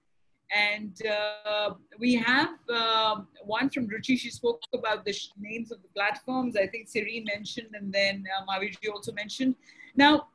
And 0.55 0.95
uh, 1.05 1.69
we 1.99 2.11
have 2.15 2.55
um, 2.81 3.27
one 3.57 3.67
from 3.69 3.87
Ruchi. 3.87 4.17
She 4.17 4.31
spoke 4.31 4.61
about 4.73 5.05
the 5.05 5.15
names 5.39 5.71
of 5.71 5.81
the 5.81 5.89
platforms. 5.89 6.55
I 6.55 6.67
think 6.67 6.87
Siri 6.87 7.23
mentioned, 7.33 7.71
and 7.73 7.91
then 7.91 8.23
uh, 8.31 8.45
Mahaviji 8.47 8.91
also 8.93 9.11
mentioned. 9.13 9.55
Now, 9.95 10.27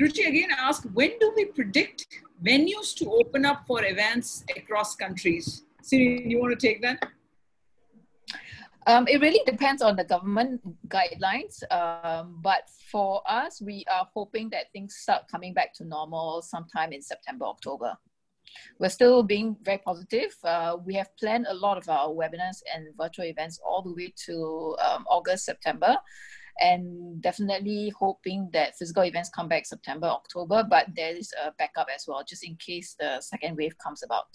Ruchi 0.00 0.26
again 0.26 0.50
asked, 0.56 0.86
when 0.92 1.12
do 1.20 1.32
we 1.36 1.46
predict 1.46 2.06
venues 2.44 2.94
to 2.96 3.10
open 3.12 3.44
up 3.44 3.66
for 3.66 3.84
events 3.84 4.44
across 4.56 4.96
countries? 4.96 5.64
Siri, 5.82 6.28
you 6.28 6.40
want 6.40 6.58
to 6.58 6.66
take 6.66 6.82
that? 6.82 7.02
Um, 8.86 9.06
it 9.06 9.20
really 9.20 9.40
depends 9.46 9.80
on 9.80 9.94
the 9.94 10.04
government 10.04 10.60
guidelines. 10.88 11.62
Um, 11.70 12.40
but 12.42 12.68
for 12.90 13.22
us, 13.28 13.62
we 13.62 13.84
are 13.90 14.08
hoping 14.12 14.50
that 14.50 14.72
things 14.72 14.96
start 14.96 15.28
coming 15.30 15.54
back 15.54 15.72
to 15.74 15.84
normal 15.84 16.42
sometime 16.42 16.92
in 16.92 17.00
September, 17.00 17.44
October. 17.44 17.96
We're 18.78 18.90
still 18.90 19.22
being 19.22 19.56
very 19.62 19.78
positive. 19.78 20.34
Uh, 20.44 20.76
we 20.84 20.94
have 20.94 21.16
planned 21.16 21.46
a 21.48 21.54
lot 21.54 21.78
of 21.78 21.88
our 21.88 22.08
webinars 22.08 22.60
and 22.74 22.88
virtual 22.98 23.24
events 23.24 23.60
all 23.64 23.82
the 23.82 23.94
way 23.94 24.12
to 24.26 24.76
um, 24.84 25.04
August, 25.08 25.44
September 25.44 25.96
and 26.60 27.20
definitely 27.22 27.92
hoping 27.98 28.50
that 28.52 28.76
physical 28.76 29.04
events 29.04 29.30
come 29.30 29.48
back 29.48 29.66
September, 29.66 30.06
October, 30.06 30.64
but 30.68 30.86
there 30.94 31.16
is 31.16 31.32
a 31.44 31.52
backup 31.58 31.88
as 31.94 32.04
well, 32.06 32.22
just 32.26 32.44
in 32.44 32.56
case 32.56 32.94
the 32.98 33.20
second 33.20 33.56
wave 33.56 33.76
comes 33.78 34.02
about. 34.02 34.26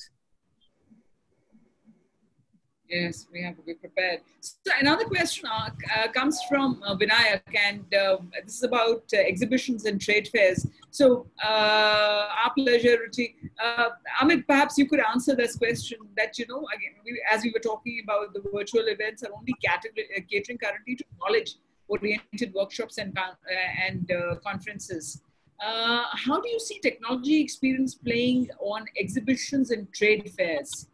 Yes, 2.89 3.27
we 3.33 3.43
have 3.43 3.57
to 3.57 3.61
be 3.63 3.73
prepared. 3.73 4.21
So 4.39 4.71
another 4.79 5.03
question 5.03 5.45
uh, 5.45 5.69
uh, 5.93 6.07
comes 6.07 6.41
from 6.47 6.81
uh, 6.85 6.95
Vinayak, 6.95 7.41
and 7.53 7.83
uh, 7.93 8.17
this 8.45 8.55
is 8.55 8.63
about 8.63 9.03
uh, 9.13 9.17
exhibitions 9.17 9.83
and 9.83 9.99
trade 9.99 10.29
fairs. 10.29 10.65
So, 10.89 11.27
uh, 11.43 12.29
our 12.45 12.53
pleasure, 12.57 12.97
Ruchi. 12.97 13.35
Amit, 14.21 14.47
perhaps 14.47 14.77
you 14.77 14.87
could 14.87 15.01
answer 15.01 15.35
this 15.35 15.57
question. 15.57 15.99
That 16.15 16.39
you 16.39 16.45
know, 16.47 16.65
again, 16.73 16.93
we, 17.03 17.21
as 17.29 17.43
we 17.43 17.51
were 17.51 17.59
talking 17.59 17.99
about, 18.05 18.33
the 18.33 18.41
virtual 18.53 18.87
events 18.87 19.21
are 19.23 19.31
only 19.35 19.53
catering 19.61 20.57
currently 20.57 20.95
to 20.95 21.03
knowledge 21.19 21.55
oriented 21.87 22.53
workshops 22.53 22.97
and, 22.97 23.17
uh, 23.17 23.33
and 23.87 24.11
uh, 24.11 24.35
conferences. 24.45 25.21
Uh, 25.63 26.03
how 26.13 26.39
do 26.39 26.49
you 26.49 26.59
see 26.59 26.79
technology 26.79 27.41
experience 27.41 27.95
playing 27.95 28.49
on 28.59 28.85
exhibitions 28.99 29.71
and 29.71 29.91
trade 29.93 30.31
fairs? 30.37 30.87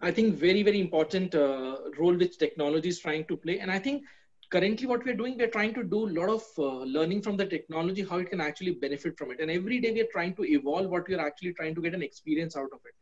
I 0.00 0.12
think 0.12 0.36
very, 0.36 0.62
very 0.62 0.80
important 0.80 1.34
role 1.34 2.14
which 2.14 2.38
technology 2.38 2.88
is 2.88 3.00
trying 3.00 3.24
to 3.24 3.36
play. 3.36 3.58
And 3.58 3.70
I 3.70 3.80
think 3.80 4.04
currently 4.50 4.86
what 4.86 5.04
we're 5.04 5.16
doing, 5.16 5.36
we're 5.36 5.48
trying 5.48 5.74
to 5.74 5.82
do 5.82 6.08
a 6.08 6.12
lot 6.20 6.28
of 6.28 6.44
uh, 6.58 6.84
learning 6.84 7.22
from 7.22 7.36
the 7.36 7.46
technology, 7.46 8.04
how 8.04 8.18
it 8.18 8.30
can 8.30 8.40
actually 8.40 8.72
benefit 8.72 9.18
from 9.18 9.32
it. 9.32 9.40
And 9.40 9.50
every 9.50 9.80
day 9.80 9.92
we're 9.92 10.12
trying 10.12 10.34
to 10.36 10.44
evolve 10.44 10.88
what 10.88 11.08
we're 11.08 11.20
actually 11.20 11.52
trying 11.54 11.74
to 11.74 11.82
get 11.82 11.94
an 11.94 12.02
experience 12.02 12.56
out 12.56 12.70
of 12.72 12.80
it. 12.84 12.94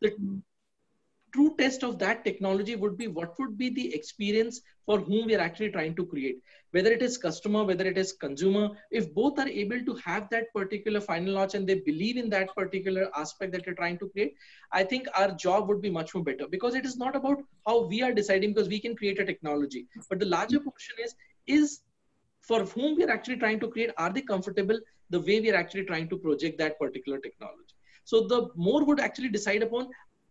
The 0.00 0.40
true 1.32 1.54
test 1.58 1.82
of 1.82 1.98
that 1.98 2.24
technology 2.24 2.74
would 2.76 2.96
be 2.96 3.06
what 3.06 3.38
would 3.38 3.56
be 3.58 3.68
the 3.70 3.94
experience 3.94 4.60
for 4.86 4.98
whom 4.98 5.26
we 5.26 5.34
are 5.34 5.40
actually 5.40 5.70
trying 5.70 5.94
to 5.96 6.06
create. 6.06 6.38
Whether 6.70 6.92
it 6.92 7.02
is 7.02 7.16
customer 7.18 7.64
whether 7.64 7.86
it 7.86 7.98
is 7.98 8.12
consumer 8.12 8.70
if 8.90 9.12
both 9.14 9.38
are 9.38 9.48
able 9.48 9.80
to 9.84 9.94
have 10.04 10.28
that 10.30 10.52
particular 10.54 11.00
final 11.00 11.34
launch 11.34 11.54
and 11.54 11.66
they 11.66 11.80
believe 11.86 12.16
in 12.16 12.30
that 12.30 12.54
particular 12.54 13.10
aspect 13.16 13.52
that 13.52 13.66
you're 13.66 13.74
trying 13.74 13.98
to 13.98 14.08
create 14.10 14.34
i 14.72 14.82
think 14.84 15.06
our 15.16 15.32
job 15.32 15.68
would 15.68 15.80
be 15.80 15.90
much 15.90 16.14
more 16.14 16.24
better. 16.24 16.46
Because 16.48 16.74
it 16.74 16.84
is 16.84 16.96
not 16.96 17.16
about 17.16 17.38
how 17.66 17.86
we 17.86 18.02
are 18.02 18.12
deciding 18.12 18.54
because 18.54 18.68
we 18.68 18.80
can 18.80 18.96
create 18.96 19.18
a 19.18 19.24
technology. 19.24 19.86
But 20.08 20.20
the 20.20 20.26
larger 20.26 20.60
portion 20.60 20.96
is 21.04 21.14
is 21.46 21.80
for 22.40 22.64
whom 22.64 22.96
we 22.96 23.04
are 23.04 23.10
actually 23.10 23.36
trying 23.36 23.60
to 23.60 23.68
create 23.68 23.90
are 23.98 24.12
they 24.12 24.22
comfortable 24.22 24.78
the 25.10 25.20
way 25.20 25.40
we 25.40 25.50
are 25.50 25.56
actually 25.56 25.84
trying 25.84 26.08
to 26.08 26.16
project 26.18 26.58
that 26.58 26.78
particular 26.78 27.18
technology? 27.18 27.74
So 28.04 28.26
the 28.26 28.48
more 28.56 28.84
would 28.84 29.00
actually 29.00 29.28
decide 29.28 29.62
upon 29.62 29.88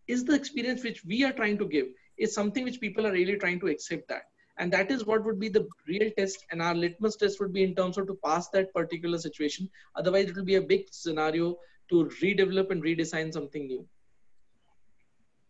is 0.08 0.24
the 0.24 0.34
experience 0.34 0.84
which 0.84 1.04
we 1.06 1.24
are 1.24 1.34
trying 1.34 1.58
to 1.58 1.66
give 1.66 1.88
is 2.18 2.34
something 2.34 2.64
which 2.64 2.80
people 2.80 3.06
are 3.06 3.12
really 3.12 3.38
trying 3.38 3.60
to 3.60 3.68
accept 3.68 4.08
that 4.08 4.24
and 4.60 4.72
that 4.74 4.92
is 4.92 5.06
what 5.06 5.24
would 5.24 5.40
be 5.40 5.50
the 5.50 5.68
real 5.88 6.10
test 6.18 6.46
and 6.52 6.62
our 6.62 6.76
litmus 6.76 7.16
test 7.16 7.40
would 7.40 7.54
be 7.54 7.64
in 7.64 7.76
terms 7.76 7.98
of 7.98 8.08
to 8.08 8.18
pass 8.26 8.50
that 8.50 8.74
particular 8.74 9.18
situation 9.18 9.70
otherwise 9.96 10.28
it 10.30 10.36
will 10.36 10.52
be 10.54 10.56
a 10.56 10.70
big 10.74 10.88
scenario 10.92 11.56
to 11.90 12.06
redevelop 12.22 12.72
and 12.72 12.84
redesign 12.84 13.32
something 13.32 13.68
new 13.68 13.86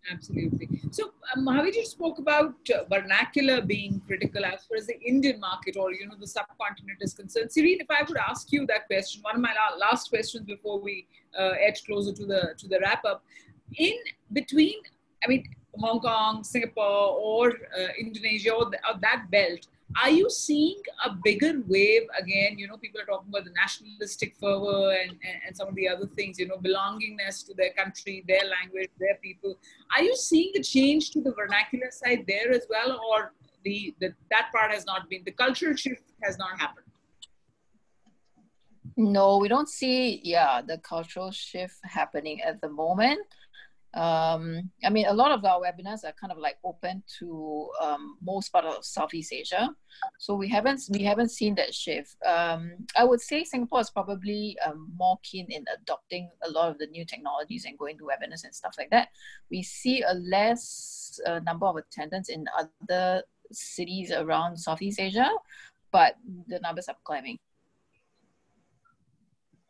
Absolutely. 0.09 0.69
So 0.91 1.11
um, 1.35 1.45
Mahaviji 1.45 1.83
spoke 1.83 2.19
about 2.19 2.55
uh, 2.73 2.83
vernacular 2.89 3.61
being 3.61 4.01
critical 4.07 4.45
as 4.45 4.65
far 4.65 4.77
as 4.77 4.87
the 4.87 4.99
Indian 5.01 5.39
market 5.39 5.75
or 5.77 5.91
you 5.91 6.07
know 6.07 6.15
the 6.17 6.27
subcontinent 6.27 6.99
is 7.01 7.13
concerned. 7.13 7.51
Serene, 7.51 7.81
if 7.81 7.87
I 7.89 8.03
would 8.07 8.17
ask 8.17 8.51
you 8.51 8.65
that 8.67 8.87
question, 8.87 9.21
one 9.21 9.35
of 9.35 9.41
my 9.41 9.53
la- 9.53 9.77
last 9.77 10.09
questions 10.09 10.45
before 10.45 10.79
we 10.79 11.07
uh, 11.37 11.53
edge 11.59 11.83
closer 11.85 12.13
to 12.13 12.25
the 12.25 12.53
to 12.57 12.67
the 12.67 12.79
wrap 12.79 13.03
up, 13.03 13.23
in 13.75 13.95
between, 14.33 14.75
I 15.23 15.27
mean, 15.27 15.43
Hong 15.79 15.99
Kong, 15.99 16.43
Singapore, 16.43 16.83
or 16.83 17.49
uh, 17.49 17.87
Indonesia, 17.99 18.51
or, 18.51 18.65
or, 18.65 18.99
that 19.01 19.25
belt, 19.29 19.67
are 20.01 20.09
you 20.09 20.29
seeing 20.29 20.81
a 21.05 21.11
bigger 21.23 21.61
wave 21.67 22.03
again? 22.19 22.57
You 22.57 22.67
know, 22.67 22.77
people 22.77 22.99
are 23.01 23.05
talking 23.05 23.29
about 23.29 23.45
the 23.45 23.51
nationalistic 23.51 24.35
fervor 24.39 24.91
and, 24.91 25.11
and, 25.11 25.37
and, 25.45 25.55
some 25.55 25.67
of 25.67 25.75
the 25.75 25.87
other 25.87 26.07
things, 26.07 26.39
you 26.39 26.47
know, 26.47 26.57
belongingness 26.57 27.45
to 27.45 27.53
their 27.53 27.71
country, 27.71 28.23
their 28.27 28.43
language, 28.49 28.89
their 28.99 29.15
people. 29.21 29.57
Are 29.95 30.03
you 30.03 30.15
seeing 30.15 30.53
a 30.57 30.63
change 30.63 31.11
to 31.11 31.21
the 31.21 31.33
vernacular 31.33 31.91
side 31.91 32.25
there 32.27 32.51
as 32.51 32.65
well, 32.69 32.99
or 33.11 33.33
the, 33.63 33.93
the 33.99 34.13
that 34.31 34.49
part 34.51 34.71
has 34.71 34.85
not 34.85 35.09
been, 35.09 35.21
the 35.25 35.31
cultural 35.31 35.75
shift 35.75 36.03
has 36.23 36.37
not 36.37 36.59
happened? 36.59 36.87
No, 38.99 39.37
we 39.37 39.47
don't 39.47 39.69
see, 39.69 40.21
yeah, 40.23 40.59
the 40.65 40.79
cultural 40.79 41.29
shift 41.29 41.75
happening 41.83 42.41
at 42.41 42.59
the 42.61 42.69
moment. 42.69 43.19
Um, 43.93 44.69
I 44.83 44.89
mean, 44.89 45.07
a 45.07 45.13
lot 45.13 45.31
of 45.31 45.43
our 45.45 45.61
webinars 45.61 46.03
are 46.03 46.13
kind 46.19 46.31
of 46.31 46.37
like 46.37 46.57
open 46.63 47.03
to 47.19 47.69
um, 47.81 48.17
most 48.21 48.49
part 48.49 48.65
of 48.65 48.85
Southeast 48.85 49.33
Asia, 49.33 49.69
so 50.19 50.35
we 50.35 50.47
haven't 50.49 50.81
we 50.91 51.03
haven't 51.03 51.29
seen 51.29 51.55
that 51.55 51.73
shift. 51.73 52.15
Um, 52.25 52.85
I 52.95 53.05
would 53.05 53.21
say 53.21 53.43
Singapore 53.43 53.79
is 53.79 53.89
probably 53.89 54.57
um, 54.65 54.91
more 54.97 55.17
keen 55.23 55.47
in 55.49 55.65
adopting 55.81 56.29
a 56.43 56.51
lot 56.51 56.69
of 56.69 56.77
the 56.77 56.87
new 56.87 57.05
technologies 57.05 57.65
and 57.65 57.77
going 57.77 57.97
to 57.97 58.03
webinars 58.03 58.43
and 58.43 58.53
stuff 58.53 58.75
like 58.77 58.89
that. 58.91 59.07
We 59.49 59.63
see 59.63 60.03
a 60.03 60.13
less 60.13 61.19
uh, 61.25 61.39
number 61.39 61.65
of 61.65 61.77
attendants 61.77 62.29
in 62.29 62.45
other 62.57 63.23
cities 63.51 64.11
around 64.11 64.57
Southeast 64.57 64.99
Asia, 64.99 65.29
but 65.91 66.15
the 66.47 66.59
numbers 66.59 66.87
are 66.87 66.95
climbing. 67.03 67.39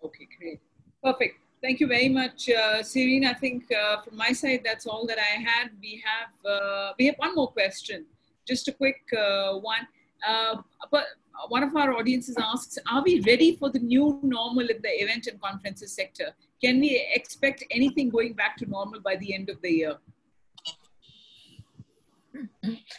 Okay, 0.03 0.27
great. 0.39 0.59
Perfect. 1.03 1.39
Thank 1.61 1.79
you 1.79 1.87
very 1.87 2.09
much, 2.09 2.49
uh, 2.49 2.83
Serene. 2.83 3.25
I 3.25 3.33
think 3.33 3.65
uh, 3.71 4.01
from 4.01 4.15
my 4.15 4.31
side, 4.31 4.61
that's 4.63 4.85
all 4.85 5.07
that 5.07 5.17
I 5.17 5.41
had. 5.41 5.71
We 5.81 6.03
have 6.05 6.51
uh, 6.51 6.93
we 6.99 7.07
have 7.07 7.15
one 7.17 7.33
more 7.33 7.51
question, 7.51 8.05
just 8.47 8.67
a 8.67 8.73
quick 8.73 9.01
uh, 9.17 9.53
one. 9.55 9.87
Uh, 10.27 10.57
but 10.91 11.05
one 11.49 11.63
of 11.63 11.75
our 11.75 11.93
audiences 11.93 12.35
asks, 12.37 12.77
are 12.91 13.03
we 13.03 13.21
ready 13.21 13.55
for 13.55 13.69
the 13.69 13.79
new 13.79 14.19
normal 14.21 14.67
in 14.69 14.81
the 14.81 15.03
event 15.03 15.27
and 15.27 15.41
conferences 15.41 15.93
sector? 15.93 16.35
Can 16.63 16.79
we 16.79 17.07
expect 17.13 17.63
anything 17.71 18.09
going 18.09 18.33
back 18.33 18.57
to 18.57 18.65
normal 18.65 18.99
by 18.99 19.15
the 19.15 19.33
end 19.33 19.49
of 19.49 19.61
the 19.61 19.71
year? 19.71 19.95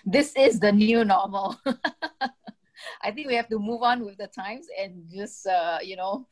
This 0.04 0.34
is 0.36 0.58
the 0.58 0.72
new 0.72 1.04
normal. 1.04 1.60
I 3.02 3.10
think 3.12 3.28
we 3.28 3.34
have 3.34 3.48
to 3.48 3.58
move 3.58 3.82
on 3.82 4.04
with 4.04 4.16
the 4.18 4.28
times 4.28 4.66
and 4.80 5.04
just, 5.12 5.46
uh, 5.46 5.78
you 5.82 5.96
know, 5.96 6.26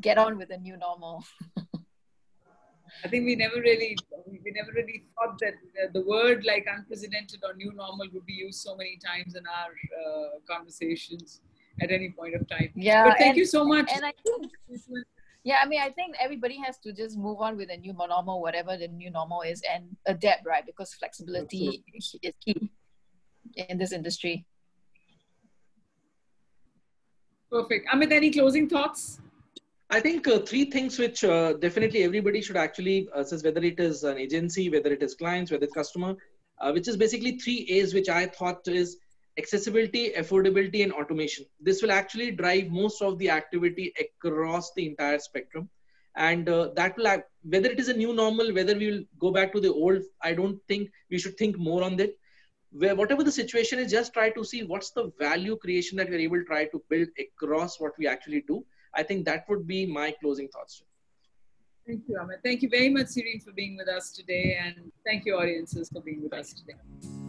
get 0.00 0.18
on 0.18 0.38
with 0.38 0.48
the 0.48 0.58
new 0.58 0.76
normal. 0.76 1.24
I 3.04 3.08
think 3.08 3.26
we 3.26 3.36
never 3.36 3.60
really 3.60 3.96
we 4.26 4.50
never 4.50 4.72
really 4.74 5.04
thought 5.14 5.38
that 5.38 5.54
the 5.92 6.02
word 6.02 6.44
like 6.44 6.66
unprecedented 6.68 7.40
or 7.44 7.54
new 7.54 7.72
normal 7.72 8.06
would 8.12 8.26
be 8.26 8.32
used 8.32 8.60
so 8.60 8.76
many 8.76 8.98
times 9.04 9.34
in 9.34 9.42
our 9.46 9.70
uh, 9.70 10.38
conversations 10.48 11.40
at 11.80 11.90
any 11.90 12.10
point 12.10 12.34
of 12.34 12.48
time. 12.48 12.70
Yeah. 12.74 13.04
But 13.04 13.18
thank 13.18 13.28
and, 13.30 13.36
you 13.36 13.44
so 13.44 13.64
much. 13.64 13.90
And 13.94 14.04
I 14.04 14.12
think, 14.24 14.52
yeah, 15.44 15.58
I 15.62 15.68
mean, 15.68 15.80
I 15.80 15.90
think 15.90 16.16
everybody 16.20 16.58
has 16.64 16.78
to 16.78 16.92
just 16.92 17.16
move 17.16 17.40
on 17.40 17.56
with 17.56 17.68
the 17.68 17.76
new 17.76 17.92
normal, 17.92 18.40
whatever 18.40 18.76
the 18.76 18.88
new 18.88 19.10
normal 19.10 19.42
is, 19.42 19.62
and 19.72 19.96
adapt, 20.06 20.46
right? 20.46 20.64
Because 20.66 20.92
flexibility 20.94 21.84
is 21.94 22.16
key 22.44 22.70
in 23.54 23.78
this 23.78 23.92
industry. 23.92 24.46
Perfect. 27.50 27.88
Amit, 27.88 28.12
any 28.12 28.30
closing 28.30 28.68
thoughts? 28.68 29.20
I 29.90 30.00
think 30.00 30.28
uh, 30.28 30.40
three 30.40 30.66
things 30.66 30.98
which 30.98 31.24
uh, 31.24 31.54
definitely 31.54 32.02
everybody 32.02 32.42
should 32.42 32.58
actually 32.58 33.08
assess 33.14 33.42
whether 33.42 33.62
it 33.62 33.80
is 33.80 34.04
an 34.04 34.18
agency, 34.18 34.68
whether 34.68 34.92
it 34.92 35.02
is 35.02 35.14
clients, 35.14 35.50
whether 35.50 35.64
it's 35.64 35.72
customer, 35.72 36.14
uh, 36.60 36.72
which 36.72 36.88
is 36.88 36.98
basically 36.98 37.38
three 37.38 37.66
A's, 37.70 37.94
which 37.94 38.10
I 38.10 38.26
thought 38.26 38.68
is 38.68 38.98
accessibility, 39.38 40.10
affordability, 40.10 40.82
and 40.82 40.92
automation. 40.92 41.46
This 41.58 41.80
will 41.80 41.90
actually 41.90 42.32
drive 42.32 42.68
most 42.68 43.00
of 43.00 43.16
the 43.18 43.30
activity 43.30 43.94
across 43.98 44.74
the 44.74 44.86
entire 44.86 45.18
spectrum. 45.20 45.70
And 46.16 46.46
uh, 46.50 46.70
that 46.76 46.98
will, 46.98 47.06
have, 47.06 47.22
whether 47.44 47.70
it 47.70 47.80
is 47.80 47.88
a 47.88 47.96
new 47.96 48.12
normal, 48.12 48.52
whether 48.52 48.76
we 48.76 48.90
will 48.90 49.04
go 49.18 49.30
back 49.30 49.54
to 49.54 49.60
the 49.60 49.72
old, 49.72 50.02
I 50.20 50.34
don't 50.34 50.60
think 50.68 50.90
we 51.10 51.18
should 51.18 51.38
think 51.38 51.56
more 51.56 51.82
on 51.82 51.96
that. 51.96 52.14
Where 52.72 52.94
whatever 52.94 53.24
the 53.24 53.32
situation 53.32 53.78
is, 53.78 53.90
just 53.90 54.12
try 54.12 54.28
to 54.28 54.44
see 54.44 54.64
what's 54.64 54.90
the 54.90 55.10
value 55.18 55.56
creation 55.56 55.96
that 55.96 56.10
we're 56.10 56.18
able 56.18 56.40
to 56.40 56.44
try 56.44 56.66
to 56.66 56.82
build 56.90 57.08
across 57.18 57.80
what 57.80 57.92
we 57.98 58.06
actually 58.06 58.44
do 58.46 58.62
I 58.94 59.02
think 59.02 59.24
that 59.26 59.48
would 59.48 59.66
be 59.66 59.86
my 59.86 60.14
closing 60.20 60.48
thoughts. 60.48 60.82
Thank 61.86 62.02
you, 62.08 62.16
Amit. 62.16 62.42
Thank 62.44 62.62
you 62.62 62.68
very 62.68 62.90
much, 62.90 63.06
Siri, 63.06 63.40
for 63.42 63.52
being 63.52 63.76
with 63.76 63.88
us 63.88 64.12
today. 64.12 64.58
And 64.60 64.92
thank 65.06 65.24
you, 65.24 65.36
audiences, 65.36 65.88
for 65.88 66.02
being 66.02 66.22
with 66.22 66.34
us 66.34 66.52
today. 66.52 67.27